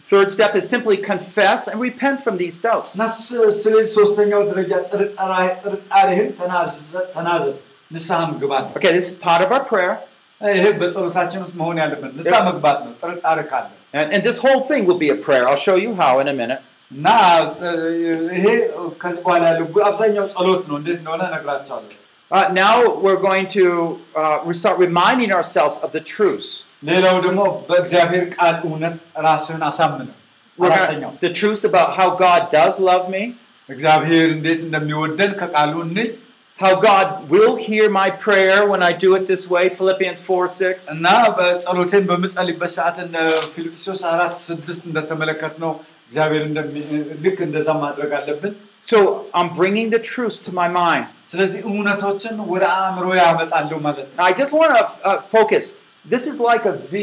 third 0.00 0.28
step 0.36 0.52
is 0.60 0.64
simply 0.68 0.96
confess 1.10 1.60
and 1.70 1.76
repent 1.80 2.18
from 2.24 2.34
these 2.36 2.56
doubts. 2.58 2.90
እና 2.96 3.04
ስ- 3.18 3.52
ስለዚህ 3.62 3.92
ሶስተኛው 3.98 4.40
ደረጃ 4.50 4.72
ጥርጣራ- 4.90 5.54
ጥርጣሬህን 5.62 6.28
ተናዘ- 6.40 7.06
ተናዘዝ 7.16 7.56
ንስሐም 7.90 8.30
ግባ 8.42 8.52
ነው። 8.64 8.70
Okay, 8.80 8.92
this 8.98 9.06
is 9.10 9.16
part 9.28 9.42
of 9.46 9.50
our 9.56 9.64
prayer. 9.72 9.94
ይሄ 10.40 10.64
በጸሎታችን 10.80 11.40
ውስጥ 11.44 11.54
መሆን 11.60 11.76
ያለብን 11.82 12.10
ንስሐ 12.18 12.38
መግባት 12.50 12.78
ነው። 12.86 12.92
ጥርጣሬ 13.02 13.38
ካለ 13.52 13.66
And, 13.98 14.06
and 14.14 14.22
this 14.28 14.38
whole 14.44 14.62
thing 14.70 14.80
will 14.88 15.00
be 15.02 15.10
a 15.10 15.18
prayer. 15.26 15.42
I'll 15.50 15.62
show 15.68 15.76
you 15.84 15.90
how 16.02 16.12
in 16.22 16.28
a 16.28 16.36
minute. 16.42 16.62
እና 16.90 17.06
እ፣ 17.66 17.70
ይሄ 18.38 18.46
ከዚህ 19.02 19.20
በኋላ 19.26 19.42
ያለው 19.50 19.66
አብዛኛው 19.90 20.26
ጸሎት 20.34 20.62
ነው። 20.70 20.76
እንዴት 20.80 20.98
እንደሆነ 21.02 21.22
እነግራቸዋለሁ። 21.32 21.92
Uh, 22.30 22.46
now 22.64 22.74
we're 23.04 23.22
going 23.30 23.46
to 23.54 23.64
uh, 24.20 24.36
we 24.46 24.52
start 24.60 24.76
reminding 24.84 25.30
ourselves 25.38 25.74
of 25.84 25.90
the 25.96 26.02
truths. 26.12 26.48
ሌላው 26.90 27.16
ደግሞ 27.26 27.40
በእግዚአብሔር 27.68 28.24
ቃል 28.36 28.56
እውነት 28.68 28.96
ራስህን 29.26 29.62
አሳምነው። 29.70 30.16
We're 30.58 30.66
አራተኛው 30.70 31.10
gonna, 31.10 31.22
the 31.24 31.32
truths 31.38 31.64
about 31.70 31.88
how 31.98 32.08
God 32.26 32.42
does 32.50 32.74
love 32.90 33.06
me, 33.14 33.22
እግዚአብሔር 33.68 34.26
እንዴት 34.36 34.60
እንደሚወደን 34.66 35.32
ከቃሉ 35.40 35.74
እንይ 35.86 36.08
how 36.58 36.72
God 36.80 37.06
will 37.32 37.54
hear 37.66 37.86
my 37.92 38.08
prayer 38.24 38.58
when 38.72 38.82
I 38.88 38.92
do 39.04 39.08
it 39.18 39.24
this 39.26 39.44
way, 39.54 39.64
Philippians 39.78 40.20
4 40.26 40.44
6. 40.58 40.84
እና 40.94 41.06
በጸሎቴን 41.38 42.04
በምጸልይበት 42.10 42.72
ሰዓት 42.76 42.96
እንደ 43.06 43.16
ፊልጵስዩስ 43.54 44.02
አራት 44.12 44.36
ስድስት 44.48 44.82
እንደተመለከት 44.90 45.54
ነው 45.64 45.72
እግዚአብሔር 46.08 46.44
እንደሚ- 46.50 46.84
ልክ 47.24 47.38
እንደዛ 47.48 47.68
ማድረግ 47.84 48.12
አለብን። 48.20 48.54
So 48.84 48.98
I'm 49.38 49.48
bringing 49.60 49.88
the 49.90 50.00
truths 50.10 50.38
to 50.46 50.52
my 50.60 50.68
mind. 50.80 51.04
ስለዚህ 51.32 51.60
እውነቶችን 51.70 52.34
ወደ 52.52 52.64
አእምሮ 52.78 53.06
ያመጣለሁ 53.22 53.78
ማለት 53.86 54.06
ነው 54.08 54.14
Now, 54.18 54.26
I 54.30 54.36
just 54.42 54.52
want 54.60 54.72
to 54.74 54.82
uh, 55.08 55.16
focus. 55.36 55.64
This 56.04 56.24
is 56.30 56.38
like 56.40 56.64
a 56.66 56.76
V. 56.92 56.94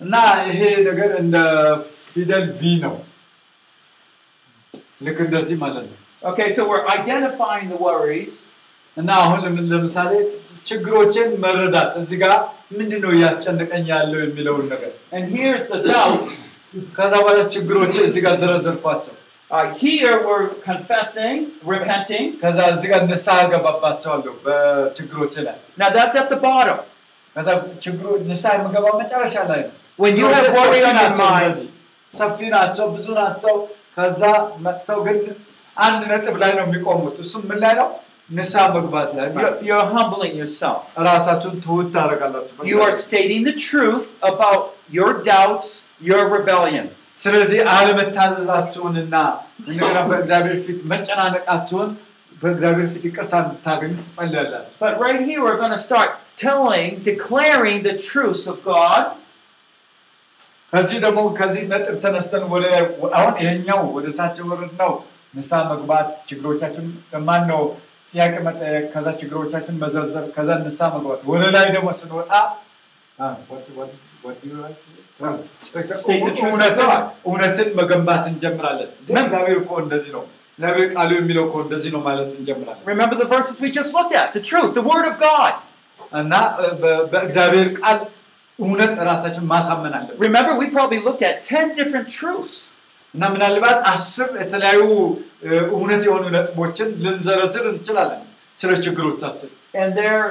እና 0.00 0.14
ይሄ 0.48 0.60
ነገር 0.88 1.10
እንደ 1.22 1.36
ፊደል 2.12 2.44
ቪ 2.60 2.74
ነው። 2.84 2.94
ልክ 5.06 5.18
እንደዚህ 5.26 5.56
ማለት 5.64 5.86
ነው። 5.90 5.96
Okay, 6.22 6.48
so 6.54 6.60
we're 6.70 6.86
identifying 6.98 7.66
the 7.74 7.80
worries. 7.86 8.32
እና 8.96 9.10
አሁን 9.24 9.38
ለምን- 9.44 9.68
ለምሳሌ 9.72 10.12
ችግሮችን 10.68 11.28
መረዳት 11.44 11.90
እዚህ 12.00 12.16
ጋር 12.22 12.34
ምንድን 12.78 13.00
ነው 13.04 13.10
እያስጨነቀኝ 13.16 13.84
ያለው 13.94 14.18
የሚለውን 14.24 14.66
ነገር 14.72 14.92
And 15.16 15.24
here's 15.36 15.66
the 15.72 15.80
doubts. 15.92 16.32
ከዛ 16.96 17.12
በኋላ 17.22 17.38
ችግሮችን 17.56 18.02
እዚህ 18.10 18.22
ጋር 18.26 18.36
ዘረዘርኳቸው። 18.42 19.14
Uh, 19.50 19.66
here 19.82 20.16
we're 20.26 20.48
confessing, 20.66 21.36
repenting. 21.72 22.24
ከዛ 22.42 22.58
እዚህ 22.72 22.88
ጋር 22.92 23.00
ንስሐ 23.10 23.36
ገባባቸዋለሁ 23.52 24.32
በችግሮች 24.46 25.34
ላይ። 25.46 25.56
Now 25.82 25.90
that's 25.96 26.16
at 26.22 26.28
the 26.34 26.40
bottom. 26.48 26.80
ከዛ 27.36 27.48
ችግሮ 27.84 28.06
ንስሐ 28.30 28.52
የምገባው 28.56 28.94
መጨረሻ 29.02 29.34
ላይ 29.50 29.60
ነው። 29.66 29.74
When 29.98 30.14
you 30.20 30.26
have 30.28 30.44
ችግሮች 30.46 30.56
worry 30.60 30.80
ሰፊ 30.80 30.82
on 30.82 30.92
your 30.92 30.96
ናቸው 31.00 31.26
mind, 31.28 31.42
እነዚህ። 31.42 31.68
ሰፊ 32.10 32.38
ናቸው፣ 32.56 32.86
ብዙ 32.96 33.06
ናቸው። 33.22 33.54
ከዛ 33.96 34.22
መጥተው 34.66 34.98
ግን 35.06 35.18
አንድ 35.76 36.02
ነጥብ 36.12 36.36
ላይ 36.42 36.52
ነው 36.58 36.64
የሚቆሙት። 36.66 37.16
እሱም 37.24 37.42
ምን 37.50 37.58
ላይ 37.64 37.74
ነው? 37.80 37.88
ንስሐ 38.30 38.62
መግባት 38.76 39.10
ላይ 39.18 39.26
ማለት 39.28 39.40
you're, 39.40 39.54
ነው። 39.56 39.66
you're 39.68 39.86
humbling 39.94 40.34
yourself. 40.40 40.82
ራሳችሁን 41.08 41.56
ትሁት 41.64 41.88
ታደርጋላችሁ። 41.96 42.66
You 42.72 42.78
are 42.86 42.94
stating 43.04 43.42
the 43.50 43.56
truth 43.66 44.06
about 44.30 44.62
your 44.90 45.10
doubts, 45.30 45.68
your 46.10 46.22
rebellion. 46.36 46.86
ስለዚህ 47.18 47.60
አለመታዘዛችሁንና 47.76 49.14
እንደገና 49.60 49.98
በእግዚአብሔር 50.10 50.58
ፊት 50.66 50.80
መጨናነቃችሁን 50.92 51.88
በእግዚአብሔር 52.42 52.88
ፊት 52.92 53.04
ይቅርታ 53.08 53.34
እንድታገኙ 53.44 53.92
ትጸልያላችሁ። 54.00 54.72
But 54.82 54.94
right 55.04 55.20
here, 55.28 55.40
we're 55.44 55.60
going 55.62 55.72
to 55.72 55.82
start 55.88 56.10
telling, 56.38 56.88
declaring 57.10 57.78
the 57.82 57.94
truths 58.08 58.44
of 58.46 58.58
God. 58.66 59.02
ከዚህ 60.72 60.98
ደግሞ 61.04 61.20
ከዚህ 61.38 61.62
ነጥብ 61.70 61.94
ተነስተን 62.04 62.42
ወደ 62.54 62.64
ላይ 62.72 62.82
አሁን 63.18 63.34
ይሄኛው 63.42 63.80
ወደ 63.96 64.06
ታች 64.18 64.36
ወረድ 64.50 64.72
ነው 64.82 64.90
ንስሐ 65.34 65.60
መግባት 65.70 66.08
ችግሮቻችን 66.28 66.86
ማን 67.28 67.42
ነው 67.52 67.62
ጥያቄ 68.10 68.34
መጠየቅ 68.46 68.84
ከዛ 68.94 69.06
ችግሮቻችን 69.20 69.74
መዘርዘር 69.82 70.26
ከዛ 70.36 70.48
ንስሐ 70.66 70.86
መግባት 70.96 71.20
ወደ 71.32 71.44
ላይ 71.56 71.66
ደግሞ 71.76 71.88
ስንወጣ 72.00 72.32
አ፣ 73.18 73.28
what- 73.50 73.70
what 73.78 73.88
is- 73.96 74.10
what 74.24 74.36
do 74.40 74.48
you 74.50 74.58
like? 74.64 74.78
State 75.68 75.88
the 76.26 76.32
truth 76.32 76.42
of 76.42 76.50
እውነትን 76.50 76.88
God. 76.90 77.06
እውነትን 77.30 77.68
መገንባት 77.80 78.24
እንጀምራለን። 78.32 78.90
Mem- 79.08 79.24
እግዚአብሔር 79.24 79.58
እኮ 79.62 79.72
እንደዚህ 79.84 80.10
ነው፣ 80.16 80.24
እግዚአብሔር 80.58 80.88
ቃሉ 80.94 81.10
የሚለው 81.18 81.44
እኮ 81.48 81.56
እንደዚህ 81.64 81.90
ነው 81.94 82.00
ማለት 82.06 82.30
እንጀምራለን። 82.38 82.84
Remember 82.92 83.16
the 83.22 83.28
verses 83.34 83.56
we 83.64 83.70
just 83.70 83.90
looked 83.98 84.14
at 84.22 84.30
the 84.36 84.42
truth, 84.50 84.70
the 84.74 84.86
Word 84.92 85.06
of 85.10 85.16
God. 85.28 85.52
እና 86.22 86.34
በ- 86.82 87.02
በእግዚአብሔር 87.12 87.68
ቃል 87.80 87.98
እውነት 88.58 88.92
ራሳችን 89.08 89.44
ማሳመን 89.52 89.92
አለን። 89.98 90.14
Remember, 90.26 90.52
we 90.62 90.66
probably 90.76 91.00
looked 91.00 91.22
at 91.22 91.36
10 91.50 91.66
different 91.78 92.08
truths. 92.18 92.54
እና 93.14 93.22
ምናልባት 93.34 93.78
አስር 93.92 94.28
የተለያዩ 94.42 94.80
እ፣ 95.46 95.50
እውነት 95.76 96.02
የሆኑ 96.06 96.24
ነጥቦችን 96.36 96.88
ልንዘረዝር 97.04 97.64
እንችላለን 97.72 98.22
ስለ 98.58 98.70
ችግሮቻችን። 98.86 99.50
And 99.82 99.90
there, 100.00 100.22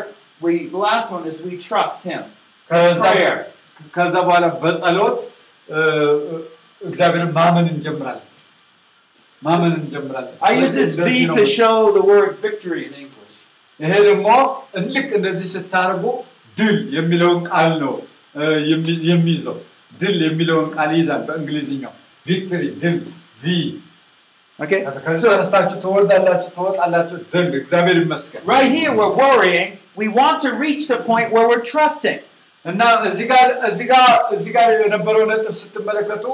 we, 0.41 0.51
the 0.73 0.81
last 0.87 1.07
one 1.15 1.23
is 1.31 1.37
we 1.47 1.53
trust 1.67 1.99
Him. 2.09 2.23
ከዛ 2.69 3.01
Prayer. 3.07 3.37
ከዛ 3.95 4.15
በኋላ 4.27 4.45
በጸሎት 4.63 5.19
እ፣ 5.67 5.79
እግዚአብሔርን 6.81 7.31
ማመን 7.39 7.67
እንጀምራለን። 7.73 7.73
ማመን 7.73 7.73
እንጀምራለን። 7.73 8.23
I 10.41 10.51
use 10.57 10.75
this 10.75 10.91
ስለዚህ 10.95 11.15
V 11.17 11.27
ነው 11.27 11.35
to 11.35 11.43
show 11.51 11.75
the 11.91 12.03
word 12.03 12.29
victory 12.41 12.81
in 12.87 12.93
English. 12.95 13.35
ይሄ 13.79 13.91
ደግሞ 14.07 14.27
ልክ 14.95 15.09
እንደዚህ 15.19 15.47
ስታደርጉ 15.55 16.05
ድል 16.57 16.77
የሚለውን 16.97 17.39
ቃል 17.49 17.71
ነው 17.83 17.93
እ፣ 18.35 18.43
የሚ- 18.69 19.01
የሚይዘው። 19.09 19.57
ድል 20.01 20.17
የሚለውን 20.27 20.67
ቃል 20.75 20.89
ይይዛል 20.97 21.21
በእንግሊዝኛው 21.27 21.93
ቪክቶሪ፣ 22.25 22.63
ድል 22.81 22.97
ቪ። 23.43 23.53
Okay? 24.59 24.79
ከዚህ 25.05 25.23
ተነስታችሁ 25.31 25.75
ትወርዳላችሁ፣ 25.83 26.49
ትወጣላችሁ፣ 26.55 27.17
ድል። 27.33 27.49
እግዚአብሔር 27.59 27.97
ይመስገን። 28.03 28.41
Right 28.47 28.71
here, 28.71 28.91
we're 28.99 29.15
worrying. 29.17 29.69
We 29.97 30.07
want 30.19 30.37
to 30.41 30.51
reach 30.57 30.83
the 30.87 30.99
point 31.09 31.27
where 31.33 31.45
we're 31.51 31.65
trusting. 31.67 32.19
እና 32.65 32.81
እዚህ 33.09 33.25
ጋር 33.31 33.47
እዚህ 33.67 33.85
ጋር 33.91 34.07
እዚህ 34.35 34.51
ጋር 34.57 34.67
የነበረው 34.77 35.23
ነጥብ 35.31 35.53
ስትመለከቱ 35.61 36.25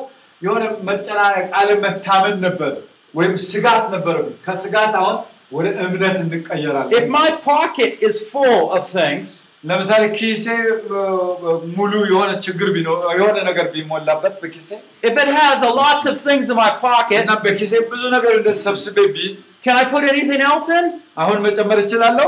የሆነ 0.42 0.64
መጨናነቅ፣ 0.90 1.46
አለመታመን 1.60 2.38
ነበር 2.48 2.72
ወይም 3.14 3.34
ስጋት 3.50 3.86
ነበር። 3.96 4.16
ከስጋት 4.46 4.94
አሁን 5.02 5.18
ወደ 5.52 5.68
እምነት 5.86 6.16
እንቀየራለን። 6.26 6.94
If 7.00 7.08
my 7.18 7.30
pocket 7.50 7.92
is 8.08 8.16
full 8.32 8.62
of 8.78 8.84
things, 8.98 9.28
ለምሳሌ 9.64 10.04
ኪሴ 10.18 10.46
እ፣ 10.56 11.02
እ፣ 11.44 11.52
ሙሉ 11.78 11.92
የሆነ 12.12 12.32
ችግር 12.46 12.68
ቢኖር 12.76 12.98
የሆነ 13.20 13.38
ነገር 13.50 13.66
ቢሞላበት 13.74 14.34
በኪሴ 14.42 14.70
if 15.10 15.16
it 15.24 15.30
has 15.38 15.60
a 15.64 15.74
lots 15.82 16.06
of 16.12 16.16
things 16.20 16.46
in 16.52 16.58
my 16.58 16.72
pocket, 16.86 17.20
እና 17.24 17.34
በኪሴ 17.46 17.74
ብዙ 17.92 18.04
ነገር 18.16 18.34
እንደዚህ 18.40 18.62
ሰብስቤ 18.68 18.98
ቢይዝ 19.16 19.36
can 19.66 19.76
I 19.76 19.86
put 19.94 20.04
anything 20.06 20.42
else 20.44 20.70
in? 20.80 20.86
አሁን 21.22 21.38
መጨመር 21.48 21.78
እችላለሁ? 21.86 22.28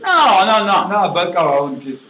No, 0.00 0.18
no, 0.48 0.56
no. 0.70 0.78
እና 0.84 0.96
በቃ 1.18 1.34
አሁን 1.50 1.72
ኪሱ 1.84 2.00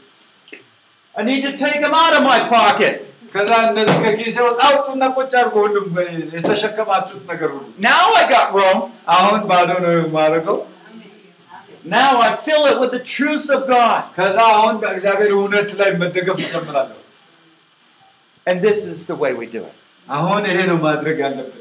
I 1.14 1.22
need 1.22 1.42
to 1.42 1.52
take 1.56 1.78
them 1.80 1.94
out 1.94 2.14
of 2.14 2.22
my 2.24 2.40
pocket. 2.48 2.94
ከዛ 3.34 3.50
እነዚህ 3.68 3.96
ከኪሴ 4.04 4.36
ውስጥ 4.46 4.58
አውጡና 4.66 5.04
ቁጭ 5.18 5.32
አድርጎ 5.40 5.56
ሁሉም 5.64 5.86
የተሸከማችሁት 6.36 7.24
ነገር 7.32 7.50
ሁሉ 7.56 7.64
Now 7.90 8.04
I 8.20 8.24
got 8.34 8.48
room. 8.58 8.78
አሁን 9.16 9.40
ባዶ 9.50 9.70
ነው 9.84 9.92
የማደርገው። 9.98 10.58
Now 11.96 12.12
I 12.26 12.30
fill 12.44 12.62
it 12.70 12.76
with 12.82 12.92
the 12.96 13.02
truths 13.14 13.48
of 13.56 13.62
God. 13.68 13.98
ከዛ 14.18 14.36
አሁን 14.54 14.74
በእግዚአብሔር 14.82 15.32
እውነት 15.38 15.70
ላይ 15.80 15.90
መደገፍ 16.02 16.38
እጀምራለሁ። 16.46 17.00
And 18.46 18.56
this 18.62 18.80
is 18.92 18.98
the 19.10 19.16
way 19.22 19.32
we 19.40 19.46
do 19.56 19.62
it. 19.70 19.76
አሁን 20.06 20.42
ይሄ 20.50 20.58
ነው 20.70 20.78
ማድረግ 20.88 21.18
ያለብን። 21.24 21.60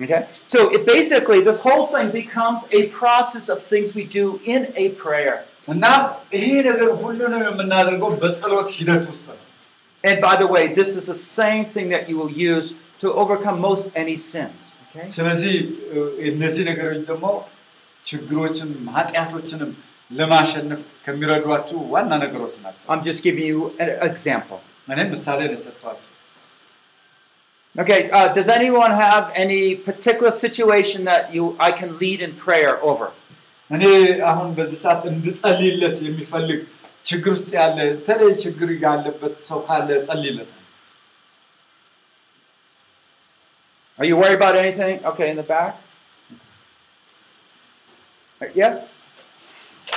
Okay? 0.00 0.18
So 0.52 0.58
it 0.76 0.82
basically, 0.86 1.40
this 1.40 1.60
whole 1.66 1.84
thing 1.86 2.08
becomes 2.12 2.62
a 2.70 2.82
process 3.00 3.46
of 3.54 3.58
things 3.70 3.88
we 3.98 4.04
do 4.18 4.24
in 4.54 4.62
a 4.76 4.86
prayer. 5.04 5.36
እና 5.68 5.84
ይሄ 6.36 6.48
ነገር 6.68 6.90
ሁሉንም 7.02 7.42
የምናደርገው 7.48 8.10
በጸሎት 8.22 8.68
ሂደት 8.78 9.04
ውስጥ 9.12 9.24
ነው። 9.30 9.38
And 10.04 10.16
by 10.20 10.34
the 10.36 10.46
way, 10.46 10.64
this 10.70 10.90
is 10.96 11.04
the 11.06 11.18
same 11.36 11.64
thing 11.66 11.86
that 11.90 12.04
you 12.10 12.16
will 12.16 12.34
use 12.50 12.66
to 13.00 13.08
overcome 13.14 13.56
most 13.60 13.84
any 13.96 14.16
sins. 14.24 14.62
Okay? 14.84 15.06
ስለዚህ 15.16 15.54
እ፣ 15.92 15.96
እነዚህ 16.30 16.62
ነገሮች 16.70 17.00
ደግሞ 17.10 17.24
ችግሮችንም 18.04 18.84
ኃጢአቶችንም 18.96 19.70
ለማሸነፍ 20.10 20.82
ከሚረዷችሁ 21.04 21.78
ዋና 21.94 22.10
ነገሮች 22.24 22.54
ናቸው። 22.64 22.84
I'm 22.92 23.02
just 23.02 23.20
giving 23.22 23.46
you 23.52 23.62
an 23.84 23.90
example. 24.08 24.60
እኔም 24.94 25.08
ምሳሌ 25.14 25.40
ነው 25.50 25.56
የሰጠኋቸው። 25.58 26.12
Okay, 27.74 28.10
uh, 28.10 28.28
does 28.28 28.48
anyone 28.50 28.92
have 28.98 29.24
any 29.34 29.62
particular 29.88 30.30
situation 30.44 31.00
that 31.04 31.34
you 31.34 31.44
I 31.60 31.72
can 31.72 31.98
lead 31.98 32.20
in 32.20 32.32
prayer 32.36 32.72
over? 32.82 33.08
እኔ 33.70 33.82
አሁን 34.30 34.48
በዚህ 34.58 34.78
ሰዓት 34.84 35.02
እንድጸልይለት 35.12 35.96
የሚፈልግ 36.06 36.60
ችግር 37.08 37.32
ውስጥ 37.36 37.50
ያለ 37.60 37.78
የተለየ 37.88 38.30
ችግር 38.44 38.70
ያለበት 38.86 39.34
ሰው 39.50 39.60
ካለ 39.68 39.88
ጸልይለት። 40.08 40.52
Are 43.98 44.04
you 44.04 44.16
worried 44.20 44.38
about 44.40 44.56
anything? 44.56 44.96
Okay, 45.10 45.26
in 45.32 45.36
the 45.36 45.46
back. 45.54 45.72
Uh, 48.40 48.48
Yes? 48.62 48.78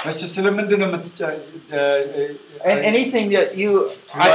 እሺ 0.09 0.20
ስለምንድን 0.36 0.80
ነው 0.82 0.88
የምትጨ 0.89 1.20
And 2.70 2.80
anything 2.91 3.26
that 3.36 3.49
you 3.61 3.72
I, 4.26 4.30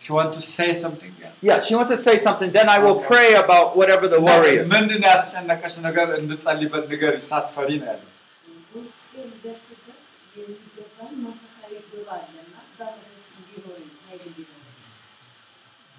She 0.00 0.12
want 0.12 0.32
to 0.34 0.40
say 0.40 0.72
something? 0.72 1.12
Yeah. 1.20 1.30
yeah, 1.48 1.58
she 1.58 1.74
wants 1.74 1.90
to 1.90 1.96
say 1.96 2.16
something, 2.16 2.50
then 2.52 2.68
I 2.68 2.78
will 2.78 2.98
pray 3.10 3.34
about 3.34 3.76
whatever 3.76 4.06
the 4.06 4.20
worry 4.20 4.52
is. 4.56 4.70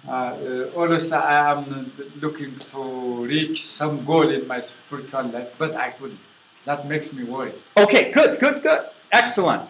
uh, 0.07 0.11
uh 0.11 0.71
always 0.75 1.11
I 1.11 1.51
am 1.51 1.91
looking 2.21 2.55
to 2.71 3.25
reach 3.25 3.65
some 3.65 4.05
goal 4.05 4.29
in 4.29 4.47
my 4.47 4.61
spiritual 4.61 5.23
life, 5.27 5.53
but 5.57 5.75
I 5.75 5.91
couldn't. 5.91 6.19
That 6.65 6.87
makes 6.87 7.11
me 7.11 7.23
worry. 7.23 7.53
Okay, 7.75 8.11
good, 8.11 8.39
good, 8.39 8.63
good. 8.63 8.81
Excellent. 9.11 9.63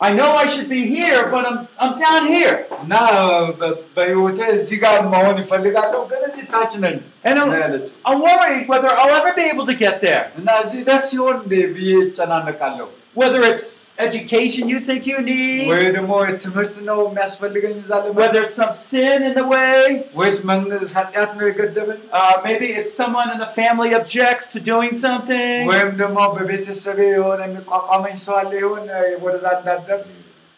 I 0.00 0.12
know 0.12 0.32
I 0.36 0.46
should 0.46 0.68
be 0.68 0.86
here, 0.86 1.28
but 1.28 1.44
I'm, 1.44 1.66
I'm 1.76 1.98
down 1.98 2.26
here. 2.26 2.68
And 7.24 7.38
I'm, 7.38 7.50
I'm 8.04 8.20
worried 8.22 8.68
whether 8.68 8.88
I'll 8.88 9.10
ever 9.10 9.34
be 9.34 9.42
able 9.42 9.66
to 9.66 9.74
get 9.74 10.00
there 10.00 10.32
whether 13.18 13.42
it's 13.42 13.90
education 13.98 14.68
you 14.68 14.78
think 14.88 15.00
you 15.10 15.18
need, 15.20 15.66
whether 18.20 18.42
it's 18.44 18.54
some 18.54 18.72
sin 18.72 19.22
in 19.28 19.34
the 19.34 19.44
way, 19.44 20.04
uh, 22.12 22.40
maybe 22.44 22.66
it's 22.78 22.92
someone 23.02 23.28
in 23.34 23.38
the 23.44 23.50
family 23.60 23.90
objects 23.94 24.44
to 24.54 24.58
doing 24.60 24.92
something. 24.92 25.66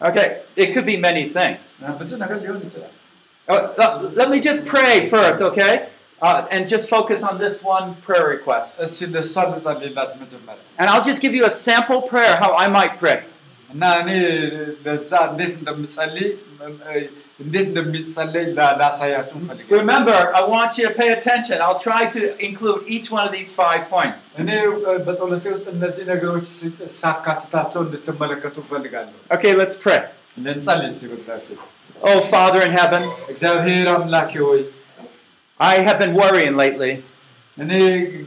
Okay, 0.09 0.27
it 0.55 0.67
could 0.73 0.85
be 0.85 0.97
many 0.97 1.23
things. 1.27 1.77
Uh, 3.47 3.53
uh, 3.77 4.09
let 4.15 4.29
me 4.29 4.39
just 4.39 4.65
pray 4.65 5.07
first, 5.09 5.41
okay? 5.41 5.73
Uh, 6.21 6.45
and 6.51 6.67
just 6.67 6.87
focus 6.87 7.23
on 7.23 7.39
this 7.39 7.63
one 7.63 7.95
prayer 7.95 8.27
request. 8.27 8.79
And 10.77 10.87
I'll 10.89 11.01
just 11.03 11.19
give 11.21 11.33
you 11.33 11.45
a 11.45 11.49
sample 11.49 12.01
prayer 12.03 12.35
how 12.35 12.55
I 12.55 12.67
might 12.67 12.99
pray. 12.99 13.23
Remember, 19.71 20.11
I 20.35 20.43
want 20.45 20.77
you 20.77 20.87
to 20.89 20.93
pay 20.93 21.09
attention. 21.13 21.59
I'll 21.59 21.79
try 21.79 22.05
to 22.05 22.37
include 22.45 22.83
each 22.87 23.09
one 23.09 23.25
of 23.25 23.31
these 23.31 23.51
five 23.51 23.89
points. 23.89 24.29
Okay, 29.31 29.55
let's 29.55 29.75
pray. 29.75 30.07
Oh, 32.03 32.19
Father 32.21 32.61
in 32.61 32.71
heaven. 32.71 33.09
I 35.60 35.76
have 35.86 35.98
been 35.98 36.14
worrying 36.14 36.54
lately. 36.56 36.92
እኔ 37.56 37.72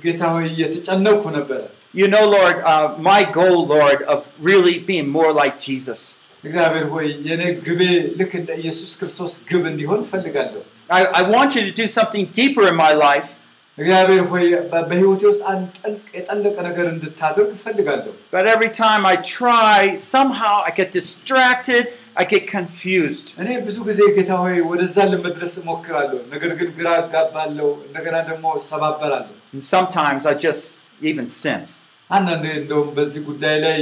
ጌታ 0.03 0.21
ሆይ 0.35 0.45
እየተጨነቅኩ 0.53 1.23
ነበረ። 1.37 1.59
You 1.99 2.07
know, 2.13 2.23
Lord, 2.37 2.57
uh, 2.71 2.87
my 3.09 3.21
goal, 3.37 3.59
Lord, 3.75 3.99
of 4.13 4.19
really 4.49 4.75
being 4.89 5.07
more 5.17 5.31
like 5.41 5.55
Jesus. 5.67 6.01
እግዚአብሔር 6.43 6.85
ሆይ 6.93 7.07
የኔ 7.29 7.43
ግቤ 7.67 7.81
ልክ 8.19 8.31
እንደ 8.41 8.51
ኢየሱስ 8.61 8.91
ክርስቶስ 8.99 9.33
ግብ 9.49 9.63
እንዲሆን 9.71 10.01
እፈልጋለሁ። 10.05 10.61
I, 10.89 11.01
I 11.19 11.23
want 11.35 11.49
you 11.55 11.63
to 11.69 11.73
do 11.81 11.87
something 11.97 12.25
deeper 12.39 12.63
in 12.71 12.77
my 12.85 12.93
life. 13.07 13.29
እግዚአብሔር 13.77 14.23
ሆይ 14.31 14.45
በ- 14.71 14.85
በህይወቴ 14.89 15.21
ውስጥ 15.31 15.43
አንድ 15.51 15.67
ጠልቅ 15.81 16.05
የጠለቀ 16.17 16.55
ነገር 16.69 16.85
እንድታደርግ 16.93 17.49
እፈልጋለሁ። 17.57 18.13
But 18.35 18.45
every 18.55 18.71
time 18.83 19.03
I 19.13 19.17
try, 19.37 19.77
somehow 20.15 20.55
I 20.67 20.71
get 20.79 20.89
distracted, 20.99 21.83
I 22.15 22.25
get 22.33 22.43
confused. 22.53 23.27
እኔ 23.41 23.49
ብዙ 23.67 23.77
ጊዜ 23.89 23.99
ጌታ 24.17 24.31
ሆይ 24.43 24.57
ወደዛ 24.71 24.97
ለመድረስ 25.13 25.53
እሞክራለሁ፣ 25.61 26.19
ነገር 26.33 26.51
ግን 26.59 26.69
ግራ 26.79 26.87
እጋባለሁ፣ 27.03 27.69
እንደገና 27.87 28.17
ደግሞ 28.31 28.45
እሰባበራለሁ። 28.61 29.33
And 29.53 29.63
sometimes 29.75 30.23
I 30.31 30.35
just 30.47 30.63
even 31.11 31.27
sin. 31.41 31.61
አንዳንዴ 32.09 32.45
እንደውም 32.61 32.87
በዚህ 32.97 33.21
ጉዳይ 33.29 33.55
ላይ 33.65 33.75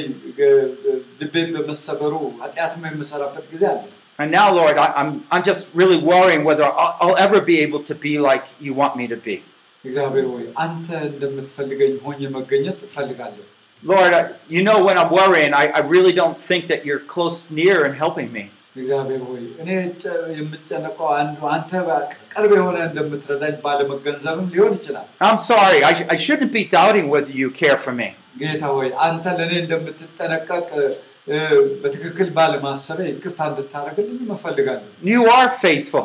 እ- 0.46 0.72
ልቤን 1.22 1.50
በመሰበሩ 1.56 2.14
ኃጢአትም 2.44 2.84
የምሰራበት 2.90 3.46
ጊዜ 3.54 3.64
አለ። 3.74 3.84
And 4.20 4.32
now, 4.32 4.48
Lord, 4.60 4.78
I, 4.84 4.88
I'm, 5.00 5.10
I'm 5.34 5.44
just 5.44 5.64
really 5.80 6.00
worrying 6.12 6.44
whether 6.50 6.66
I'll, 6.84 6.94
I'll 7.04 7.18
ever 7.26 7.40
be 7.50 7.58
able 7.66 7.82
to 7.90 7.96
be 8.06 8.14
like 8.30 8.46
you 8.66 8.72
want 8.82 8.94
me 9.02 9.06
to 9.14 9.18
be. 9.28 9.36
እግዚአብሔር 9.84 10.26
ሆይ 10.32 10.46
አንተ 10.64 10.88
እንደምትፈልገኝ 11.12 11.94
ሆኜ 12.06 12.20
መገኘት 12.38 12.80
እፈልጋለሁ። 12.88 13.46
Lord, 13.85 14.37
you 14.49 14.63
know 14.63 14.85
when 14.85 14.97
I'm 14.97 15.11
worrying, 15.11 15.53
I, 15.55 15.65
I 15.69 15.79
really 15.81 16.13
don't 16.13 16.39
think 16.39 16.69
that 16.69 16.85
you're 16.87 17.01
close 17.01 17.51
near 17.51 17.85
and 17.85 17.95
helping 17.95 18.33
me. 18.33 18.51
I'm 25.21 25.37
sorry, 25.37 25.83
I, 25.85 25.93
sh- 25.93 26.07
I 26.09 26.15
shouldn't 26.15 26.53
be 26.53 26.65
doubting 26.65 27.11
whether 27.11 27.33
you 27.33 27.51
care 27.51 27.77
for 27.77 27.93
me. 27.93 28.15
You 35.03 35.29
are 35.29 35.49
faithful. 35.51 36.05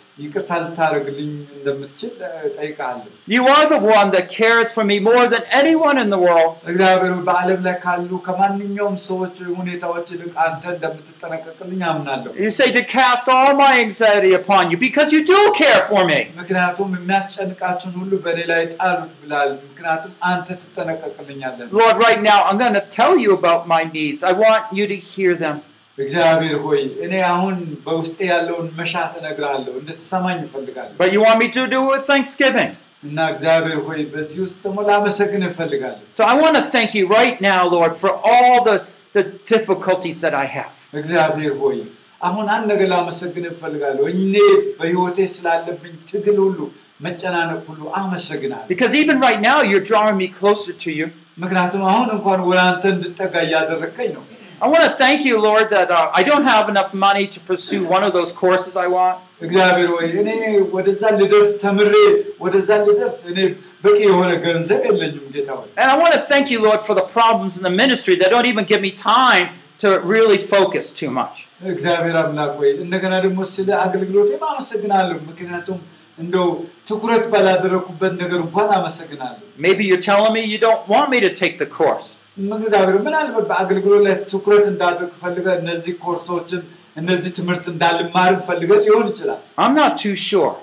እግዚአብሔር 0.10 0.26
ሆይ 0.26 0.26
እኔ 0.26 0.26
በዚህ 0.26 0.36
ጉዳይ 0.36 0.46
ላይ 0.46 0.46
ስላል- 0.46 0.46
ስላልታመንኩብህ 0.46 0.46
ይቅርታ 0.46 0.50
ልታደርግልኝ 0.62 1.30
እንደምትችል 1.56 2.12
እ፣ 2.26 2.50
ጠይቅሃለሁ። 2.58 3.08
You 3.28 3.42
are 3.48 3.66
the 3.68 3.80
one 3.96 4.08
that 4.14 4.26
cares 4.36 4.68
for 4.76 4.84
me 4.84 4.96
more 4.98 5.24
than 5.32 5.42
anyone 5.60 5.98
in 6.04 6.08
the 6.14 6.20
world. 6.26 6.52
እግዚአብሔር 6.70 7.12
ሆይ 7.12 7.22
በዓለም 7.28 7.60
ላይ 7.66 7.76
ካሉ 7.84 8.10
ከማንኛውም 8.26 8.96
ሰዎች 9.08 9.34
ወይ 9.42 9.50
ሁኔታዎች 9.60 10.06
ይልቅ 10.14 10.32
አንተ 10.46 10.64
እንደምትጠነቀቅልኝ 10.76 11.82
አምናለሁ። 11.90 12.30
You 12.44 12.50
say 12.50 12.68
to 12.70 12.82
cast 12.96 13.28
all 13.28 13.52
my 13.54 13.72
anxiety 13.78 14.32
upon 14.40 14.64
you 14.72 14.78
because 14.78 15.12
you 15.12 15.22
do 15.24 15.40
care 15.62 15.82
for 15.90 16.02
me. 16.12 16.20
ምክንያቱም 16.40 16.90
የሚያስጨንቃችሁን 16.98 17.94
ሁሉ 18.02 18.12
በእኔ 18.26 18.40
ላይ 18.52 18.62
ጣሉት 18.74 19.12
ብላል። 19.22 19.52
ምክንያቱም 19.68 20.12
አንተ 20.32 20.48
ትጠነቀቅልኛለን። 20.62 21.68
Lord, 21.72 21.96
right 21.98 22.22
now 22.22 22.38
I'm 22.48 22.58
going 22.58 22.74
to 22.74 22.86
tell 23.00 23.14
you 23.18 23.32
about 23.34 23.62
my 23.68 23.82
needs. 23.98 24.22
I 24.22 24.34
want 24.44 24.64
you 24.72 24.86
to 24.86 24.98
hear 25.12 25.34
them. 25.36 25.58
እግዚአብሔር 26.00 26.56
ሆይ 26.64 26.80
እኔ 27.04 27.14
አሁን 27.32 27.54
በውስጤ 27.84 28.18
ያለውን 28.32 28.66
መሻት 28.80 29.12
እነግርሃለሁ፣ 29.20 29.74
እንድትሰማኝ 29.82 30.38
እፈልጋለሁ። 30.46 30.94
But 31.02 31.10
you 31.14 31.20
want 31.26 31.38
me 31.42 31.48
to 31.56 31.62
do 31.74 31.78
it 31.82 31.88
with 31.92 32.04
thanksgiving. 32.12 32.72
እና 33.06 33.18
እግዚአብሔር 33.32 33.78
ሆይ 33.88 34.00
በዚህ 34.14 34.38
ውስጥ 34.46 34.56
ደግሞ 34.64 34.78
ላመሰግን 34.90 35.42
እፈልጋለሁ። 35.50 36.04
So 36.18 36.22
I 36.32 36.36
want 36.42 36.54
to 36.60 36.64
thank 36.74 36.90
you 36.98 37.04
right 37.18 37.38
now, 37.50 37.60
Lord, 37.76 37.92
for 38.02 38.10
all 38.30 38.56
the, 38.68 38.76
the 39.16 39.24
difficulties 39.52 40.18
that 40.24 40.34
I 40.44 40.48
have. 40.58 40.74
እግዚአብሔር 41.02 41.54
ሆይ 41.64 41.78
አሁን 42.20 42.46
አንድ 42.54 42.66
ነገር 42.72 42.88
ላመሰግን 42.94 43.44
እፈልጋለሁ። 43.52 44.04
እኔ 44.14 44.34
በህይወቴ 44.78 45.18
ስላለብኝ 45.36 45.94
ትግል 46.10 46.38
ሁሉ 46.44 46.58
መጨናነቅ 47.06 47.60
ሁሉ 47.70 47.82
አመሰግናለሁ። 48.00 48.66
Because 48.74 48.92
even 49.02 49.16
right 49.26 49.40
now, 49.50 49.58
you're 49.70 49.86
drawing 49.92 50.16
me 50.22 50.28
closer 50.40 50.74
to 50.84 50.90
you. 50.98 51.06
ምክንያቱም 51.44 51.82
አሁን 51.92 52.08
እንኳን 52.16 52.40
ወደ 52.50 52.58
አንተ 52.70 52.84
እንድጠጋ 52.96 53.34
እያደረግከኝ 53.46 54.10
ነው። 54.18 54.24
I 54.64 54.68
want 54.68 54.82
to 54.84 54.92
thank 54.96 55.20
you, 55.28 55.34
Lord, 55.40 55.66
that 55.70 55.90
uh, 55.90 56.10
I 56.14 56.22
don't 56.22 56.44
have 56.44 56.66
enough 56.68 56.90
money 57.06 57.26
to 57.34 57.38
pursue 57.40 57.80
one 57.96 58.02
of 58.02 58.12
those 58.12 58.32
courses 58.42 58.74
I 58.76 58.88
want. 58.88 59.16
እግዚአብሔር 59.46 59.88
ሆይ 59.94 60.06
እኔ 60.20 60.28
ወደዛ 60.76 61.02
ልደርስ 61.18 61.50
ተምሬ 61.62 61.94
ወደዛ 62.44 62.68
ልደርስ 62.86 63.18
እኔ 63.30 63.38
በቂ 63.84 63.98
የሆነ 64.10 64.30
ገንዘብ 64.44 64.80
የለኝም 64.88 65.26
ጌታ 65.34 65.48
ሆይ። 65.58 65.68
And 65.82 65.88
I 65.94 65.98
want 66.02 66.12
to 66.18 66.22
thank 66.30 66.46
you, 66.52 66.58
Lord, 66.68 66.80
for 66.88 66.94
the 67.00 67.06
problems 67.16 67.52
in 67.58 67.64
the 67.68 67.74
ministry 67.82 68.14
that 68.22 68.30
don't 68.34 68.48
even 68.52 68.64
give 68.72 68.80
me 68.88 68.92
time 69.18 69.46
to 69.82 69.88
really 70.14 70.38
focus 70.54 70.84
too 71.00 71.10
much. 71.20 71.36
እግዚአብሔር 71.74 72.16
አምላክ 72.22 72.52
ሆይ 72.60 72.70
እንደገና 72.84 73.14
ደግሞ 73.26 73.40
ስለ 73.56 73.68
አገልግሎቴም 73.86 74.42
አመሰግናለሁ። 74.52 75.18
ምክንያቱም 75.30 75.80
እንደው 76.18 76.48
ትኩረት 76.90 77.24
ባላደረግኩበት 77.32 78.14
ነገር 78.22 78.38
እንኳን 78.46 78.70
አመሰግናለሁ። 78.78 79.42
Maybe 79.66 79.82
you're 79.88 80.04
telling 80.12 80.32
me 80.38 80.42
you 80.54 80.60
don't 80.68 80.84
want 80.94 81.08
me 81.14 81.20
to 81.26 81.30
take 81.42 81.56
the 81.64 81.68
course. 81.80 82.08
እግዚአብሔር 82.58 82.96
ምናልባት 83.06 83.44
በአገልግሎት 83.50 84.02
ላይ 84.06 84.14
ትኩረት 84.32 84.66
እንዳደርግ 84.72 85.12
ፈልገ 85.22 85.46
እነዚህ 85.62 85.94
ኮርሶችን 86.04 86.62
እነዚህ 87.00 87.30
ትምህርት 87.38 87.64
እንዳልማር 87.72 88.34
ፈልገ 88.48 88.70
ሊሆን 88.84 89.06
ይችላል። 89.12 89.40
I'm 89.62 89.74
not 89.82 89.92
too 90.04 90.14
sure. 90.28 90.54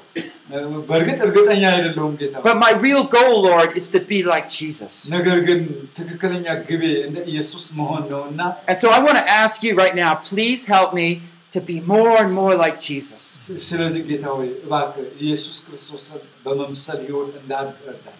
በእርግጥ 0.90 1.20
እርግጠኛ 1.26 1.64
አይደለሁም 1.76 2.14
ጌታ 2.22 2.34
ሆይ። 2.38 2.44
But 2.48 2.58
my 2.66 2.72
real 2.86 3.04
goal, 3.16 3.36
Lord, 3.50 3.70
is 3.80 3.86
to 3.96 4.00
be 4.12 4.20
like 4.32 4.48
Jesus. 4.60 4.94
ነገር 5.16 5.38
ግን 5.48 5.60
ትክክለኛ 6.00 6.46
ግቤ 6.70 6.84
እንደ 7.08 7.18
ኢየሱስ 7.32 7.66
መሆን 7.80 8.04
ነው 8.14 8.22
እና 8.32 8.42
And 8.72 8.78
so 8.84 8.90
I 8.98 9.02
want 9.06 9.18
to 9.22 9.28
ask 9.44 9.58
you 9.68 9.74
right 9.84 9.96
now, 10.04 10.12
please 10.32 10.64
help 10.76 10.92
me 11.02 11.08
to 11.56 11.62
be 11.72 11.78
more 11.94 12.14
and 12.24 12.32
more 12.42 12.54
like 12.64 12.78
Jesus. 12.90 13.24
ስለዚህ 13.70 14.02
ጌታ 14.10 14.26
ሆይ 14.38 14.50
እባክህ 14.66 15.08
ኢየሱስ 15.26 15.58
ክርስቶስን 15.66 16.22
በመምሰል 16.46 17.00
ህይወት 17.08 17.34
እንዳድግ 17.42 17.80
እርዳኝ። 17.92 18.20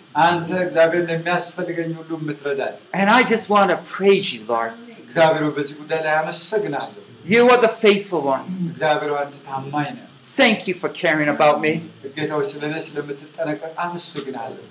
አንተ 0.26 0.50
እግዚአብሔር 0.66 1.02
ነው 1.08 1.14
የሚያስፈልገኝ 1.16 1.90
ሁሉ 2.00 2.10
የምትረዳኝ። 2.20 2.74
And 3.00 3.08
I 3.18 3.22
just 3.32 3.46
want 3.54 3.68
to 3.74 3.78
praise 3.94 4.28
you, 4.34 4.42
Lord. 4.54 4.72
እግዚአብሔር 5.06 5.42
ሆይ 5.46 5.52
በዚህ 5.58 5.74
ጉዳይ 5.82 6.00
ላይ 6.06 6.14
አመሰግናለሁ። 6.22 6.94
You 7.26 7.42
are 7.52 7.60
the 7.66 7.72
faithful 7.84 8.22
one. 8.34 8.44
እግዚአብሔር 8.72 9.10
ሆይ 9.14 9.20
አንተ 9.24 9.36
ታማኝ 9.50 9.88
ነህ። 9.96 10.02
Thank 10.40 10.58
you 10.68 10.74
for 10.82 10.88
caring 11.02 11.28
about 11.36 11.56
me. 11.64 11.72
ጌታ 12.16 12.30
ሆይ 12.38 12.46
ስለ 12.52 12.62
እኔ 12.70 12.76
ስለምትጠነቀቅ 12.88 13.72
አመሰግናለሁ። 13.86 14.64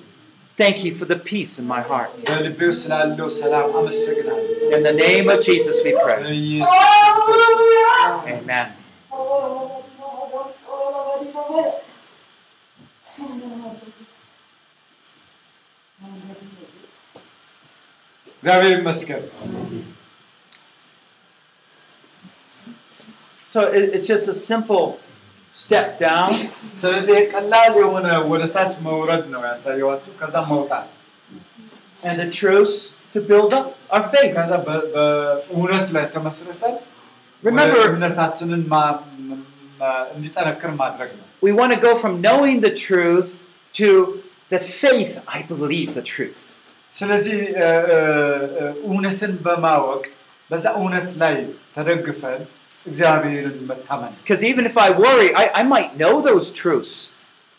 Thank 0.57 0.77
you 0.85 0.91
for 0.95 1.05
the 1.05 1.19
peace 1.29 1.53
in 1.61 1.65
my 1.67 1.81
heart. 1.91 2.11
በልቤ 2.27 2.59
ውስጥ 2.71 2.81
ስላለው 2.85 3.29
ሰላም 3.41 3.67
አመሰግናለሁ። 3.79 4.43
In 4.77 4.81
the 4.89 4.95
name 5.05 5.27
of 5.33 5.39
Jesus, 5.49 5.77
we 5.85 5.93
pray. 6.03 6.19
በኢየሱስ 6.23 6.81
ክርስቶስ 7.27 7.51
ስም። 7.51 8.17
Amen. 8.37 8.67
እግዚአብሔር 18.37 18.73
ይመስገን። 18.79 19.23
So 23.49 23.61
it, 23.69 23.83
it's 23.95 24.07
just 24.07 24.27
a 24.27 24.37
simple 24.45 24.85
step 25.55 25.87
down. 25.99 26.31
ስለዚህ 26.81 27.17
ቀላል 27.33 27.73
የሆነ 27.83 28.07
ወደ 28.31 28.43
ታች 28.55 28.73
መውረድ 28.87 29.23
ነው 29.33 29.41
ያሳየዋችሁ። 29.51 30.13
ከዛ 30.21 30.35
መውጣት 30.51 30.87
and 32.03 32.15
the 32.21 32.29
truths 32.39 32.75
to 33.13 33.19
build 33.29 33.51
up 33.59 33.67
our 33.95 34.03
faith. 34.13 34.31
ከዛ 34.37 34.51
በ- 34.67 34.85
በእውነት 34.95 35.87
ላይ 35.95 36.05
ተመስርተን 36.15 36.75
Remember- 37.43 37.77
ወደ 37.77 37.87
እምነታችንን 37.93 38.61
ማ- 38.73 38.99
ማ- 39.29 40.05
እንዲጠነክር 40.15 40.71
ማድረግ 40.81 41.09
ነው። 41.19 41.25
We 41.41 41.53
want 41.59 41.71
to 41.71 41.79
go 41.87 41.93
from 42.03 42.13
knowing 42.27 42.57
the 42.67 42.73
truth 42.85 43.29
to 43.75 43.89
the 44.49 44.59
faith, 44.81 45.13
I 45.27 45.39
believe 45.43 45.89
the 45.93 46.05
truth. 46.13 46.41
ስለዚህ 46.93 47.39
እ፣ 47.57 47.69
እ፣ 47.93 47.97
እ፣ 48.59 48.65
እውነትን 48.89 49.33
በማወቅ 49.45 50.03
በዛ 50.49 50.65
እውነት 50.79 51.09
ላይ 51.23 51.35
ተደግፈን 51.77 52.41
እግዚአብሔርን 52.89 53.57
መታመን 53.69 54.13
Because 54.21 54.41
even 54.51 54.63
if 54.65 54.75
I 54.77 54.89
worry, 55.03 55.29
I, 55.41 55.45
I 55.59 55.63
might 55.73 55.91
know 56.01 56.15
those 56.29 56.47
truths. 56.61 56.93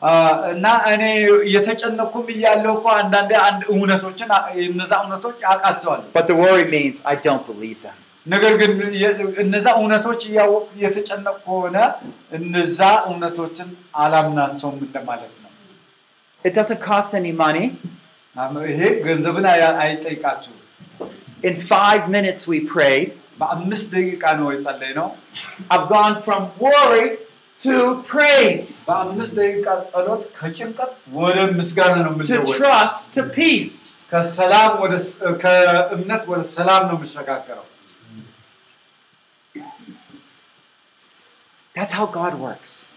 አ፣ 0.02 0.10
እና 0.54 0.64
እኔ 0.92 1.02
እየተጨነኩም 1.48 2.26
እያለሁ 2.34 2.72
እኮ 2.78 2.86
አንዳንዴ 3.00 3.30
አንድ 3.48 3.62
እውነቶችን 3.74 4.28
አ- 4.36 4.42
እነዛ 4.70 4.92
እውነቶች 5.04 5.38
አውቃቸዋለሁ። 5.52 6.08
But 6.18 6.26
the 6.32 6.38
worry 6.44 6.66
means 6.76 6.96
I 7.12 7.16
don't 7.26 7.44
believe 7.52 7.78
them. 7.86 7.96
ነገር 8.26 8.52
ግን 8.60 8.72
የ- 9.02 9.14
እነዛ 9.44 9.66
እውነቶች 9.80 10.20
እያወቁ 10.30 10.66
እየተጨነቁ 10.78 11.36
ከሆነ 11.46 11.76
እነዛ 12.38 12.78
እውነቶችን 13.10 13.68
አላምናቸውም 14.04 14.78
እንደማለት 14.86 15.34
ነው። 15.39 15.39
ነው 15.40 15.40
it 16.43 16.53
doesn't 16.53 16.81
cost 16.81 17.13
any 17.13 17.31
money. 17.31 17.77
In 21.43 21.55
five 21.55 22.09
minutes 22.09 22.47
we 22.47 22.61
prayed. 22.61 23.13
I've 25.69 25.87
gone 25.89 26.21
from 26.21 26.51
worry 26.59 27.17
to 27.59 28.01
praise. 28.03 28.85
To 32.25 32.33
trust 32.57 33.13
to 33.13 33.23
peace. 33.23 33.95
That's 41.73 41.93
how 41.93 42.05
God 42.05 42.33
works. 42.39 42.91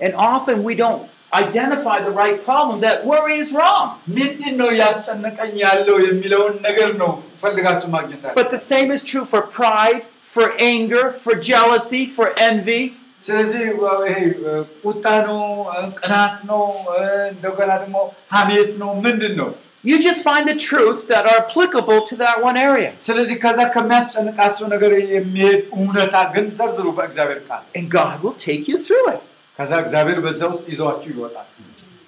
And 0.00 0.14
often 0.14 0.64
we 0.64 0.74
don't 0.74 1.08
identify 1.33 1.95
the 2.07 2.13
right 2.13 2.37
problem 2.43 2.75
that 2.81 2.97
worry 3.11 3.37
is 3.43 3.49
wrong. 3.57 3.85
ምንድን 4.17 4.55
ነው 4.61 4.67
እያስጨነቀኝ 4.75 5.53
ያለው 5.65 5.95
የሚለውን 6.07 6.53
ነገር 6.67 6.89
ነው 7.03 7.11
ፈልጋችሁ 7.43 7.87
ማግኘት 7.95 8.21
ያለ 8.25 8.35
But 8.41 8.49
the 8.49 8.61
same 8.71 8.89
is 8.97 9.01
true 9.11 9.25
for 9.33 9.41
pride, 9.59 10.01
for 10.35 10.45
anger, 10.71 11.03
for 11.23 11.33
jealousy, 11.51 12.03
for 12.17 12.27
envy. 12.49 12.81
ስለዚህ 13.27 13.65
ዋ- 13.81 13.99
ይሄ 14.07 14.17
እ፣ 14.51 14.53
ቁጣ 14.85 15.05
ነው 15.27 15.41
እ፣ 15.73 15.81
ቅናት 15.99 16.37
ነው 16.49 16.63
እ፣ 16.95 17.01
እንደገና 17.33 17.71
ደግሞ 17.83 17.97
ሀሜት 18.35 18.71
ነው 18.83 18.89
ምንድን 19.05 19.35
ነው 19.41 19.51
you 19.89 19.95
just 20.07 20.21
find 20.27 20.45
the 20.51 20.57
truths 20.65 21.01
that 21.11 21.23
are 21.29 21.37
applicable 21.43 21.99
to 22.09 22.15
that 22.23 22.37
one 22.47 22.57
area. 22.69 22.89
ስለዚህ 23.07 23.35
ከዛ 23.45 23.59
ከሚያስጨንቃቸው 23.75 24.65
ነገር 24.73 24.91
የሚሄድ 25.15 25.61
እውነታ 25.79 26.15
ግን 26.35 26.45
ዘርዝሩ 26.59 26.87
በእግዚአብሔር 26.99 27.41
ቃል 27.49 27.63
And 27.79 27.87
God 27.99 28.15
will 28.25 28.37
take 28.49 28.65
you 28.71 28.77
through 28.87 29.05
it. 29.15 29.21
ከዛ 29.59 29.71
እግዚአብሔር 29.83 30.19
በዛ 30.25 30.41
ውስጥ 30.53 30.65
ይዘዋችሁ 30.73 31.09
ይወጣል 31.15 31.47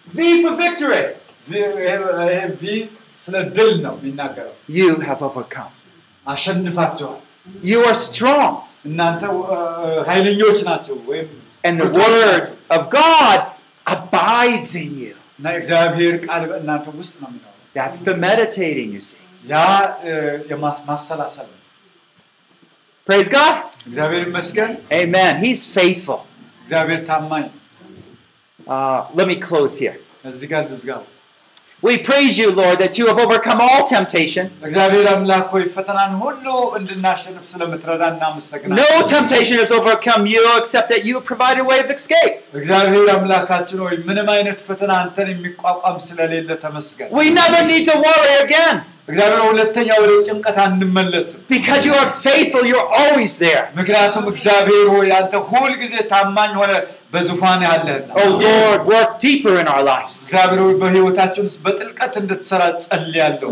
V 0.07 0.19
for 0.43 0.53
victory. 0.63 1.03
ቪ- 1.49 1.73
ይሄ 2.27 2.39
ቪ 2.61 2.65
ስለ 3.19 3.35
ድል 3.57 3.71
ነው 3.85 3.93
የሚናገረው 3.99 4.53
You 4.77 4.89
have 5.07 5.21
overcome. 5.29 5.73
አሸንፋቸዋል 6.25 7.21
You 7.71 7.79
are 7.89 7.97
strong. 8.09 8.53
እናንተ 8.89 9.21
እ፣ 9.53 9.57
ኃይለኞች 10.09 10.59
ናቸው 10.69 10.95
ወይም 11.09 11.27
And 11.67 11.75
the 11.81 11.87
ብርቶች 11.87 12.01
word 12.01 12.43
ናቸው። 12.43 12.55
of 12.75 12.81
God 12.97 13.39
abides 13.85 14.71
in 14.83 14.91
you. 15.03 15.13
እና 15.39 15.45
የእግዚአብሔር 15.55 16.15
ቃል 16.27 16.43
በእናንተ 16.51 16.85
ውስጥ 16.99 17.15
ነው 17.23 17.29
የሚኖረው 17.29 17.51
That's 17.79 18.01
the 18.09 18.15
meditating, 18.27 18.89
you 18.97 19.03
see. 19.09 19.21
ያ 19.45 19.55
እ፣ 20.09 20.11
የማስ- 20.51 20.83
ማሰላሰል 20.89 21.47
ነው 21.47 21.61
Praise 23.07 23.29
God. 23.29 23.55
እግዚአብሔር 23.89 24.23
ይመስገን 24.29 24.71
Amen. 25.01 25.33
He's 25.45 25.61
faithful. 25.77 26.21
እግዚአብሔር 26.69 27.01
ታማኝ 27.09 27.45
ነው። 27.47 27.61
Uh, 28.67 28.99
let 29.17 29.27
me 29.27 29.35
close 29.47 29.73
here. 29.81 29.97
እዚህ 30.29 30.47
ጋር 30.51 30.61
ልዝጋው 30.71 31.01
We 31.83 31.97
praise 31.99 32.35
you, 32.37 32.51
Lord, 32.51 32.79
that 32.79 32.97
you 32.97 33.05
have 33.07 33.19
overcome 33.19 33.59
all 33.61 33.81
temptation. 33.87 34.45
እግዚአብሔር 34.67 35.07
አምላክ 35.13 35.43
ሆይ 35.53 35.63
ፈተናን 35.75 36.13
ሁሉ 36.21 36.45
እንድናሸንፍ 36.79 37.43
ስለምትረዳ 37.51 38.01
እናመሰግናለን 38.13 38.79
No 38.81 38.87
temptation 39.13 39.57
has 39.63 39.71
overcome 39.79 40.23
you 40.33 40.43
except 40.61 40.87
that 40.93 41.03
you 41.09 41.15
provide 41.29 41.59
a 41.63 41.67
way 41.71 41.77
of 41.83 41.91
escape. 41.97 42.33
እግዚአብሔር 42.59 43.07
አምላካችን 43.17 43.79
ሆይ 43.85 43.95
ምንም 44.09 44.29
አይነት 44.35 44.59
ፈተና 44.69 44.91
አንተን 45.03 45.29
የሚቋቋም 45.35 45.99
ስለሌለ 46.07 46.49
ተመስገን 46.65 47.11
We 47.21 47.27
never 47.41 47.61
need 47.71 47.85
to 47.91 47.97
worry 48.07 48.35
again 48.45 48.75
እግዚአብሔር 49.11 49.41
ሁለተኛ 49.51 49.89
ወደ 50.03 50.11
ጭንቀት 50.29 50.57
አንመለስም 50.65 51.39
because 51.55 51.81
you 51.89 51.95
are 52.01 52.09
faithful. 52.27 52.63
You're 52.71 52.89
always 53.01 53.33
there. 53.45 53.63
ምክንያቱም 53.79 54.25
እግዚአብሔር 54.33 54.87
ሆይ 54.95 55.09
አንተ 55.19 55.35
ሁል 55.51 55.71
ጊዜ 55.83 55.95
ታማኝ 56.13 56.53
ሆነ 56.61 56.71
በዙፋን 57.13 57.61
ያለህና 57.69 58.09
Oh, 58.21 58.29
Lord, 58.45 58.81
work 58.93 59.11
deeper 59.19 59.53
in 59.61 59.67
our 59.73 59.83
lives. 59.91 60.15
እግዚአብሔር 60.25 60.59
ሆይ 60.65 60.75
በህይወታችን 60.83 61.45
ውስጥ 61.49 61.59
በጥልቀት 61.65 62.13
እንድትሰራ 62.21 62.61
ጸልያለሁ 62.85 63.51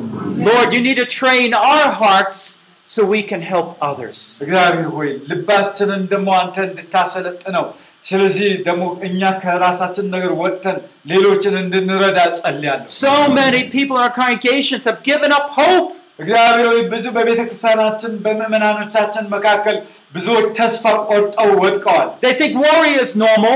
Lord, 0.49 0.67
you 0.75 0.81
need 0.87 0.99
to 1.03 1.09
train 1.19 1.49
our 1.69 1.87
hearts 2.01 2.39
so 2.87 2.99
we 3.15 3.21
can 3.31 3.41
help 3.53 3.69
others. 3.89 4.19
እግዚአብሔር 4.45 4.89
ሆይ 4.97 5.09
ልባችንን 5.31 6.03
ደግሞ 6.13 6.29
አንተ 6.41 6.57
እንድታሰለጥነው 6.69 7.65
ስለዚህ 8.03 8.49
ደግሞ 8.65 8.83
እኛ 9.07 9.21
ከራሳችን 9.41 10.07
ነገር 10.15 10.31
ወጥተን 10.41 10.77
ሌሎችን 11.11 11.53
እንድንረዳ 11.63 12.19
ጸልያለሁ 12.39 12.87
So 13.03 13.13
many 13.41 13.61
people 13.75 13.95
in 13.97 14.03
our 14.05 14.15
congregations 14.17 14.83
have 14.89 15.01
given 15.11 15.31
up 15.39 15.47
hope. 15.59 15.91
እግዚአብሔር 16.21 16.65
ሆይ 16.71 16.81
ብዙ 16.93 17.05
በቤተ 17.15 17.41
ክርስቲያናችን 17.47 18.11
በምእመናኖቻችን 18.25 19.23
መካከል 19.35 19.77
ብዙዎች 20.15 20.47
ተስፋ 20.59 20.85
ቆርጠው 21.09 21.51
ወድቀዋል 21.63 22.09
They 22.25 22.33
think 22.41 22.53
worry 22.65 22.95
is 23.03 23.11
normal. 23.25 23.55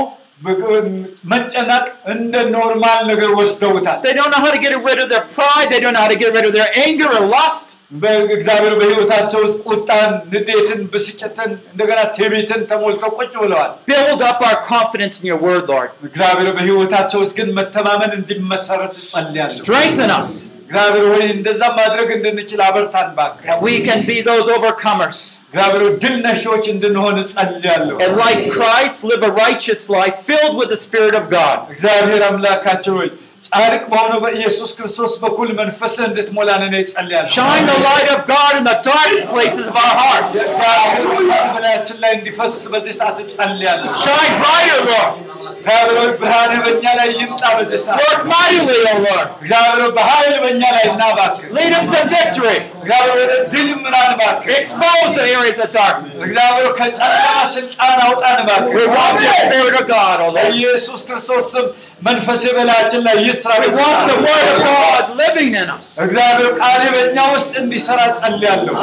መጨነቅ 1.32 1.84
እንደ 2.12 2.34
ኖርማል 2.54 3.00
ነገር 3.10 3.30
ወስደውታል 3.38 3.98
They 4.06 4.14
don't 4.18 4.30
know 4.34 4.42
how 4.44 4.52
to 4.56 4.60
get 4.64 4.74
rid 4.88 4.98
of 5.04 5.08
their 5.12 5.24
pride. 5.36 5.68
They 5.72 5.80
don't 5.84 5.94
know 5.96 6.04
how 6.06 6.12
to 6.14 6.20
get 6.22 6.30
rid 6.38 6.46
of 6.48 6.52
their 6.58 6.70
anger 6.84 7.08
or 7.16 7.22
lust. 7.36 7.66
በእግዚአብሔር 8.02 8.74
በህይወታቸው 8.80 9.40
ውስጥ 9.46 9.58
ቁጣን 9.70 10.10
ንዴትን 10.32 10.80
ብስጭትን 10.92 11.50
እንደገና 11.72 12.00
ትዕቢትን 12.16 12.60
ተሞልተው 12.72 13.10
ቁጭ 13.18 13.32
ብለዋል 13.44 13.70
Build 13.92 14.22
up 14.30 14.40
our 14.48 14.58
confidence 14.72 15.16
in 15.20 15.26
your 15.30 15.40
word, 15.46 15.64
Lord. 15.74 15.90
እግዚአብሔር 16.08 16.50
በህይወታቸው 16.58 17.20
ውስጥ 17.24 17.34
ግን 17.40 17.50
መተማመን 17.58 18.12
እንዲመሰረት 18.20 18.94
ጸልያለሁ 19.12 19.60
Strengthen 19.64 20.12
us 20.20 20.30
እግዚአብሔር 20.72 21.04
ሆይ 21.12 21.24
እንደዛ 21.34 21.62
ማድረግ 21.78 22.08
እንድንችል 22.16 22.60
አበርታን 22.66 23.06
እባክህ 23.12 23.44
that 23.48 23.60
we 23.66 23.74
can 23.86 24.00
be 24.10 24.16
those 24.22 24.48
overcomers. 24.56 25.18
እግዚአብሔር 25.50 25.82
ሆይ 25.84 25.92
ድል 26.04 26.16
ነሺዎች 26.28 26.64
እንድንሆን 26.74 27.16
ጸልያለሁ 27.34 27.96
And 28.06 28.14
like 28.24 28.42
Christ, 28.58 28.98
live 29.12 29.22
a 29.22 29.32
righteous 29.44 29.82
life 29.98 30.18
filled 30.28 30.56
with 30.60 30.70
the 30.74 30.80
Spirit 30.86 31.16
of 31.20 31.26
God. 31.38 31.58
እግዚአብሔር 31.76 32.24
አምላካችን 32.30 32.94
ሆይ 33.00 33.08
ጻድቅ 33.46 33.82
በሆነው 33.90 34.18
በኢየሱስ 34.22 34.70
ክርስቶስ 34.78 35.12
በኩል 35.24 35.48
መንፈስህ 35.60 36.04
እንድትሞላን 36.08 36.62
እኔ 36.68 36.76
ጸልያለሁ 36.92 37.30
Shine 37.36 37.66
the 37.70 37.78
light 37.84 38.10
of 38.10 38.22
God 38.28 38.52
in 38.60 38.64
the 38.64 38.76
darkest 38.88 39.26
places 39.34 39.64
of 39.70 39.76
our 39.78 39.94
hearts. 40.02 40.34
የእግዚአብሔር 40.38 41.04
ብርሃን 41.12 41.48
በላያችን 41.56 41.98
ላይ 42.04 42.12
እንዲፈስ 42.18 42.54
በዚህ 42.74 42.94
ሰዓት 43.00 43.18
ጸልያለሁ 43.36 43.90
Shine 44.04 44.34
brighter, 44.42 44.80
Lord. 44.90 45.12
እግዚአብሔር 45.60 45.96
ሆይ 46.00 46.10
ብርሃን 46.20 46.52
በእኛ 46.64 46.84
ላይ 46.98 47.08
ይምጣ 47.20 47.42
በዚህ 47.58 47.80
ሰዓት 47.84 48.00
Work 48.04 48.22
mightily, 48.32 48.78
O 48.88 48.96
Lord. 49.06 49.26
እግዚአብሔር 49.42 49.80
ሆይ 49.84 49.92
በኃይል 49.98 50.34
በእኛ 50.44 50.62
ላይ 50.76 50.84
እናባክ 50.92 51.34
Lead 51.58 51.72
us 51.80 51.86
to 51.94 52.00
victory. 52.14 52.58
እግዚአብሔር 52.82 53.16
ወደ 53.22 53.32
ድል 53.54 53.70
ምራን 53.84 54.10
እባክህ 54.16 54.50
Expose 54.58 55.12
the 55.18 55.26
areas 55.36 55.60
of 55.64 55.70
darkness. 55.78 56.18
እግዚአብሔር 56.26 56.68
ከጨለማ 56.80 57.26
ስልጣን 57.56 57.98
አውጣን 58.08 58.36
እባክህ 58.44 58.74
We 58.78 58.86
want 58.96 59.16
the 59.22 59.32
Spirit 59.40 59.76
of 59.80 59.86
God, 59.94 60.18
O 60.18 60.28
Lord. 60.28 60.36
በኢየሱስ 60.40 61.00
ክርስቶስ 61.08 61.46
ስም 61.54 61.66
መንፈስ 62.08 62.42
በላያችን 62.56 63.00
ላይ 63.06 63.16
ይስራ 63.22 63.31
We 63.32 63.32
want 63.74 64.00
the 64.06 64.18
Word 64.18 64.46
of 64.52 64.58
God 64.62 65.16
living 65.16 65.54
in 65.54 65.68
us. 65.70 65.86
እግዚአብሔር 66.04 66.48
ቃል 66.60 66.82
በእኛ 66.94 67.18
ውስጥ 67.34 67.52
እንዲሰራ 67.62 68.00
ጸልያለሁ 68.18 68.74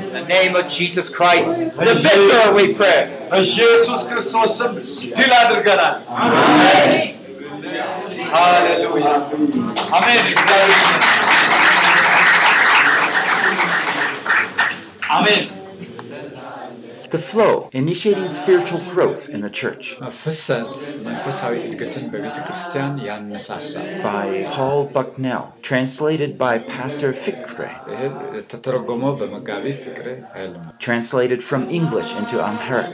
In 0.00 0.12
the 0.12 0.24
name 0.28 0.54
of 0.60 0.64
Jesus 0.68 1.06
Christ, 1.08 1.52
the 1.88 1.94
victor, 2.06 2.42
we 2.58 2.64
pray. 2.80 2.98
በኢየሱስ 3.32 4.02
ክርስቶስ 4.10 4.52
ስም 4.58 4.72
ድል 5.18 5.32
አድርገናል 5.40 5.94
ሃሌሉያ 8.34 9.08
አሜን 9.96 10.20
እግዚአብሔር 10.24 10.70
ይመስገን። 10.74 11.02
አሜን 15.16 15.42
the 17.13 17.19
flow, 17.19 17.69
initiating 17.71 18.29
spiritual 18.31 18.81
growth 18.89 19.29
in 19.29 19.41
the 19.41 19.49
church. 19.49 19.99
By 24.11 24.49
Paul 24.51 24.85
Bucknell, 24.85 25.55
translated 25.61 26.37
by 26.39 26.57
Pastor 26.57 27.13
Fikre. 27.13 27.71
Translated 30.79 31.43
from 31.43 31.69
English 31.69 32.15
into 32.15 32.41
Amharic. 32.41 32.93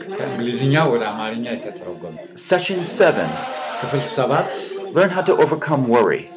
Session 2.36 2.84
7 2.84 3.30
Learn 4.94 5.12
how 5.12 5.22
to 5.22 5.38
overcome 5.38 5.88
worry. 5.88 6.30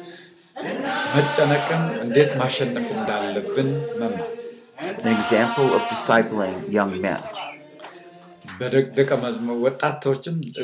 An 5.03 5.11
example 5.17 5.73
of 5.73 5.81
discipling 5.83 6.71
young 6.71 7.01
men. 7.01 7.21
በደቀ 8.60 9.10
መዝሙር 9.22 9.56
ወጣቶችን 9.64 10.36
እ፣ 10.60 10.62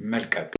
መልቀቅ 0.06 0.52